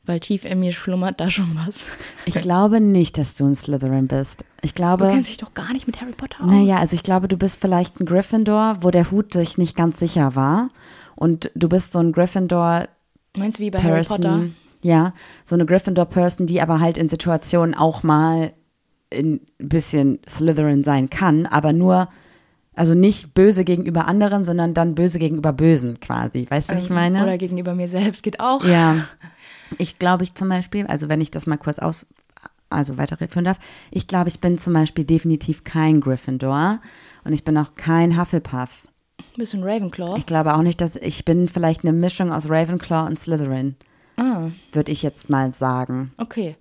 Weil 0.05 0.19
tief 0.21 0.43
in 0.43 0.59
mir 0.59 0.71
schlummert 0.71 1.19
da 1.19 1.29
schon 1.29 1.55
was. 1.67 1.87
Ich 2.25 2.33
glaube 2.41 2.81
nicht, 2.81 3.17
dass 3.17 3.35
du 3.35 3.45
ein 3.45 3.55
Slytherin 3.55 4.07
bist. 4.07 4.43
Ich 4.61 4.73
Du 4.73 4.77
glaube. 4.77 5.07
kennst 5.09 5.29
dich 5.29 5.37
doch 5.37 5.53
gar 5.53 5.71
nicht 5.73 5.85
mit 5.85 6.01
Harry 6.01 6.13
Potter 6.13 6.41
aus. 6.43 6.49
Naja, 6.49 6.79
also 6.79 6.95
ich 6.95 7.03
glaube, 7.03 7.27
du 7.27 7.37
bist 7.37 7.61
vielleicht 7.61 7.99
ein 7.99 8.05
Gryffindor, 8.05 8.77
wo 8.81 8.89
der 8.89 9.11
Hut 9.11 9.33
sich 9.33 9.57
nicht 9.59 9.75
ganz 9.75 9.99
sicher 9.99 10.35
war. 10.35 10.69
Und 11.15 11.51
du 11.53 11.69
bist 11.69 11.91
so 11.91 11.99
ein 11.99 12.11
Gryffindor 12.11 12.87
Meinst 13.37 13.59
du 13.59 13.63
wie 13.63 13.69
bei 13.69 13.83
Harry 13.83 14.01
Potter? 14.03 14.21
Person. 14.29 14.55
Ja, 14.81 15.13
so 15.43 15.55
eine 15.55 15.65
Gryffindor-Person, 15.65 16.47
die 16.47 16.61
aber 16.61 16.79
halt 16.79 16.97
in 16.97 17.09
Situationen 17.09 17.75
auch 17.75 18.01
mal 18.01 18.53
ein 19.13 19.41
bisschen 19.57 20.19
Slytherin 20.27 20.83
sein 20.83 21.09
kann, 21.09 21.45
aber 21.45 21.73
nur, 21.73 22.09
also 22.75 22.93
nicht 22.93 23.33
böse 23.33 23.63
gegenüber 23.65 24.07
anderen, 24.07 24.43
sondern 24.45 24.73
dann 24.73 24.95
böse 24.95 25.19
gegenüber 25.19 25.51
Bösen 25.53 25.99
quasi. 25.99 26.45
Weißt 26.49 26.71
du, 26.71 26.75
wie 26.75 26.79
ich 26.81 26.89
meine? 26.89 27.23
Oder 27.23 27.37
gegenüber 27.37 27.75
mir 27.75 27.87
selbst 27.87 28.23
geht 28.23 28.39
auch. 28.39 28.63
Ja, 28.65 29.05
ich 29.77 29.99
glaube 29.99 30.23
ich 30.23 30.35
zum 30.35 30.49
Beispiel, 30.49 30.85
also 30.87 31.09
wenn 31.09 31.21
ich 31.21 31.31
das 31.31 31.47
mal 31.47 31.57
kurz 31.57 31.79
aus, 31.79 32.05
also 32.69 32.97
weiterführen 32.97 33.45
darf, 33.45 33.57
ich 33.91 34.07
glaube, 34.07 34.29
ich 34.29 34.39
bin 34.39 34.57
zum 34.57 34.73
Beispiel 34.73 35.03
definitiv 35.05 35.63
kein 35.63 36.01
Gryffindor 36.01 36.79
und 37.23 37.33
ich 37.33 37.43
bin 37.43 37.57
auch 37.57 37.75
kein 37.75 38.19
Hufflepuff. 38.19 38.87
Ein 39.37 39.63
Ravenclaw? 39.63 40.17
Ich 40.17 40.25
glaube 40.25 40.53
auch 40.53 40.61
nicht, 40.61 40.79
dass 40.81 40.95
ich 40.95 41.25
bin 41.25 41.49
vielleicht 41.49 41.83
eine 41.83 41.93
Mischung 41.93 42.31
aus 42.31 42.49
Ravenclaw 42.49 43.07
und 43.07 43.19
Slytherin, 43.19 43.75
Ah, 44.17 44.51
würde 44.71 44.91
ich 44.91 45.01
jetzt 45.01 45.29
mal 45.29 45.51
sagen. 45.53 46.11
okay. 46.17 46.55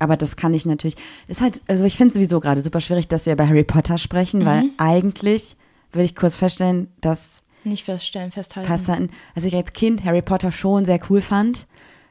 Aber 0.00 0.16
das 0.16 0.34
kann 0.34 0.52
ich 0.54 0.66
natürlich, 0.66 0.96
ist 1.28 1.40
halt, 1.40 1.62
also 1.68 1.84
ich 1.84 1.96
finde 1.96 2.14
sowieso 2.14 2.40
gerade 2.40 2.62
super 2.62 2.80
schwierig, 2.80 3.06
dass 3.06 3.26
wir 3.26 3.34
über 3.34 3.46
Harry 3.46 3.64
Potter 3.64 3.98
sprechen, 3.98 4.44
weil 4.44 4.64
eigentlich 4.78 5.56
würde 5.92 6.04
ich 6.04 6.16
kurz 6.16 6.36
feststellen, 6.36 6.88
dass 7.00 7.42
Nicht 7.64 7.84
feststellen, 7.84 8.30
festhalten. 8.30 8.68
Passanten, 8.68 9.10
also 9.34 9.46
ich 9.46 9.54
als 9.54 9.72
Kind 9.72 10.02
Harry 10.04 10.22
Potter 10.22 10.50
schon 10.50 10.84
sehr 10.86 10.98
cool 11.10 11.20
fand. 11.20 11.68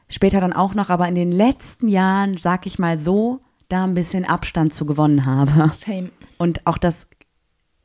Später 0.08 0.40
dann 0.40 0.52
auch 0.52 0.74
noch, 0.74 0.88
aber 0.88 1.06
in 1.08 1.14
den 1.14 1.30
letzten 1.30 1.88
Jahren, 1.88 2.36
sag 2.36 2.66
ich 2.66 2.78
mal 2.78 2.96
so, 2.96 3.40
da 3.68 3.84
ein 3.84 3.94
bisschen 3.94 4.24
Abstand 4.24 4.72
zu 4.72 4.86
gewonnen 4.86 5.24
habe. 5.24 5.68
Same. 5.70 6.10
Und 6.38 6.66
auch 6.66 6.78
das 6.78 7.06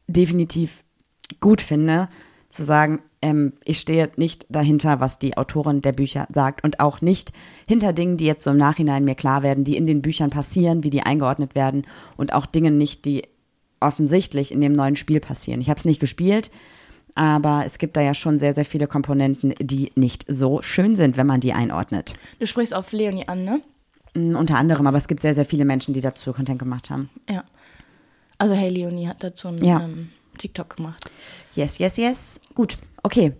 definitiv 0.07 0.83
gut 1.39 1.61
finde, 1.61 2.09
zu 2.49 2.63
sagen, 2.63 3.01
ähm, 3.25 3.53
ich 3.63 3.79
stehe 3.79 4.09
nicht 4.17 4.45
dahinter, 4.49 4.99
was 4.99 5.17
die 5.17 5.35
Autorin 5.35 5.81
der 5.81 5.93
Bücher 5.93 6.27
sagt 6.31 6.63
und 6.63 6.79
auch 6.79 7.01
nicht 7.01 7.33
hinter 7.67 7.91
Dingen, 7.91 8.17
die 8.17 8.25
jetzt 8.25 8.43
so 8.43 8.51
im 8.51 8.57
Nachhinein 8.57 9.03
mir 9.03 9.15
klar 9.15 9.41
werden, 9.41 9.63
die 9.63 9.75
in 9.75 9.87
den 9.87 10.03
Büchern 10.03 10.29
passieren, 10.29 10.83
wie 10.83 10.91
die 10.91 11.01
eingeordnet 11.01 11.55
werden 11.55 11.85
und 12.17 12.33
auch 12.33 12.45
Dinge 12.45 12.69
nicht, 12.69 13.03
die 13.05 13.23
offensichtlich 13.79 14.51
in 14.51 14.61
dem 14.61 14.73
neuen 14.73 14.95
Spiel 14.95 15.19
passieren. 15.19 15.59
Ich 15.61 15.69
habe 15.69 15.79
es 15.79 15.85
nicht 15.85 15.99
gespielt, 15.99 16.51
aber 17.15 17.63
es 17.65 17.77
gibt 17.79 17.97
da 17.97 18.01
ja 18.01 18.13
schon 18.13 18.37
sehr, 18.37 18.53
sehr 18.53 18.65
viele 18.65 18.87
Komponenten, 18.87 19.53
die 19.59 19.91
nicht 19.95 20.25
so 20.27 20.61
schön 20.61 20.95
sind, 20.95 21.17
wenn 21.17 21.27
man 21.27 21.39
die 21.39 21.53
einordnet. 21.53 22.13
Du 22.39 22.45
sprichst 22.45 22.75
auf 22.75 22.91
Leonie 22.91 23.27
an, 23.27 23.43
ne? 23.43 23.61
Mm, 24.13 24.35
Unter 24.35 24.57
anderem, 24.57 24.85
aber 24.87 24.97
es 24.97 25.07
gibt 25.07 25.21
sehr, 25.23 25.33
sehr 25.33 25.45
viele 25.45 25.65
Menschen, 25.65 25.93
die 25.93 26.01
dazu 26.01 26.31
Content 26.31 26.59
gemacht 26.59 26.89
haben. 26.89 27.09
Ja. 27.29 27.43
Also 28.37 28.53
hey, 28.53 28.69
Leonie 28.69 29.07
hat 29.07 29.23
dazu 29.23 29.47
einen 29.47 29.63
Ja. 29.63 29.81
ähm, 29.83 30.09
TikTok 30.37 30.77
gemacht. 30.77 31.09
Yes, 31.53 31.77
yes, 31.77 31.97
yes. 31.97 32.39
Gut, 32.53 32.77
okay. 33.03 33.33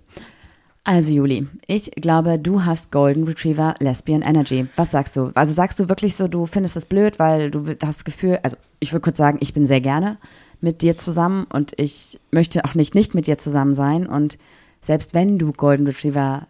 Also 0.87 1.11
Juli, 1.11 1.47
ich 1.65 1.89
glaube, 1.91 2.37
du 2.37 2.63
hast 2.63 2.91
Golden 2.91 3.23
Retriever 3.23 3.73
Lesbian 3.79 4.21
Energy. 4.21 4.67
Was 4.75 4.91
sagst 4.91 5.15
du? 5.15 5.31
Also 5.33 5.51
sagst 5.51 5.79
du 5.79 5.89
wirklich 5.89 6.15
so, 6.15 6.27
du 6.27 6.45
findest 6.45 6.77
es 6.77 6.85
blöd, 6.85 7.17
weil 7.17 7.49
du 7.49 7.67
hast 7.67 7.79
das 7.81 8.05
Gefühl, 8.05 8.39
also 8.43 8.55
ich 8.79 8.91
würde 8.91 9.01
kurz 9.01 9.17
sagen, 9.17 9.39
ich 9.41 9.53
bin 9.53 9.65
sehr 9.65 9.81
gerne 9.81 10.19
mit 10.61 10.83
dir 10.83 10.95
zusammen 10.95 11.47
und 11.51 11.73
ich 11.77 12.19
möchte 12.29 12.65
auch 12.65 12.75
nicht 12.75 12.93
nicht 12.93 13.15
mit 13.15 13.25
dir 13.25 13.39
zusammen 13.39 13.73
sein 13.73 14.05
und 14.05 14.37
selbst 14.79 15.15
wenn 15.15 15.39
du 15.39 15.51
Golden 15.51 15.87
Retriever, 15.87 16.47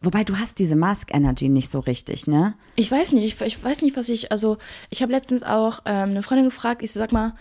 wobei 0.00 0.24
du 0.24 0.38
hast 0.38 0.58
diese 0.58 0.76
Mask 0.76 1.14
Energy 1.14 1.50
nicht 1.50 1.70
so 1.70 1.80
richtig, 1.80 2.26
ne? 2.26 2.54
Ich 2.76 2.90
weiß 2.90 3.12
nicht, 3.12 3.24
ich, 3.24 3.40
ich 3.46 3.62
weiß 3.62 3.82
nicht, 3.82 3.94
was 3.94 4.08
ich, 4.08 4.32
also 4.32 4.56
ich 4.88 5.02
habe 5.02 5.12
letztens 5.12 5.42
auch 5.42 5.80
ähm, 5.84 6.10
eine 6.10 6.22
Freundin 6.22 6.46
gefragt, 6.46 6.82
ich 6.82 6.92
so, 6.92 6.98
sag 6.98 7.12
mal, 7.12 7.34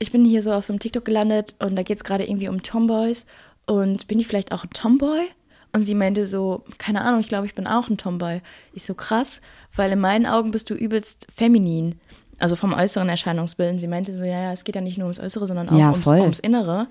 ich 0.00 0.10
bin 0.10 0.24
hier 0.24 0.42
so 0.42 0.52
auf 0.52 0.64
so 0.64 0.72
einem 0.72 0.80
TikTok 0.80 1.04
gelandet 1.04 1.54
und 1.60 1.76
da 1.76 1.82
geht 1.82 1.98
es 1.98 2.04
gerade 2.04 2.24
irgendwie 2.24 2.48
um 2.48 2.62
Tomboys 2.62 3.26
und 3.66 4.08
bin 4.08 4.18
ich 4.18 4.26
vielleicht 4.26 4.50
auch 4.50 4.64
ein 4.64 4.70
Tomboy? 4.70 5.28
Und 5.72 5.84
sie 5.84 5.94
meinte 5.94 6.24
so, 6.24 6.64
keine 6.78 7.02
Ahnung, 7.02 7.20
ich 7.20 7.28
glaube, 7.28 7.46
ich 7.46 7.54
bin 7.54 7.68
auch 7.68 7.88
ein 7.88 7.96
Tomboy. 7.96 8.40
Ich 8.72 8.84
so, 8.84 8.94
krass, 8.94 9.40
weil 9.76 9.92
in 9.92 10.00
meinen 10.00 10.26
Augen 10.26 10.50
bist 10.50 10.68
du 10.68 10.74
übelst 10.74 11.26
feminin. 11.32 12.00
Also 12.40 12.56
vom 12.56 12.72
äußeren 12.72 13.08
Erscheinungsbild. 13.08 13.74
Und 13.74 13.78
sie 13.78 13.86
meinte 13.86 14.16
so, 14.16 14.24
ja, 14.24 14.42
ja, 14.42 14.52
es 14.52 14.64
geht 14.64 14.74
ja 14.74 14.80
nicht 14.80 14.98
nur 14.98 15.04
ums 15.04 15.20
Äußere, 15.20 15.46
sondern 15.46 15.68
auch 15.68 15.78
Ja, 15.78 15.92
ums, 15.92 16.06
ums 16.06 16.40
Innere. 16.40 16.88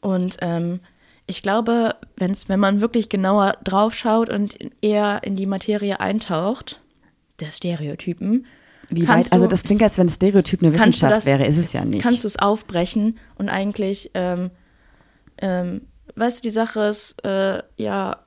Und 0.00 0.38
ähm, 0.40 0.80
ich 1.26 1.42
glaube, 1.42 1.96
wenn's, 2.16 2.48
wenn 2.48 2.60
man 2.60 2.80
wirklich 2.80 3.10
genauer 3.10 3.58
draufschaut 3.64 4.30
und 4.30 4.56
eher 4.80 5.22
in 5.22 5.36
die 5.36 5.46
Materie 5.46 6.00
eintaucht, 6.00 6.80
der 7.40 7.50
Stereotypen, 7.50 8.46
Wie 8.96 9.04
kannst 9.04 9.30
weit, 9.30 9.34
also 9.34 9.46
das 9.46 9.62
klingt, 9.62 9.82
als 9.82 9.98
wenn 9.98 10.08
Stereotyp 10.08 10.62
eine 10.62 10.72
Wissenschaft 10.74 11.12
das, 11.16 11.26
wäre, 11.26 11.44
ist 11.46 11.58
es 11.58 11.72
ja 11.72 11.84
nicht. 11.84 12.02
Kannst 12.02 12.22
du 12.24 12.26
es 12.26 12.38
aufbrechen 12.38 13.18
und 13.36 13.48
eigentlich, 13.48 14.10
ähm, 14.14 14.50
ähm, 15.38 15.82
weißt 16.16 16.38
du, 16.38 16.48
die 16.48 16.52
Sache 16.52 16.80
ist, 16.80 17.24
äh, 17.24 17.62
ja, 17.76 18.18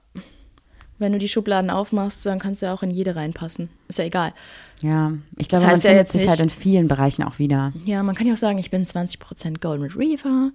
Wenn 1.00 1.12
du 1.12 1.20
die 1.20 1.30
Schubladen 1.30 1.70
aufmachst, 1.70 2.26
dann 2.26 2.40
kannst 2.40 2.64
du 2.64 2.66
ja 2.66 2.74
auch 2.74 2.82
in 2.82 2.90
jede 2.90 3.16
reinpassen. 3.16 3.70
Ist 3.88 4.00
ja 4.00 4.06
egal. 4.06 4.34
Ja, 4.82 5.14
ich 5.38 5.48
glaube, 5.48 5.64
Das 5.64 5.72
heißt 5.72 5.84
man 5.84 5.94
ja 5.94 5.98
findet 6.00 6.08
jetzt 6.08 6.12
sich 6.14 6.28
halt 6.28 6.40
nicht- 6.40 6.56
in 6.58 6.62
vielen 6.62 6.88
Bereichen 6.88 7.22
auch 7.24 7.38
wieder. 7.38 7.72
Ja, 7.86 8.02
man 8.02 8.16
kann 8.16 8.26
ja 8.26 8.34
auch 8.34 8.38
sagen, 8.38 8.58
ich 8.58 8.72
bin 8.72 8.84
20% 8.84 9.62
Golden 9.62 9.84
Retriever. 9.84 10.50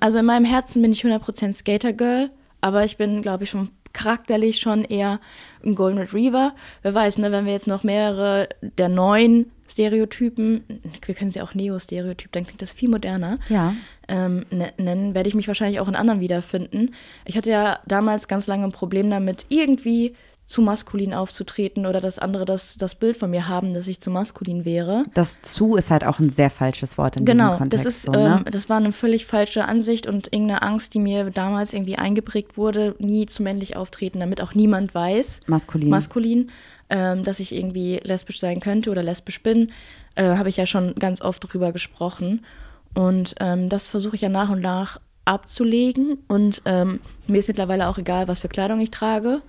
Also 0.00 0.18
in 0.20 0.24
meinem 0.24 0.46
Herzen 0.46 0.80
bin 0.80 0.90
ich 0.90 1.04
100% 1.04 1.54
Skater 1.54 1.92
Girl, 1.92 2.30
aber 2.62 2.86
ich 2.86 2.96
bin, 2.96 3.20
glaube 3.20 3.44
ich, 3.44 3.50
schon 3.50 3.72
charakterlich 3.94 4.58
schon 4.58 4.84
eher 4.84 5.20
ein 5.64 5.74
Golden 5.74 5.98
Retriever. 5.98 6.54
Wer 6.82 6.94
weiß, 6.94 7.18
ne, 7.18 7.32
wenn 7.32 7.46
wir 7.46 7.52
jetzt 7.52 7.66
noch 7.66 7.82
mehrere 7.82 8.48
der 8.60 8.90
neuen 8.90 9.50
Stereotypen, 9.66 10.62
wir 11.06 11.14
können 11.14 11.32
sie 11.32 11.40
auch 11.40 11.54
Neo-Stereotyp, 11.54 12.30
dann 12.32 12.44
klingt 12.44 12.60
das 12.60 12.72
viel 12.72 12.90
moderner. 12.90 13.38
Ja. 13.48 13.74
ähm, 14.08 14.44
ne- 14.50 14.72
nennen, 14.76 15.14
werde 15.14 15.28
ich 15.28 15.34
mich 15.34 15.48
wahrscheinlich 15.48 15.80
auch 15.80 15.88
in 15.88 15.96
anderen 15.96 16.20
wiederfinden. 16.20 16.94
Ich 17.24 17.36
hatte 17.36 17.50
ja 17.50 17.78
damals 17.86 18.28
ganz 18.28 18.46
lange 18.46 18.64
ein 18.64 18.72
Problem 18.72 19.08
damit, 19.08 19.46
irgendwie 19.48 20.14
zu 20.46 20.60
maskulin 20.60 21.14
aufzutreten 21.14 21.86
oder 21.86 22.00
dass 22.02 22.18
andere 22.18 22.44
das, 22.44 22.76
das 22.76 22.94
Bild 22.94 23.16
von 23.16 23.30
mir 23.30 23.48
haben, 23.48 23.72
dass 23.72 23.88
ich 23.88 24.00
zu 24.00 24.10
maskulin 24.10 24.64
wäre. 24.64 25.04
Das 25.14 25.40
zu 25.40 25.76
ist 25.76 25.90
halt 25.90 26.04
auch 26.04 26.18
ein 26.18 26.28
sehr 26.28 26.50
falsches 26.50 26.98
Wort 26.98 27.18
in 27.18 27.24
Genau, 27.24 27.46
diesem 27.52 27.58
Kontext. 27.58 27.86
das 27.86 27.94
ist, 27.94 28.02
so, 28.02 28.12
ne? 28.12 28.42
ähm, 28.44 28.52
das 28.52 28.68
war 28.68 28.76
eine 28.76 28.92
völlig 28.92 29.24
falsche 29.24 29.64
Ansicht 29.64 30.06
und 30.06 30.26
irgendeine 30.32 30.62
Angst, 30.62 30.92
die 30.92 30.98
mir 30.98 31.30
damals 31.30 31.72
irgendwie 31.72 31.96
eingeprägt 31.96 32.56
wurde, 32.58 32.94
nie 32.98 33.24
zu 33.26 33.42
männlich 33.42 33.76
auftreten, 33.76 34.20
damit 34.20 34.42
auch 34.42 34.54
niemand 34.54 34.94
weiß, 34.94 35.40
Maskulin. 35.46 35.88
maskulin, 35.88 36.50
ähm, 36.90 37.24
dass 37.24 37.40
ich 37.40 37.54
irgendwie 37.54 38.00
lesbisch 38.04 38.38
sein 38.38 38.60
könnte 38.60 38.90
oder 38.90 39.02
lesbisch 39.02 39.42
bin, 39.42 39.70
äh, 40.16 40.36
habe 40.36 40.50
ich 40.50 40.58
ja 40.58 40.66
schon 40.66 40.94
ganz 40.96 41.22
oft 41.22 41.50
drüber 41.50 41.72
gesprochen. 41.72 42.44
Und 42.92 43.34
ähm, 43.40 43.70
das 43.70 43.88
versuche 43.88 44.14
ich 44.16 44.22
ja 44.22 44.28
nach 44.28 44.50
und 44.50 44.60
nach 44.60 45.00
abzulegen. 45.24 46.18
Und 46.28 46.62
ähm, 46.66 47.00
mir 47.26 47.38
ist 47.38 47.48
mittlerweile 47.48 47.88
auch 47.88 47.98
egal, 47.98 48.28
was 48.28 48.40
für 48.40 48.48
Kleidung 48.48 48.78
ich 48.80 48.90
trage. 48.90 49.40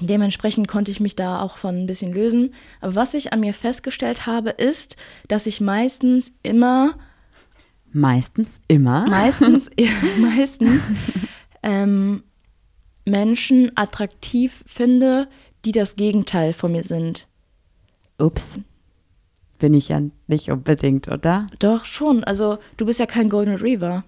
Dementsprechend 0.00 0.68
konnte 0.68 0.90
ich 0.90 1.00
mich 1.00 1.16
da 1.16 1.40
auch 1.40 1.56
von 1.56 1.76
ein 1.76 1.86
bisschen 1.86 2.12
lösen. 2.12 2.54
Aber 2.80 2.94
was 2.94 3.14
ich 3.14 3.32
an 3.32 3.40
mir 3.40 3.54
festgestellt 3.54 4.26
habe, 4.26 4.50
ist, 4.50 4.96
dass 5.28 5.46
ich 5.46 5.60
meistens 5.60 6.32
immer, 6.42 6.94
Meistens 7.92 8.60
immer. 8.68 9.06
meistens, 9.08 9.70
meistens 10.18 10.82
ähm, 11.62 12.22
Menschen 13.06 13.72
attraktiv 13.76 14.64
finde, 14.66 15.28
die 15.64 15.72
das 15.72 15.96
Gegenteil 15.96 16.52
von 16.52 16.72
mir 16.72 16.82
sind. 16.82 17.26
Ups. 18.18 18.58
Bin 19.58 19.72
ich 19.72 19.88
ja 19.88 20.02
nicht 20.26 20.50
unbedingt, 20.50 21.08
oder? 21.08 21.46
Doch 21.58 21.86
schon. 21.86 22.22
Also 22.24 22.58
du 22.76 22.84
bist 22.84 23.00
ja 23.00 23.06
kein 23.06 23.30
Golden 23.30 23.54
Retriever. 23.54 24.04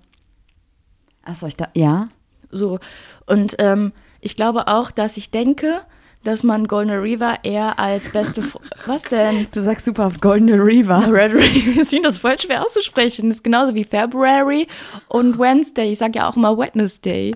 Achso, 1.22 1.46
ich 1.46 1.56
da. 1.56 1.68
Ja. 1.74 2.08
So. 2.50 2.78
Und 3.26 3.56
ähm, 3.58 3.92
ich 4.20 4.36
glaube 4.36 4.68
auch, 4.68 4.90
dass 4.90 5.16
ich 5.16 5.30
denke, 5.30 5.80
dass 6.24 6.42
man 6.42 6.66
Golden 6.66 6.90
Retriever 6.90 7.36
eher 7.44 7.78
als 7.78 8.10
beste. 8.10 8.40
Fr- 8.42 8.58
Was 8.86 9.04
denn? 9.04 9.46
Du 9.52 9.62
sagst 9.62 9.86
super 9.86 10.06
auf 10.08 10.20
Golden 10.20 10.50
Reaver. 10.60 11.06
Red 11.12 11.32
Retriever. 11.34 11.80
Ich 11.82 11.88
finde 11.88 12.08
das 12.08 12.18
voll 12.18 12.38
schwer 12.40 12.62
auszusprechen. 12.64 13.28
Das 13.28 13.36
ist 13.36 13.44
genauso 13.44 13.74
wie 13.74 13.84
February 13.84 14.66
und 15.08 15.38
Wednesday. 15.38 15.92
Ich 15.92 15.98
sage 15.98 16.18
ja 16.18 16.28
auch 16.28 16.36
immer 16.36 16.58
Wednesday. 16.58 17.34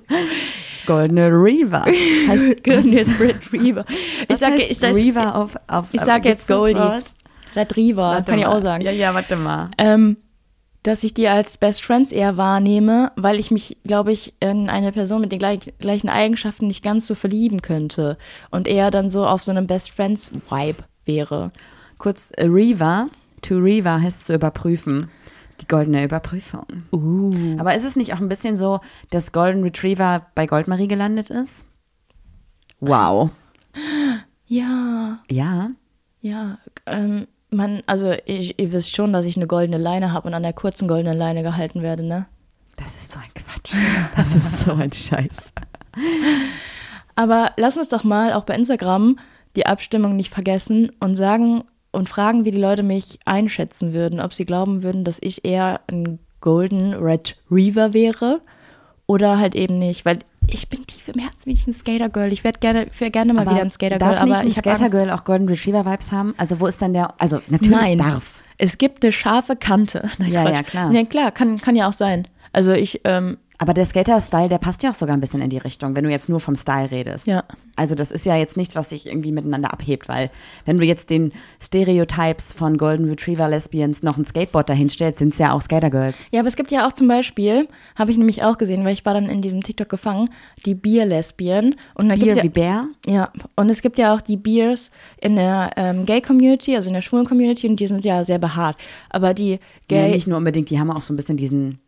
Golden 0.86 1.18
Reaver. 1.18 1.84
Heißt, 2.28 2.64
Golden 2.64 2.98
Retriever. 3.20 3.84
Ich 4.28 4.36
sage 4.38 4.62
ich 4.64 4.78
sag, 4.78 4.94
Reaver 4.96 5.36
auf. 5.36 5.54
auf 5.68 5.86
ich 5.92 6.00
sag 6.00 6.22
gibt's 6.22 6.42
jetzt 6.42 6.48
Goldie. 6.48 6.80
Retriever, 7.54 8.02
Warte 8.02 8.30
kann 8.30 8.38
ich 8.40 8.46
mal. 8.46 8.56
auch 8.56 8.60
sagen. 8.62 8.82
Ja, 8.82 8.90
ja, 8.90 9.14
warte 9.14 9.36
mal. 9.36 9.70
ähm, 9.78 10.16
dass 10.82 11.04
ich 11.04 11.14
die 11.14 11.28
als 11.28 11.56
Best 11.56 11.84
Friends 11.84 12.10
eher 12.12 12.36
wahrnehme, 12.36 13.12
weil 13.16 13.38
ich 13.38 13.50
mich, 13.50 13.78
glaube 13.84 14.12
ich, 14.12 14.34
in 14.40 14.68
eine 14.68 14.92
Person 14.92 15.20
mit 15.20 15.30
den 15.32 15.38
gleich, 15.38 15.72
gleichen 15.78 16.08
Eigenschaften 16.08 16.66
nicht 16.66 16.82
ganz 16.82 17.06
so 17.06 17.14
verlieben 17.14 17.62
könnte 17.62 18.18
und 18.50 18.66
eher 18.66 18.90
dann 18.90 19.08
so 19.10 19.24
auf 19.24 19.42
so 19.42 19.52
einem 19.52 19.66
Best 19.66 19.90
Friends 19.90 20.30
Vibe 20.50 20.84
wäre. 21.04 21.52
Kurz, 21.98 22.30
äh, 22.36 22.46
Reaver. 22.46 23.08
To 23.42 23.56
Reaver 23.58 24.00
heißt 24.00 24.26
zu 24.26 24.34
überprüfen. 24.34 25.08
Die 25.60 25.68
goldene 25.68 26.04
Überprüfung. 26.04 26.66
Uh. 26.92 27.56
Aber 27.58 27.76
ist 27.76 27.84
es 27.84 27.94
nicht 27.94 28.14
auch 28.14 28.20
ein 28.20 28.28
bisschen 28.28 28.56
so, 28.56 28.80
dass 29.10 29.32
Golden 29.32 29.62
Retriever 29.62 30.26
bei 30.34 30.46
Goldmarie 30.46 30.88
gelandet 30.88 31.30
ist? 31.30 31.64
Wow. 32.80 33.30
Ja, 34.46 35.20
Ja. 35.30 35.70
ja. 36.20 36.58
Ähm, 36.86 37.26
man, 37.52 37.82
also 37.86 38.14
ich, 38.26 38.58
ihr 38.58 38.72
wisst 38.72 38.94
schon, 38.96 39.12
dass 39.12 39.26
ich 39.26 39.36
eine 39.36 39.46
goldene 39.46 39.78
Leine 39.78 40.12
habe 40.12 40.28
und 40.28 40.34
an 40.34 40.42
der 40.42 40.52
kurzen 40.52 40.88
goldenen 40.88 41.16
Leine 41.16 41.42
gehalten 41.42 41.82
werde, 41.82 42.04
ne? 42.04 42.26
Das 42.76 42.96
ist 42.96 43.12
so 43.12 43.18
ein 43.18 43.32
Quatsch. 43.34 43.74
Das 44.16 44.34
ist 44.34 44.64
so 44.64 44.72
ein 44.72 44.92
Scheiß. 44.92 45.52
Aber 47.14 47.52
lass 47.56 47.76
uns 47.76 47.88
doch 47.88 48.04
mal 48.04 48.32
auch 48.32 48.44
bei 48.44 48.54
Instagram 48.54 49.18
die 49.56 49.66
Abstimmung 49.66 50.16
nicht 50.16 50.32
vergessen 50.32 50.90
und 50.98 51.16
sagen 51.16 51.64
und 51.90 52.08
fragen, 52.08 52.44
wie 52.44 52.50
die 52.50 52.60
Leute 52.60 52.82
mich 52.82 53.18
einschätzen 53.26 53.92
würden, 53.92 54.20
ob 54.20 54.32
sie 54.32 54.46
glauben 54.46 54.82
würden, 54.82 55.04
dass 55.04 55.18
ich 55.20 55.44
eher 55.44 55.80
ein 55.88 56.18
Golden 56.40 56.94
Retriever 56.94 57.92
wäre 57.92 58.40
oder 59.06 59.38
halt 59.38 59.54
eben 59.54 59.78
nicht, 59.78 60.04
weil 60.04 60.20
ich 60.48 60.68
bin 60.68 60.86
tief 60.86 61.08
im 61.08 61.20
Herzen 61.20 61.42
bin 61.44 61.54
ich 61.54 61.66
ein 61.66 61.72
Skater 61.72 62.08
Girl. 62.08 62.32
Ich 62.32 62.44
werde 62.44 62.58
gerne, 62.60 62.86
wär 62.98 63.10
gerne 63.10 63.32
mal 63.32 63.46
wieder 63.46 63.60
ein 63.62 63.70
Skater 63.70 63.98
Girl, 63.98 64.10
darf 64.10 64.24
nicht 64.24 64.32
aber 64.34 64.40
ein 64.42 64.48
ich 64.48 64.56
habe 64.56 64.68
Skater 64.68 64.82
Angst. 64.84 64.92
Girl 64.94 65.10
auch 65.10 65.24
Golden 65.24 65.48
Retriever 65.48 65.84
Vibes 65.86 66.12
haben? 66.12 66.34
Also 66.38 66.60
wo 66.60 66.66
ist 66.66 66.80
dann 66.82 66.92
der? 66.94 67.14
Also 67.18 67.40
natürlich 67.48 67.76
Nein, 67.76 67.98
darf. 67.98 68.42
Es 68.58 68.78
gibt 68.78 69.02
eine 69.04 69.12
scharfe 69.12 69.56
Kante. 69.56 70.08
Nein, 70.18 70.30
Ja, 70.30 70.42
Quatsch. 70.42 70.54
ja, 70.54 70.62
klar. 70.62 70.92
Ja, 70.92 71.04
klar, 71.04 71.30
kann, 71.32 71.60
kann 71.60 71.76
ja 71.76 71.88
auch 71.88 71.92
sein. 71.92 72.26
Also 72.52 72.72
ich, 72.72 73.00
ähm, 73.04 73.38
Aber 73.58 73.74
der 73.74 73.84
Skater-Style, 73.84 74.48
der 74.48 74.58
passt 74.58 74.82
ja 74.82 74.90
auch 74.90 74.94
sogar 74.94 75.16
ein 75.16 75.20
bisschen 75.20 75.40
in 75.40 75.50
die 75.50 75.58
Richtung, 75.58 75.94
wenn 75.94 76.04
du 76.04 76.10
jetzt 76.10 76.28
nur 76.28 76.40
vom 76.40 76.56
Style 76.56 76.90
redest. 76.90 77.26
Ja. 77.26 77.44
Also 77.76 77.94
das 77.94 78.10
ist 78.10 78.26
ja 78.26 78.36
jetzt 78.36 78.56
nichts, 78.56 78.74
was 78.74 78.88
sich 78.88 79.06
irgendwie 79.06 79.30
miteinander 79.30 79.72
abhebt, 79.72 80.08
weil 80.08 80.30
wenn 80.64 80.78
du 80.78 80.84
jetzt 80.84 81.10
den 81.10 81.32
Stereotypes 81.60 82.52
von 82.52 82.76
Golden 82.76 83.08
Retriever 83.08 83.48
Lesbians 83.48 84.02
noch 84.02 84.18
ein 84.18 84.26
Skateboard 84.26 84.68
dahinstellst, 84.68 85.18
sind 85.18 85.34
es 85.34 85.38
ja 85.38 85.52
auch 85.52 85.62
Skater-Girls. 85.62 86.26
Ja, 86.32 86.40
aber 86.40 86.48
es 86.48 86.56
gibt 86.56 86.72
ja 86.72 86.86
auch 86.86 86.92
zum 86.92 87.08
Beispiel, 87.08 87.68
habe 87.96 88.10
ich 88.10 88.18
nämlich 88.18 88.42
auch 88.42 88.58
gesehen, 88.58 88.84
weil 88.84 88.94
ich 88.94 89.04
war 89.04 89.14
dann 89.14 89.28
in 89.28 89.42
diesem 89.42 89.62
TikTok 89.62 89.88
gefangen, 89.88 90.28
die 90.66 90.74
Bier-Lesbien. 90.74 91.76
Bier 91.96 92.16
gibt's 92.16 92.36
wie 92.36 92.46
ja, 92.46 92.48
Bär. 92.48 92.88
ja, 93.06 93.32
und 93.56 93.70
es 93.70 93.82
gibt 93.82 93.98
ja 93.98 94.14
auch 94.14 94.20
die 94.20 94.36
Beers 94.36 94.90
in 95.20 95.36
der 95.36 95.70
ähm, 95.76 96.04
Gay-Community, 96.06 96.74
also 96.74 96.88
in 96.88 96.94
der 96.94 97.02
schwulen 97.02 97.26
Community, 97.26 97.68
und 97.68 97.78
die 97.78 97.86
sind 97.86 98.04
ja 98.04 98.24
sehr 98.24 98.38
behaart. 98.38 98.76
Aber 99.10 99.34
die 99.34 99.52
Ja, 99.52 99.58
Gay, 99.88 100.10
nicht 100.10 100.26
nur 100.26 100.38
unbedingt, 100.38 100.70
die 100.70 100.80
haben 100.80 100.90
auch 100.90 101.02
so 101.02 101.12
ein 101.12 101.16
bisschen 101.16 101.36
diesen, 101.36 101.78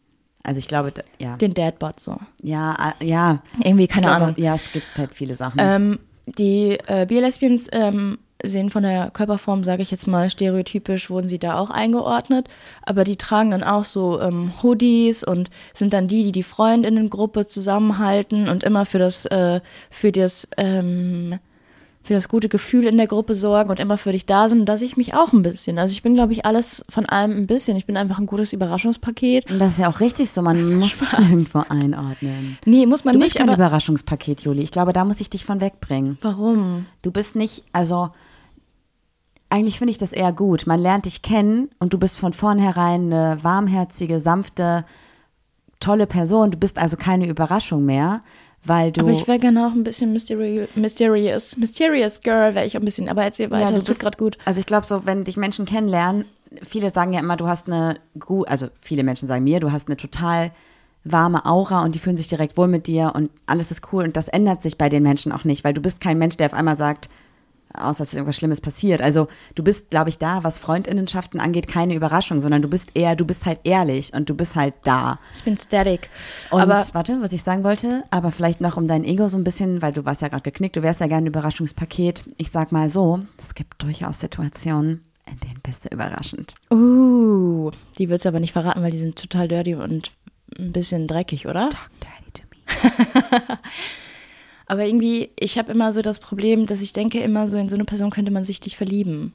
also 0.45 0.59
ich 0.59 0.69
glaube, 0.69 0.93
ja. 1.19 1.37
den 1.39 1.55
Dadbot 1.55 1.99
so. 1.99 2.19
Ja, 2.43 2.95
äh, 3.01 3.07
ja. 3.07 3.43
Irgendwie, 3.63 3.89
keine 3.89 4.07
glaube, 4.07 4.17
Ahnung. 4.17 4.35
Ja, 4.37 4.55
es 4.55 4.71
gibt 4.71 4.87
halt 4.97 5.15
viele 5.15 5.35
Sachen. 5.35 5.59
Ähm, 5.61 5.99
die 6.27 6.79
äh, 6.87 7.07
Bier-Lesbians 7.07 7.69
ähm, 7.73 8.19
sehen 8.43 8.69
von 8.69 8.83
der 8.83 9.11
Körperform, 9.11 9.65
sage 9.65 9.83
ich 9.83 9.91
jetzt 9.91 10.07
mal, 10.07 10.29
stereotypisch 10.29 11.09
wurden 11.09 11.29
sie 11.29 11.39
da 11.39 11.59
auch 11.59 11.71
eingeordnet. 11.71 12.49
Aber 12.83 13.05
die 13.05 13.17
tragen 13.17 13.53
dann 13.53 13.63
auch 13.63 13.85
so 13.85 14.21
ähm, 14.21 14.53
Hoodies 14.63 15.25
und 15.25 15.49
sind 15.73 15.95
dann 15.95 16.09
die, 16.09 16.25
die 16.25 16.33
die 16.33 16.43
Freundinnengruppe 16.43 17.47
zusammenhalten 17.47 18.49
und 18.51 18.65
immer 18.65 18.85
für 18.85 18.99
das, 18.99 19.25
äh, 19.27 19.61
für 19.91 20.13
das, 20.13 20.49
ähm, 20.59 21.39
für 22.05 22.13
das 22.15 22.29
gute 22.29 22.51
Gefühl 22.51 22.85
in 22.87 22.99
der 22.99 23.07
Gruppe 23.07 23.35
sorgen 23.35 23.71
und 23.71 23.81
immer 23.81 23.97
für 23.97 24.13
dich 24.13 24.27
da 24.27 24.49
sind. 24.49 24.61
Und 24.61 24.67
da 24.67 24.77
sehe 24.77 24.87
ich 24.87 24.97
mich 24.99 25.15
auch 25.15 25.33
ein 25.33 25.43
bisschen. 25.43 25.79
Also 25.79 25.93
ich 25.93 26.03
bin, 26.03 26.15
glaube 26.15 26.35
ich, 26.35 26.45
alles 26.45 26.85
von 26.91 27.07
allem 27.07 27.33
ein 27.33 27.47
bisschen. 27.47 27.77
Ich 27.79 27.87
bin 27.87 27.97
einfach 27.97 28.19
ein 28.19 28.27
gutes 28.27 28.53
Überraschungspaket. 28.53 29.47
das 29.59 29.71
ist 29.71 29.79
ja 29.79 29.89
auch 29.89 30.01
richtig 30.01 30.31
so, 30.31 30.43
man 30.43 30.63
muss 30.79 30.99
sich 30.99 31.13
nirgendwo 31.19 31.65
einordnen. 31.69 32.59
Nee, 32.67 32.85
muss 32.85 33.05
man 33.05 33.15
Du 33.15 33.21
bist 33.21 33.35
nicht, 33.35 33.39
kein 33.39 33.49
aber 33.49 33.57
Überraschungspaket, 33.57 34.43
Juli. 34.43 34.63
Ich 34.63 34.71
glaube, 34.71 34.93
da 34.93 35.05
muss 35.05 35.21
ich 35.21 35.31
dich 35.31 35.45
von 35.45 35.61
wegbringen. 35.63 36.19
warum? 36.21 36.87
Du 37.03 37.11
bist 37.11 37.37
nicht, 37.37 37.65
also 37.73 38.11
eigentlich 39.49 39.79
finde 39.79 39.93
ich 39.93 39.99
das 39.99 40.13
eher 40.13 40.33
gut. 40.33 40.67
Man 40.67 40.81
lernt 40.81 41.07
dich 41.07 41.23
kennen 41.23 41.71
und 41.79 41.93
du 41.95 41.99
bist 41.99 42.19
von 42.19 42.33
vornherein 42.33 43.13
eine 43.13 43.39
warmherzige, 43.43 44.21
sanfte, 44.21 44.85
tolle 45.81 46.07
Person. 46.07 46.51
Du 46.51 46.59
bist 46.59 46.79
also 46.79 46.97
keine 46.97 47.27
Überraschung 47.27 47.85
mehr, 47.85 48.23
weil 48.65 48.93
du. 48.93 49.01
Aber 49.01 49.11
ich 49.11 49.27
wäre 49.29 49.39
gerne 49.39 49.67
auch 49.67 49.73
ein 49.73 49.85
bisschen 49.85 50.13
mysterious, 50.13 50.69
mysterious, 50.75 51.57
mysterious 51.57 52.21
Girl 52.23 52.55
wäre 52.55 52.67
ich 52.67 52.77
auch 52.77 52.81
ein 52.81 52.85
bisschen. 52.85 53.09
Aber 53.09 53.23
erzähl 53.25 53.51
weiter, 53.51 53.67
Ja, 53.67 53.73
das 53.73 53.85
bist- 53.85 54.01
gerade 54.01 54.17
gut. 54.17 54.39
Also 54.45 54.61
ich 54.61 54.67
glaube 54.67 54.87
so, 54.87 55.07
wenn 55.07 55.25
dich 55.25 55.37
Menschen 55.37 55.65
kennenlernen, 55.65 56.25
viele 56.63 56.91
sagen 56.91 57.13
ja 57.13 57.21
immer, 57.21 57.37
du 57.37 57.47
hast 57.47 57.67
eine 57.67 57.97
gut, 58.19 58.49
also 58.49 58.69
viele 58.81 59.03
Menschen 59.03 59.27
sagen 59.29 59.45
mir, 59.45 59.61
du 59.61 59.73
hast 59.73 59.89
eine 59.89 59.97
total 59.97 60.53
warme 61.05 61.45
Aura 61.45 61.83
und 61.85 61.95
die 61.95 61.99
fühlen 61.99 62.17
sich 62.17 62.29
direkt 62.29 62.57
wohl 62.57 62.69
mit 62.69 62.87
dir 62.87 63.13
und 63.15 63.31
alles 63.47 63.71
ist 63.71 63.93
cool 63.93 64.05
und 64.05 64.17
das 64.17 64.29
ändert 64.29 64.63
sich 64.63 64.79
bei 64.79 64.89
den 64.89 65.03
Menschen 65.03 65.33
auch 65.33 65.45
nicht, 65.45 65.63
weil 65.65 65.75
du 65.75 65.83
bist 65.83 66.01
kein 66.01 66.17
Mensch, 66.19 66.37
der 66.39 66.47
auf 66.47 66.55
einmal 66.55 66.79
sagt, 66.79 67.11
außer 67.75 68.05
dass 68.05 68.15
irgendwas 68.15 68.37
Schlimmes 68.37 68.61
passiert. 68.61 69.01
Also 69.01 69.29
du 69.55 69.63
bist, 69.63 69.91
glaube 69.91 70.11
ich, 70.11 70.19
da, 70.19 70.45
was 70.45 70.59
Freundinnenschaften 70.59 71.41
angeht, 71.41 71.69
keine 71.69 71.95
Überraschung, 71.95 72.41
sondern 72.41 72.63
du 72.63 72.69
bist 72.69 72.91
eher, 72.95 73.17
du 73.17 73.25
bist 73.25 73.47
halt 73.47 73.61
ehrlich 73.65 74.13
und 74.13 74.29
du 74.29 74.35
bist 74.35 74.57
halt 74.57 74.75
da. 74.85 75.19
Ich 75.33 75.43
bin 75.43 75.57
static. 75.57 76.09
Und 76.51 76.61
aber 76.61 76.85
warte, 76.93 77.21
was 77.21 77.33
ich 77.33 77.43
sagen 77.43 77.65
wollte, 77.65 78.05
aber 78.11 78.31
vielleicht 78.31 78.61
noch 78.61 78.77
um 78.77 78.87
dein 78.87 79.05
Ego 79.05 79.29
so 79.29 79.37
ein 79.37 79.45
bisschen, 79.45 79.83
weil 79.83 79.93
du 79.93 80.05
warst 80.05 80.23
ja 80.23 80.29
gerade 80.29 80.43
geknickt, 80.43 80.77
du 80.77 80.83
wärst 80.83 81.01
ja 81.01 81.07
gerne 81.07 81.25
ein 81.25 81.29
Überraschungspaket. 81.29 82.25
Ich 82.37 82.51
sag 82.51 82.73
mal 82.73 82.91
so, 82.91 83.21
es 83.43 83.55
gibt 83.55 83.83
durchaus 83.83 84.21
Situationen, 84.21 85.05
in 85.31 85.39
denen 85.41 85.61
bist 85.63 85.85
du 85.85 85.89
überraschend. 85.89 86.55
uh, 86.71 87.71
die 87.99 88.09
willst 88.09 88.25
du 88.25 88.29
aber 88.29 88.41
nicht 88.41 88.53
verraten, 88.53 88.83
weil 88.83 88.91
die 88.91 88.99
sind 88.99 89.17
total 89.17 89.49
dirty 89.49 89.75
und 89.75 90.13
ein 90.59 90.73
bisschen 90.73 91.07
dreckig, 91.07 91.47
oder? 91.47 91.71
Talk 91.71 91.91
dirty 92.01 92.33
to 92.33 92.43
me. 92.51 93.59
Aber 94.67 94.87
irgendwie, 94.87 95.31
ich 95.39 95.59
habe 95.59 95.73
immer 95.73 95.93
so 95.93 96.01
das 96.03 96.19
Problem, 96.19 96.67
dass 96.67 96.81
ich 96.81 96.93
denke 96.93 97.21
immer 97.21 97.49
so, 97.49 97.57
in 97.57 97.69
so 97.69 97.75
eine 97.75 97.85
Person 97.85 98.11
könnte 98.11 98.31
man 98.31 98.45
sich 98.45 98.61
dich 98.61 98.77
verlieben. 98.77 99.33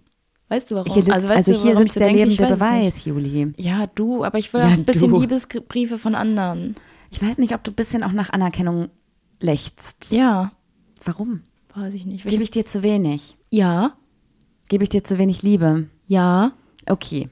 Weißt 0.48 0.72
du 0.72 0.76
warum? 0.76 0.92
Hier, 0.92 1.14
also, 1.14 1.30
weißt 1.30 1.48
also 1.50 1.54
du, 1.54 1.60
hier 1.62 1.78
sitzt 1.78 1.94
so 1.94 2.00
der 2.00 2.10
denke? 2.10 2.24
Lebende 2.26 2.44
nicht. 2.50 2.60
Beweis, 2.60 3.06
Juli. 3.06 3.54
Ja, 3.58 3.86
du, 3.88 4.24
aber 4.24 4.40
ich 4.40 4.52
will 4.54 4.62
Ja, 4.62 4.68
auch 4.68 4.72
ein 4.72 4.86
bisschen 4.86 5.12
du. 5.12 5.20
Liebesbriefe 5.20 6.00
von 6.00 6.16
anderen. 6.16 6.76
Ich 7.12 7.22
weiß 7.22 7.38
nicht, 7.38 7.54
ob 7.54 7.64
du 7.64 7.72
ein 7.72 7.76
bisschen 7.76 8.04
auch 8.04 8.12
nach 8.12 8.32
Anerkennung 8.32 8.90
lechzt. 9.40 10.12
Ja, 10.12 10.52
Warum? 11.06 11.42
weiß 11.76 11.94
ich 11.94 12.06
nicht. 12.06 12.26
Gebe 12.26 12.44
ich 12.44 12.52
dir 12.52 12.66
zu 12.66 12.82
wenig? 12.84 13.38
ja, 13.52 13.94
Gebe 14.68 14.84
ich 14.84 14.90
dir 14.90 15.04
zu 15.04 15.18
wenig 15.18 15.42
Liebe? 15.44 15.88
ja, 16.08 16.52
Okay. 16.88 17.30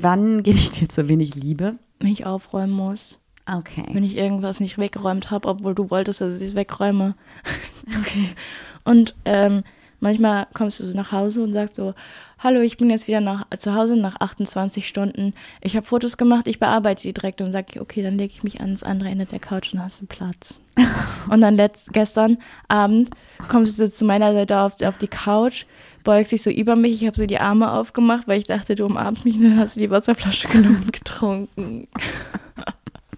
Wann 0.00 0.42
gebe 0.42 0.56
ich 0.58 0.70
dir 0.70 0.88
zu 0.88 1.08
wenig 1.08 1.34
Liebe? 1.34 1.78
wenn 1.98 2.12
ich 2.12 2.24
aufräumen 2.26 2.72
muss. 2.72 3.19
Okay. 3.46 3.86
Wenn 3.92 4.04
ich 4.04 4.16
irgendwas 4.16 4.60
nicht 4.60 4.78
weggeräumt 4.78 5.30
habe, 5.30 5.48
obwohl 5.48 5.74
du 5.74 5.90
wolltest, 5.90 6.20
dass 6.20 6.40
ich 6.40 6.48
es 6.48 6.54
wegräume. 6.54 7.14
Okay. 8.00 8.28
Und 8.84 9.16
ähm, 9.24 9.64
manchmal 9.98 10.46
kommst 10.54 10.78
du 10.78 10.84
so 10.84 10.96
nach 10.96 11.10
Hause 11.10 11.42
und 11.42 11.52
sagst 11.52 11.74
so, 11.74 11.94
hallo, 12.38 12.60
ich 12.60 12.76
bin 12.76 12.90
jetzt 12.90 13.08
wieder 13.08 13.20
nach, 13.20 13.46
zu 13.58 13.74
Hause 13.74 13.96
nach 13.96 14.16
28 14.20 14.86
Stunden. 14.86 15.34
Ich 15.60 15.76
habe 15.76 15.86
Fotos 15.86 16.16
gemacht, 16.16 16.46
ich 16.46 16.58
bearbeite 16.58 17.02
die 17.02 17.12
direkt 17.12 17.40
und 17.40 17.52
sage, 17.52 17.80
okay, 17.80 18.02
dann 18.02 18.16
lege 18.16 18.32
ich 18.32 18.42
mich 18.42 18.60
ans 18.60 18.82
andere 18.82 19.10
Ende 19.10 19.26
der 19.26 19.38
Couch 19.38 19.72
und 19.72 19.82
hast 19.82 20.00
du 20.00 20.06
Platz. 20.06 20.60
und 21.30 21.40
dann 21.40 21.56
letzt, 21.56 21.92
gestern 21.92 22.38
Abend 22.68 23.10
kommst 23.48 23.78
du 23.78 23.86
so 23.86 23.92
zu 23.92 24.04
meiner 24.04 24.32
Seite 24.32 24.58
auf, 24.58 24.80
auf 24.82 24.98
die 24.98 25.08
Couch, 25.08 25.64
beugst 26.02 26.32
dich 26.32 26.42
so 26.42 26.50
über 26.50 26.76
mich, 26.76 27.02
ich 27.02 27.06
habe 27.06 27.16
so 27.16 27.26
die 27.26 27.38
Arme 27.38 27.72
aufgemacht, 27.72 28.26
weil 28.26 28.38
ich 28.38 28.46
dachte, 28.46 28.74
du 28.74 28.86
umarmst 28.86 29.24
mich 29.24 29.36
und 29.36 29.44
dann 29.44 29.58
hast 29.58 29.76
du 29.76 29.80
die 29.80 29.90
Wasserflasche 29.90 30.48
genommen 30.52 30.82
und 30.84 30.92
getrunken. 30.92 31.88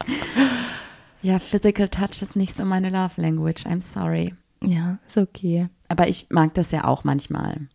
Ja, 1.24 1.38
Physical 1.38 1.88
Touch 1.88 2.20
ist 2.20 2.34
nicht 2.34 2.52
so 2.56 2.64
meine 2.64 2.90
Love 2.90 3.20
Language. 3.20 3.64
I'm 3.64 3.80
sorry. 3.80 4.34
Ja, 4.60 4.98
ist 5.06 5.16
okay. 5.18 5.68
Aber 5.88 6.08
ich 6.08 6.26
mag 6.30 6.52
das 6.54 6.72
ja 6.72 6.82
auch 6.82 7.04
manchmal. 7.04 7.68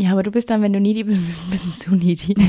Ja, 0.00 0.12
aber 0.12 0.22
du 0.22 0.30
bist 0.30 0.48
dann, 0.48 0.62
wenn 0.62 0.72
du 0.72 0.80
needy 0.80 1.04
bist, 1.04 1.18
ein 1.44 1.50
bisschen 1.50 1.72
zu 1.72 1.94
needy. 1.94 2.34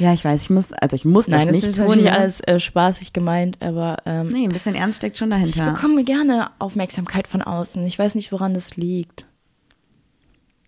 Ja, 0.00 0.12
ich 0.12 0.24
weiß, 0.24 0.42
ich 0.42 0.50
muss, 0.50 0.72
also 0.72 0.96
ich 0.96 1.04
muss 1.04 1.28
Nein, 1.28 1.46
das 1.46 1.56
nicht 1.56 1.64
ist 1.66 1.76
tun. 1.76 1.86
natürlich 1.86 2.04
ne? 2.10 2.18
alles 2.18 2.40
äh, 2.40 2.58
spaßig 2.58 3.12
gemeint, 3.12 3.62
aber 3.62 3.98
ähm, 4.06 4.28
Nee, 4.28 4.44
ein 4.44 4.50
bisschen 4.52 4.74
Ernst 4.74 4.98
steckt 4.98 5.16
schon 5.18 5.30
ich 5.30 5.54
dahinter. 5.54 5.72
bekomme 5.72 6.02
gerne 6.02 6.50
Aufmerksamkeit 6.58 7.28
von 7.28 7.42
außen. 7.42 7.84
Ich 7.86 7.96
weiß 7.98 8.16
nicht, 8.16 8.32
woran 8.32 8.54
das 8.54 8.76
liegt. 8.76 9.26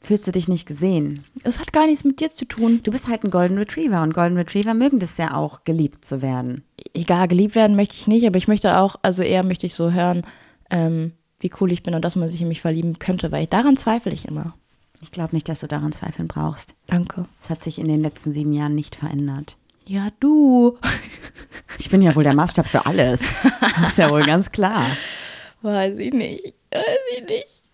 Fühlst 0.06 0.24
du 0.24 0.30
dich 0.30 0.46
nicht 0.46 0.68
gesehen? 0.68 1.24
Es 1.42 1.58
hat 1.58 1.72
gar 1.72 1.88
nichts 1.88 2.04
mit 2.04 2.20
dir 2.20 2.30
zu 2.30 2.44
tun. 2.44 2.78
Du 2.84 2.92
bist 2.92 3.08
halt 3.08 3.24
ein 3.24 3.30
Golden 3.32 3.58
Retriever 3.58 4.04
und 4.04 4.14
Golden 4.14 4.36
Retriever 4.36 4.72
mögen 4.72 5.00
das 5.00 5.16
ja 5.16 5.34
auch, 5.34 5.64
geliebt 5.64 6.04
zu 6.04 6.22
werden. 6.22 6.62
Egal, 6.94 7.26
geliebt 7.26 7.56
werden 7.56 7.74
möchte 7.74 7.96
ich 7.96 8.06
nicht, 8.06 8.24
aber 8.24 8.36
ich 8.36 8.46
möchte 8.46 8.76
auch, 8.78 8.94
also 9.02 9.24
eher 9.24 9.42
möchte 9.42 9.66
ich 9.66 9.74
so 9.74 9.90
hören, 9.90 10.22
ähm, 10.70 11.10
wie 11.40 11.50
cool 11.60 11.72
ich 11.72 11.82
bin 11.82 11.96
und 11.96 12.02
dass 12.02 12.14
man 12.14 12.28
sich 12.28 12.40
in 12.40 12.46
mich 12.46 12.60
verlieben 12.60 13.00
könnte, 13.00 13.32
weil 13.32 13.48
daran 13.48 13.76
zweifle 13.76 14.12
ich 14.12 14.28
immer. 14.28 14.54
Ich 15.00 15.10
glaube 15.10 15.34
nicht, 15.34 15.48
dass 15.48 15.58
du 15.58 15.66
daran 15.66 15.90
zweifeln 15.90 16.28
brauchst. 16.28 16.76
Danke. 16.86 17.24
Es 17.42 17.50
hat 17.50 17.64
sich 17.64 17.80
in 17.80 17.88
den 17.88 18.00
letzten 18.00 18.30
sieben 18.30 18.52
Jahren 18.52 18.76
nicht 18.76 18.94
verändert. 18.94 19.56
Ja, 19.88 20.08
du. 20.20 20.78
Ich 21.78 21.90
bin 21.90 22.00
ja 22.00 22.14
wohl 22.16 22.24
der 22.24 22.34
Maßstab 22.34 22.68
für 22.68 22.86
alles. 22.86 23.34
Das 23.60 23.90
ist 23.90 23.98
ja 23.98 24.08
wohl 24.08 24.24
ganz 24.24 24.50
klar. 24.50 24.86
Weiß 25.60 25.98
ich 25.98 26.12
nicht. 26.12 26.54
Weiß 26.70 26.98
ich 27.18 27.22
nicht. 27.28 27.65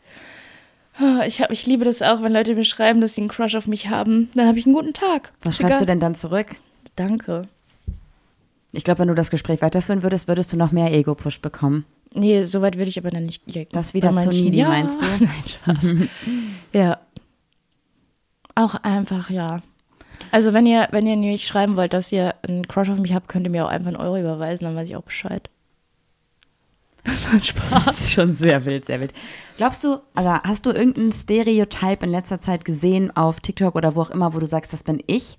Ah, 0.99 1.22
Ich, 1.26 1.40
hab, 1.40 1.51
ich 1.51 1.66
liebe 1.66 1.84
das 1.84 2.03
auch, 2.03 2.22
wenn 2.22 2.32
Leute 2.32 2.55
mir 2.55 2.64
schreiben, 2.64 3.01
dass 3.01 3.14
sie 3.14 3.22
einen 3.22 3.28
Crush 3.28 3.55
auf 3.55 3.66
mich 3.66 3.88
haben. 3.88 4.30
Dann 4.34 4.47
habe 4.47 4.59
ich 4.59 4.66
einen 4.66 4.74
guten 4.74 4.93
Tag. 4.93 5.32
Was 5.43 5.55
Ist 5.55 5.61
schreibst 5.61 5.80
du 5.80 5.86
denn 5.86 6.01
dann 6.01 6.14
zurück? 6.14 6.47
Danke. 6.97 7.49
Ich 8.72 8.84
glaube, 8.84 9.01
wenn 9.01 9.09
du 9.09 9.14
das 9.14 9.30
Gespräch 9.30 9.61
weiterführen 9.62 10.03
würdest, 10.03 10.28
würdest 10.28 10.53
du 10.53 10.57
noch 10.57 10.72
mehr 10.72 10.93
Ego-Push 10.93 11.40
bekommen. 11.40 11.84
Nee, 12.14 12.43
so 12.45 12.61
weit 12.61 12.76
würde 12.76 12.90
ich 12.90 12.99
aber 12.99 13.11
dann 13.11 13.26
nicht. 13.26 13.43
Ja, 13.47 13.64
Das 13.72 13.95
wieder 13.95 14.14
zu 14.16 14.30
needy, 14.30 14.59
ja. 14.59 14.68
meinst 14.68 15.01
du? 15.01 15.07
Nein, 15.24 15.45
Spaß. 15.47 15.95
ja. 16.72 16.99
Auch 18.55 18.74
einfach, 18.82 19.30
ja. 19.30 19.62
Also 20.30 20.53
wenn 20.53 20.66
ihr, 20.66 20.88
wenn 20.90 21.07
ihr 21.07 21.16
nicht 21.16 21.47
schreiben 21.47 21.76
wollt, 21.76 21.93
dass 21.95 22.12
ihr 22.12 22.34
einen 22.47 22.68
Crush 22.68 22.90
auf 22.90 22.99
mich 22.99 23.12
habt, 23.14 23.28
könnt 23.28 23.47
ihr 23.47 23.51
mir 23.51 23.64
auch 23.64 23.70
einfach 23.70 23.88
einen 23.88 23.97
Euro 23.97 24.18
überweisen, 24.18 24.64
dann 24.64 24.76
weiß 24.76 24.88
ich 24.88 24.97
auch 24.97 25.03
Bescheid. 25.03 25.49
Das 27.05 27.26
war 27.26 27.34
ein 27.34 27.42
Spaß. 27.42 28.12
Schon 28.12 28.36
sehr 28.36 28.64
wild, 28.64 28.84
sehr 28.84 29.00
wild. 29.00 29.12
Glaubst 29.57 29.82
du, 29.84 29.98
oder 30.18 30.42
hast 30.44 30.66
du 30.66 30.70
irgendein 30.70 31.12
Stereotype 31.12 32.05
in 32.05 32.11
letzter 32.12 32.40
Zeit 32.40 32.64
gesehen 32.64 33.14
auf 33.16 33.40
TikTok 33.40 33.74
oder 33.74 33.96
wo 33.96 34.03
auch 34.03 34.11
immer, 34.11 34.34
wo 34.34 34.38
du 34.38 34.46
sagst, 34.46 34.72
das 34.72 34.84
bin 34.84 35.03
ich? 35.07 35.38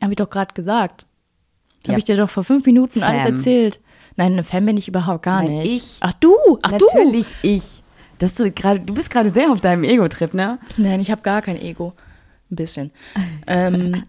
Habe 0.00 0.12
ich 0.12 0.16
doch 0.16 0.30
gerade 0.30 0.54
gesagt. 0.54 1.06
Ja. 1.84 1.90
Habe 1.90 1.98
ich 1.98 2.04
dir 2.04 2.16
doch 2.16 2.30
vor 2.30 2.44
fünf 2.44 2.64
Minuten 2.64 3.02
alles 3.02 3.22
Fam. 3.22 3.36
erzählt. 3.36 3.80
Nein, 4.16 4.32
eine 4.32 4.44
Fan 4.44 4.64
bin 4.64 4.76
ich 4.76 4.86
überhaupt 4.86 5.24
gar 5.24 5.42
Nein, 5.42 5.58
nicht. 5.58 5.76
ich. 5.76 5.96
Ach 6.00 6.12
du, 6.20 6.36
ach 6.62 6.70
Natürlich 6.70 7.34
ich. 7.42 7.82
Dass 8.18 8.36
du 8.36 8.50
gerade, 8.50 8.80
du 8.80 8.94
bist 8.94 9.10
gerade 9.10 9.28
sehr 9.32 9.50
auf 9.50 9.60
deinem 9.60 9.82
Ego-Trip, 9.82 10.32
ne? 10.34 10.58
du. 10.76 10.82
Nein, 10.82 11.00
ich 11.00 11.10
habe 11.10 11.22
gar 11.22 11.42
kein 11.42 11.60
Ego. 11.60 11.92
Ein 12.50 12.56
bisschen. 12.56 12.92
ähm, 13.48 14.04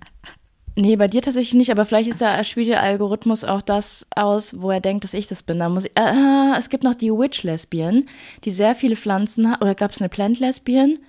nee, 0.76 0.96
bei 0.96 1.08
dir 1.08 1.22
tatsächlich 1.22 1.54
nicht, 1.54 1.72
aber 1.72 1.86
vielleicht 1.86 2.10
ist 2.10 2.22
der 2.22 2.38
Algorithmus 2.82 3.44
auch 3.44 3.62
das 3.62 4.08
aus, 4.16 4.62
wo 4.62 4.72
er 4.72 4.82
denkt, 4.82 5.04
dass 5.04 5.14
ich 5.14 5.28
das 5.28 5.44
bin. 5.44 5.60
Da 5.60 5.70
muss 5.70 5.86
ich, 5.86 5.92
äh, 5.98 6.58
es 6.58 6.70
gibt 6.70 6.84
noch 6.84 6.96
die 6.96 7.12
Witch-Lesbian, 7.12 8.08
die 8.44 8.52
sehr 8.52 8.76
viele 8.76 8.96
Pflanzen 8.96 9.50
hat, 9.50 9.62
oder 9.62 9.76
gab 9.76 9.92
es 9.92 10.02
eine 10.02 10.10
Plant-Lesbian, 10.10 11.00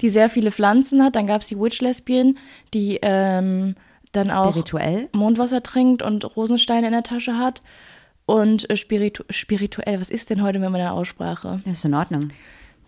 die 0.00 0.08
sehr 0.08 0.28
viele 0.28 0.50
Pflanzen 0.50 1.02
hat. 1.02 1.16
Dann 1.16 1.26
gab 1.26 1.42
es 1.42 1.48
die 1.48 1.58
Witch-Lesbian, 1.58 2.38
die 2.74 2.98
ähm, 3.02 3.76
dann 4.12 4.30
auch 4.30 4.50
Spirituell? 4.50 5.08
Mondwasser 5.12 5.62
trinkt 5.62 6.02
und 6.02 6.36
Rosensteine 6.36 6.86
in 6.86 6.92
der 6.92 7.02
Tasche 7.02 7.38
hat. 7.38 7.62
Und 8.26 8.68
äh, 8.68 8.76
spiritu 8.76 9.22
spirituell, 9.30 10.00
was 10.00 10.10
ist 10.10 10.30
denn 10.30 10.42
heute 10.42 10.58
mit 10.58 10.70
meiner 10.70 10.92
Aussprache? 10.92 11.60
Das 11.64 11.78
ist 11.78 11.84
in 11.84 11.94
Ordnung. 11.94 12.30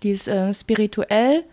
Die 0.03 0.11
ist 0.11 0.29
äh, 0.29 0.53
spirituell, 0.53 1.45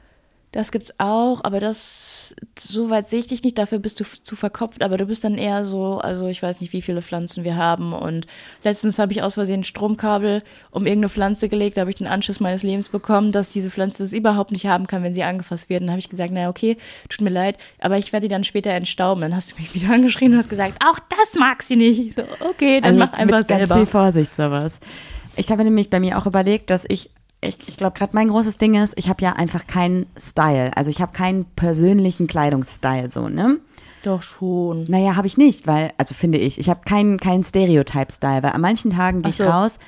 das 0.55 0.71
gibt's 0.71 0.93
auch, 0.99 1.43
aber 1.43 1.59
das, 1.59 2.33
so 2.57 2.89
weit 2.89 3.07
sehe 3.09 3.19
ich 3.19 3.27
dich 3.27 3.43
nicht, 3.43 3.57
dafür 3.57 3.77
bist 3.79 3.99
du 3.99 4.05
zu 4.05 4.35
verkopft, 4.37 4.81
aber 4.83 4.95
du 4.95 5.05
bist 5.05 5.25
dann 5.25 5.35
eher 5.37 5.65
so, 5.65 5.97
also 5.97 6.27
ich 6.27 6.41
weiß 6.41 6.61
nicht, 6.61 6.71
wie 6.71 6.81
viele 6.81 7.01
Pflanzen 7.01 7.43
wir 7.43 7.57
haben 7.57 7.91
und 7.91 8.25
letztens 8.63 8.97
habe 8.97 9.11
ich 9.11 9.21
aus 9.21 9.33
Versehen 9.33 9.59
ein 9.59 9.63
Stromkabel 9.65 10.43
um 10.71 10.85
irgendeine 10.85 11.09
Pflanze 11.09 11.49
gelegt, 11.49 11.75
da 11.75 11.81
habe 11.81 11.89
ich 11.91 11.97
den 11.97 12.07
Anschluss 12.07 12.39
meines 12.39 12.63
Lebens 12.63 12.87
bekommen, 12.87 13.33
dass 13.33 13.49
diese 13.49 13.69
Pflanze 13.69 14.03
das 14.03 14.13
überhaupt 14.13 14.51
nicht 14.51 14.65
haben 14.65 14.87
kann, 14.87 15.03
wenn 15.03 15.13
sie 15.13 15.23
angefasst 15.23 15.69
wird. 15.69 15.81
Dann 15.81 15.89
habe 15.89 15.99
ich 15.99 16.09
gesagt, 16.09 16.31
naja, 16.31 16.47
okay, 16.49 16.77
tut 17.09 17.19
mir 17.21 17.29
leid, 17.29 17.57
aber 17.79 17.97
ich 17.97 18.13
werde 18.13 18.27
die 18.27 18.31
dann 18.33 18.45
später 18.45 18.71
entstauben. 18.71 19.21
Dann 19.21 19.35
hast 19.35 19.51
du 19.51 19.55
mich 19.61 19.73
wieder 19.75 19.93
angeschrien 19.93 20.31
und 20.31 20.37
hast 20.37 20.49
gesagt, 20.49 20.81
auch 20.87 20.99
das 21.09 21.37
mag 21.37 21.63
sie 21.63 21.75
nicht. 21.75 21.99
Ich 21.99 22.15
so, 22.15 22.23
okay, 22.49 22.79
dann 22.79 22.97
mach 22.97 23.11
einfach 23.11 23.35
Also 23.35 23.37
mit 23.39 23.47
ganz 23.49 23.59
selber. 23.59 23.75
viel 23.75 23.85
Vorsicht 23.85 24.35
sowas. 24.35 24.79
Ich 25.35 25.51
habe 25.51 25.65
nämlich 25.65 25.89
bei 25.89 25.99
mir 25.99 26.17
auch 26.17 26.25
überlegt, 26.25 26.69
dass 26.69 26.85
ich, 26.87 27.09
ich, 27.47 27.57
ich 27.67 27.77
glaube, 27.77 27.97
gerade 27.97 28.11
mein 28.15 28.29
großes 28.29 28.57
Ding 28.57 28.75
ist, 28.75 28.93
ich 28.97 29.09
habe 29.09 29.23
ja 29.23 29.33
einfach 29.33 29.67
keinen 29.67 30.05
Style. 30.17 30.75
Also 30.75 30.89
ich 30.89 31.01
habe 31.01 31.11
keinen 31.13 31.45
persönlichen 31.55 32.27
Kleidungsstyle 32.27 33.09
so, 33.09 33.29
ne? 33.29 33.59
Doch 34.03 34.21
schon. 34.21 34.85
Naja, 34.87 35.15
habe 35.15 35.27
ich 35.27 35.37
nicht, 35.37 35.65
weil, 35.65 35.91
also 35.97 36.13
finde 36.13 36.37
ich, 36.37 36.59
ich 36.59 36.69
habe 36.69 36.81
keinen 36.85 37.19
keinen 37.19 37.43
Stereotype-Style, 37.43 38.43
weil 38.43 38.51
an 38.51 38.61
manchen 38.61 38.91
Tagen 38.91 39.21
gehe 39.23 39.31
ich 39.31 39.37
so. 39.37 39.45
raus 39.45 39.79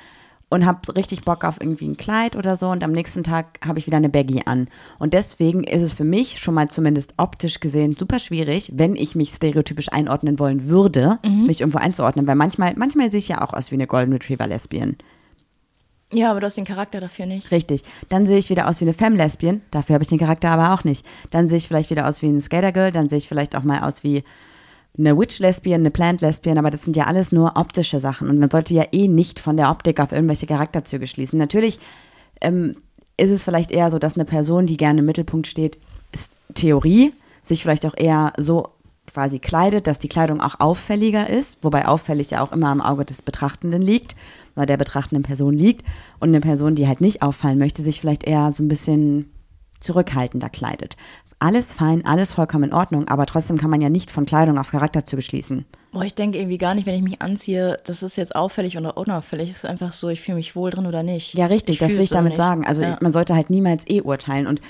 und 0.50 0.64
habe 0.66 0.96
richtig 0.96 1.24
Bock 1.24 1.44
auf 1.44 1.60
irgendwie 1.60 1.86
ein 1.86 1.96
Kleid 1.96 2.34
oder 2.34 2.56
so 2.56 2.68
und 2.70 2.82
am 2.82 2.90
nächsten 2.92 3.22
Tag 3.22 3.60
habe 3.64 3.78
ich 3.78 3.86
wieder 3.86 3.98
eine 3.98 4.08
Baggy 4.08 4.42
an. 4.46 4.68
Und 4.98 5.12
deswegen 5.12 5.62
ist 5.62 5.82
es 5.82 5.92
für 5.92 6.04
mich 6.04 6.40
schon 6.40 6.54
mal 6.54 6.68
zumindest 6.68 7.14
optisch 7.18 7.60
gesehen 7.60 7.94
super 7.98 8.18
schwierig, 8.18 8.72
wenn 8.74 8.96
ich 8.96 9.14
mich 9.14 9.34
stereotypisch 9.34 9.92
einordnen 9.92 10.38
wollen 10.38 10.68
würde, 10.68 11.18
Mhm. 11.24 11.46
mich 11.46 11.60
irgendwo 11.60 11.78
einzuordnen, 11.78 12.26
weil 12.26 12.34
manchmal, 12.34 12.74
manchmal 12.76 13.10
sehe 13.10 13.18
ich 13.18 13.28
ja 13.28 13.42
auch 13.42 13.52
aus 13.52 13.70
wie 13.70 13.74
eine 13.76 13.86
Golden 13.86 14.12
Retriever 14.14 14.46
Lesbian. 14.46 14.96
Ja, 16.12 16.30
aber 16.30 16.40
du 16.40 16.46
hast 16.46 16.56
den 16.56 16.64
Charakter 16.64 17.00
dafür 17.00 17.26
nicht. 17.26 17.50
Richtig. 17.50 17.82
Dann 18.08 18.26
sehe 18.26 18.38
ich 18.38 18.48
wieder 18.48 18.68
aus 18.68 18.80
wie 18.80 18.86
eine 18.86 18.94
Femme-Lesbian. 18.94 19.60
Dafür 19.70 19.94
habe 19.94 20.02
ich 20.02 20.08
den 20.08 20.18
Charakter 20.18 20.50
aber 20.50 20.72
auch 20.72 20.84
nicht. 20.84 21.04
Dann 21.30 21.48
sehe 21.48 21.58
ich 21.58 21.68
vielleicht 21.68 21.90
wieder 21.90 22.08
aus 22.08 22.22
wie 22.22 22.28
ein 22.28 22.40
Skater-Girl. 22.40 22.92
Dann 22.92 23.08
sehe 23.08 23.18
ich 23.18 23.28
vielleicht 23.28 23.54
auch 23.54 23.62
mal 23.62 23.80
aus 23.80 24.04
wie 24.04 24.24
eine 24.96 25.18
Witch-Lesbian, 25.18 25.80
eine 25.82 25.90
Plant-Lesbian. 25.90 26.56
Aber 26.56 26.70
das 26.70 26.84
sind 26.84 26.96
ja 26.96 27.04
alles 27.04 27.30
nur 27.30 27.56
optische 27.56 28.00
Sachen. 28.00 28.30
Und 28.30 28.38
man 28.38 28.50
sollte 28.50 28.72
ja 28.72 28.84
eh 28.90 29.06
nicht 29.06 29.38
von 29.38 29.58
der 29.58 29.70
Optik 29.70 30.00
auf 30.00 30.12
irgendwelche 30.12 30.46
Charakterzüge 30.46 31.06
schließen. 31.06 31.38
Natürlich 31.38 31.78
ähm, 32.40 32.72
ist 33.18 33.30
es 33.30 33.44
vielleicht 33.44 33.70
eher 33.70 33.90
so, 33.90 33.98
dass 33.98 34.14
eine 34.14 34.24
Person, 34.24 34.64
die 34.64 34.78
gerne 34.78 35.00
im 35.00 35.06
Mittelpunkt 35.06 35.46
steht, 35.46 35.78
ist 36.12 36.32
Theorie, 36.54 37.12
sich 37.42 37.62
vielleicht 37.62 37.84
auch 37.84 37.96
eher 37.96 38.32
so 38.38 38.70
quasi 39.12 39.38
kleidet, 39.38 39.86
dass 39.86 39.98
die 39.98 40.08
Kleidung 40.08 40.40
auch 40.40 40.60
auffälliger 40.60 41.28
ist, 41.28 41.58
wobei 41.62 41.86
auffällig 41.86 42.30
ja 42.30 42.42
auch 42.42 42.52
immer 42.52 42.68
am 42.68 42.80
Auge 42.80 43.04
des 43.04 43.22
Betrachtenden 43.22 43.82
liegt, 43.82 44.14
oder 44.56 44.66
der 44.66 44.76
betrachtenden 44.76 45.22
Person 45.22 45.54
liegt. 45.54 45.84
Und 46.20 46.28
eine 46.28 46.40
Person, 46.40 46.74
die 46.74 46.88
halt 46.88 47.00
nicht 47.00 47.22
auffallen 47.22 47.58
möchte, 47.58 47.82
sich 47.82 48.00
vielleicht 48.00 48.24
eher 48.24 48.52
so 48.52 48.62
ein 48.62 48.68
bisschen 48.68 49.32
zurückhaltender 49.80 50.48
kleidet. 50.48 50.96
Alles 51.40 51.72
fein, 51.72 52.04
alles 52.04 52.32
vollkommen 52.32 52.64
in 52.64 52.72
Ordnung, 52.72 53.06
aber 53.06 53.24
trotzdem 53.24 53.58
kann 53.58 53.70
man 53.70 53.80
ja 53.80 53.88
nicht 53.88 54.10
von 54.10 54.26
Kleidung 54.26 54.58
auf 54.58 54.72
Charakterzüge 54.72 55.22
schließen. 55.22 55.66
Boah, 55.92 56.02
ich 56.02 56.16
denke 56.16 56.36
irgendwie 56.36 56.58
gar 56.58 56.74
nicht, 56.74 56.84
wenn 56.86 56.96
ich 56.96 57.02
mich 57.02 57.22
anziehe, 57.22 57.76
das 57.84 58.02
ist 58.02 58.16
jetzt 58.16 58.34
auffällig 58.34 58.76
oder 58.76 58.96
unauffällig. 58.96 59.50
Es 59.50 59.58
ist 59.58 59.64
einfach 59.64 59.92
so, 59.92 60.08
ich 60.08 60.20
fühle 60.20 60.36
mich 60.36 60.56
wohl 60.56 60.70
drin 60.70 60.86
oder 60.86 61.04
nicht. 61.04 61.34
Ja, 61.34 61.46
richtig, 61.46 61.74
Ich 61.74 61.78
das 61.78 61.92
will 61.92 62.00
ich 62.00 62.10
damit 62.10 62.36
sagen. 62.36 62.66
Also 62.66 62.82
ja. 62.82 62.98
man 63.00 63.12
sollte 63.12 63.36
halt 63.36 63.50
niemals 63.50 63.84
eh 63.86 64.00
urteilen. 64.00 64.48
Und 64.48 64.60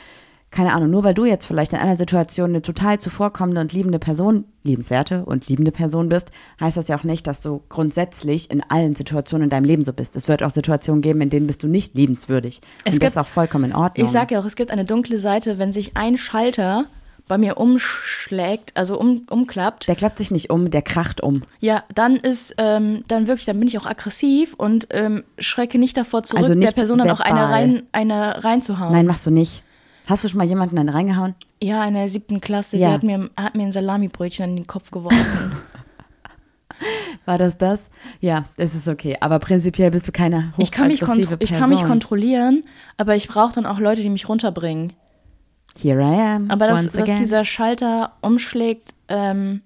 keine 0.51 0.73
Ahnung, 0.73 0.89
nur 0.91 1.05
weil 1.05 1.13
du 1.15 1.27
jetzt 1.27 1.47
vielleicht 1.47 1.73
in 1.75 1.79
einer 1.79 1.97
Situation 1.97 2.51
eine 2.51 2.63
total 2.63 2.99
zuvorkommende 2.99 3.61
und 3.61 3.73
liebende 3.75 3.99
Person, 3.99 4.45
liebenswerte 4.63 5.25
und 5.27 5.47
liebende 5.49 5.73
Person 5.73 6.09
bist, 6.09 6.31
heißt 6.61 6.77
das 6.79 6.89
ja 6.89 6.97
auch 6.99 7.05
nicht, 7.05 7.27
dass 7.27 7.43
du 7.43 7.63
grundsätzlich 7.69 8.51
in 8.51 8.63
allen 8.69 8.95
Situationen 8.95 9.45
in 9.45 9.51
deinem 9.51 9.65
Leben 9.65 9.85
so 9.85 9.93
bist. 9.93 10.17
Es 10.17 10.27
wird 10.27 10.43
auch 10.43 10.51
Situationen 10.51 11.03
geben, 11.03 11.21
in 11.21 11.29
denen 11.31 11.47
bist 11.47 11.63
du 11.63 11.67
nicht 11.69 11.95
liebenswürdig. 11.95 12.63
Es 12.63 12.63
und 12.63 12.87
das 12.87 12.93
gibt- 13.01 13.11
ist 13.11 13.19
auch 13.19 13.27
vollkommen 13.27 13.65
in 13.65 13.75
Ordnung. 13.75 14.07
Ich 14.07 14.13
sag 14.13 14.31
ja 14.31 14.41
auch, 14.41 14.45
es 14.47 14.57
gibt 14.57 14.71
eine 14.71 14.87
dunkle 14.87 15.19
Seite, 15.19 15.59
wenn 15.59 15.73
sich 15.75 15.97
ein 15.99 16.17
Schalter 16.17 16.87
bei 17.27 17.37
mir 17.37 17.59
umschlägt, 17.59 18.73
also 18.75 18.99
um, 18.99 19.27
umklappt, 19.29 19.87
der 19.87 19.97
klappt 19.97 20.17
sich 20.17 20.31
nicht 20.31 20.49
um, 20.49 20.71
der 20.71 20.81
kracht 20.81 21.23
um. 21.23 21.43
ja, 21.61 21.85
dann 21.95 22.17
ist, 22.17 22.55
ähm, 22.57 23.05
dann 23.09 23.27
wirklich, 23.27 23.45
dann 23.45 23.59
bin 23.59 23.69
ich 23.69 23.77
auch 23.79 23.85
aggressiv 23.85 24.55
und 24.55 24.89
ähm, 24.93 25.25
schrecke 25.39 25.79
nicht 25.79 25.97
davor 25.99 26.23
zurück, 26.23 26.43
Also 26.43 26.55
nicht 26.55 26.69
der 26.69 26.75
Person 26.75 26.97
dann 26.99 27.11
auch 27.11 27.21
eine, 27.21 27.51
rein, 27.51 27.83
eine 27.93 28.43
reinzuhauen. 28.45 28.93
Nein, 28.93 29.05
machst 29.07 29.27
du 29.27 29.31
nicht. 29.31 29.63
Hast 30.09 30.25
du 30.25 30.29
schon 30.29 30.39
mal 30.39 30.47
jemanden 30.47 30.77
dann 30.77 30.89
reingehauen? 30.89 31.35
Ja, 31.63 31.85
in 31.87 31.95
der 31.95 32.09
siebten 32.09 32.41
Klasse, 32.41 32.77
Ja. 32.79 32.89
die 32.89 32.95
hat 32.95 33.03
mir, 33.03 33.31
hat 33.37 33.55
mir 33.55 33.65
ein 33.65 33.73
Salamibrötchen 33.73 34.51
in 34.51 34.57
den 34.57 34.67
Kopf 34.67 34.91
geworfen. 34.91 35.17
War 37.27 37.39
das 37.39 37.59
das? 37.59 37.91
Ja, 38.21 38.45
das 38.57 38.75
ist 38.75 38.89
okay. 38.89 39.17
Aber 39.21 39.39
prinzipiell 39.39 39.91
bist 39.91 40.07
du 40.09 40.13
keine 40.13 40.53
ich, 40.59 40.71
kann 40.71 40.89
mich 40.89 41.03
kontro- 41.03 41.37
ich 41.41 41.51
kann 41.51 41.69
mich 41.69 41.79
Person. 41.81 41.89
kontrollieren, 41.89 42.65
aber 42.97 43.17
ich 43.17 43.29
brauche 43.29 43.53
dann 43.55 43.67
auch 43.67 43.79
Leute, 43.81 44.03
die 44.03 44.11
mich 44.11 44.29
runterbringen. 44.29 44.93
Here 45.77 46.01
I 46.01 46.21
am. 46.37 46.51
Aber 46.51 46.67
dass, 46.69 46.87
dass 46.89 47.09
dieser 47.19 47.45
Schalter 47.45 48.13
umschlägt, 48.21 48.95
ähm, 49.09 49.61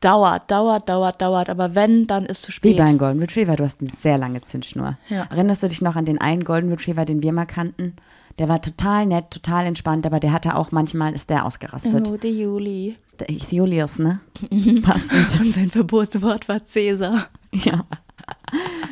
dauert, 0.00 0.50
dauert, 0.50 0.88
dauert, 0.88 1.22
dauert. 1.22 1.48
Aber 1.48 1.74
wenn, 1.74 2.06
dann 2.06 2.26
ist 2.26 2.42
zu 2.42 2.48
Wie 2.48 2.52
spät. 2.52 2.76
bei 2.76 2.84
einem 2.84 2.98
Golden 2.98 3.20
Retriever, 3.20 3.56
du 3.56 3.64
hast 3.64 3.80
eine 3.80 3.90
sehr 3.98 4.18
lange 4.18 4.40
Zündschnur. 4.42 4.98
Ja. 5.08 5.26
Erinnerst 5.30 5.62
du 5.62 5.68
dich 5.68 5.80
noch 5.80 5.96
an 5.96 6.04
den 6.04 6.20
einen 6.20 6.44
Golden 6.44 6.68
Retriever, 6.70 7.04
den 7.04 7.22
wir 7.22 7.32
mal 7.32 7.46
kannten? 7.46 7.94
Der 8.38 8.48
war 8.48 8.60
total 8.62 9.06
nett, 9.06 9.30
total 9.30 9.66
entspannt, 9.66 10.06
aber 10.06 10.20
der 10.20 10.32
hatte 10.32 10.56
auch 10.56 10.72
manchmal, 10.72 11.12
ist 11.12 11.30
der 11.30 11.44
ausgerastet. 11.44 12.08
Oh, 12.10 12.16
die 12.16 12.40
Juli. 12.40 12.96
Der 13.18 13.28
ist 13.28 13.52
Julius, 13.52 13.98
ne? 13.98 14.20
Passend. 14.82 15.40
Und 15.40 15.52
sein 15.52 15.70
Verbotswort 15.70 16.48
war 16.48 16.64
Cäsar. 16.64 17.28
Ja. 17.52 17.84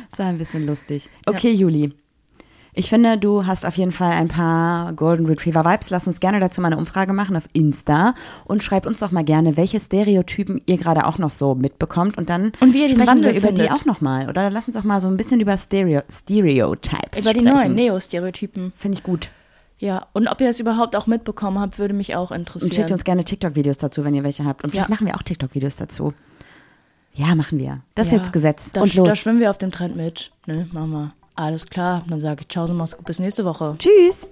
Das 0.09 0.19
war 0.19 0.25
ein 0.25 0.37
bisschen 0.37 0.65
lustig. 0.65 1.09
Okay, 1.25 1.53
Juli. 1.53 1.93
Ich 2.73 2.89
finde, 2.89 3.17
du 3.17 3.45
hast 3.45 3.65
auf 3.65 3.75
jeden 3.75 3.91
Fall 3.91 4.11
ein 4.13 4.29
paar 4.29 4.93
Golden 4.93 5.25
Retriever 5.25 5.65
Vibes. 5.65 5.89
Lass 5.89 6.07
uns 6.07 6.21
gerne 6.21 6.39
dazu 6.39 6.61
mal 6.61 6.67
eine 6.67 6.77
Umfrage 6.77 7.11
machen 7.11 7.35
auf 7.35 7.43
Insta 7.51 8.13
und 8.45 8.63
schreibt 8.63 8.87
uns 8.87 8.99
doch 8.99 9.11
mal 9.11 9.25
gerne, 9.25 9.57
welche 9.57 9.77
Stereotypen 9.79 10.61
ihr 10.65 10.77
gerade 10.77 11.05
auch 11.05 11.17
noch 11.17 11.31
so 11.31 11.53
mitbekommt 11.53 12.17
und 12.17 12.29
dann 12.29 12.53
Und 12.61 12.73
wie 12.73 12.83
ihr 12.83 12.89
sprechen 12.89 13.07
Wandel 13.07 13.31
wir 13.33 13.39
über 13.39 13.51
die 13.51 13.63
findet. 13.63 13.71
auch 13.73 13.85
noch 13.85 13.99
mal. 13.99 14.29
Oder 14.29 14.49
lass 14.49 14.67
uns 14.67 14.77
auch 14.77 14.85
mal 14.85 15.01
so 15.01 15.09
ein 15.09 15.17
bisschen 15.17 15.41
über 15.41 15.57
Stereo 15.57 16.01
Stereotypes 16.09 17.19
Über 17.23 17.33
die 17.33 17.39
sprechen. 17.41 17.43
neuen 17.55 17.75
Neo-Stereotypen. 17.75 18.71
Finde 18.75 18.97
ich 18.97 19.03
gut. 19.03 19.29
Ja, 19.79 20.05
und 20.13 20.27
ob 20.29 20.39
ihr 20.39 20.49
es 20.49 20.59
überhaupt 20.59 20.95
auch 20.95 21.07
mitbekommen 21.07 21.59
habt, 21.59 21.77
würde 21.79 21.93
mich 21.93 22.15
auch 22.15 22.31
Und 22.31 22.37
interessieren. 22.37 22.71
schickt 22.71 22.91
uns 22.91 23.03
gerne 23.03 23.25
TikTok-Videos 23.25 23.79
dazu, 23.79 24.05
wenn 24.05 24.13
ihr 24.13 24.23
welche 24.23 24.45
habt. 24.45 24.63
Und 24.63 24.69
vielleicht 24.69 24.87
Ja. 24.89 24.93
machen 24.95 25.07
wir 25.07 25.15
auch 25.15 25.23
TikTok-Videos 25.23 25.75
dazu. 25.75 26.13
Ja, 27.15 27.35
machen 27.35 27.59
wir. 27.59 27.81
Das 27.95 28.05
ist 28.07 28.13
Ja, 28.13 28.19
jetzt 28.19 28.31
Gesetz. 28.31 28.71
Da, 28.71 28.81
und 28.83 28.93
los. 28.95 29.09
da 29.09 29.15
schwimmen 29.17 29.39
wir 29.41 29.49
auf 29.49 29.57
dem 29.57 29.71
Trend 29.71 29.97
mit. 29.97 30.31
Ne, 30.45 30.67
machen 30.71 30.91
wir. 30.91 31.13
Alles 31.35 31.67
klar. 31.67 32.03
Dann 32.07 32.19
sage 32.19 32.41
ich 32.41 32.49
Ciao, 32.49 32.67
so 32.67 32.73
mach's 32.73 32.95
gut. 32.95 33.05
Bis 33.05 33.19
nächste 33.19 33.45
Woche. 33.45 33.75
Tschüss. 33.77 34.27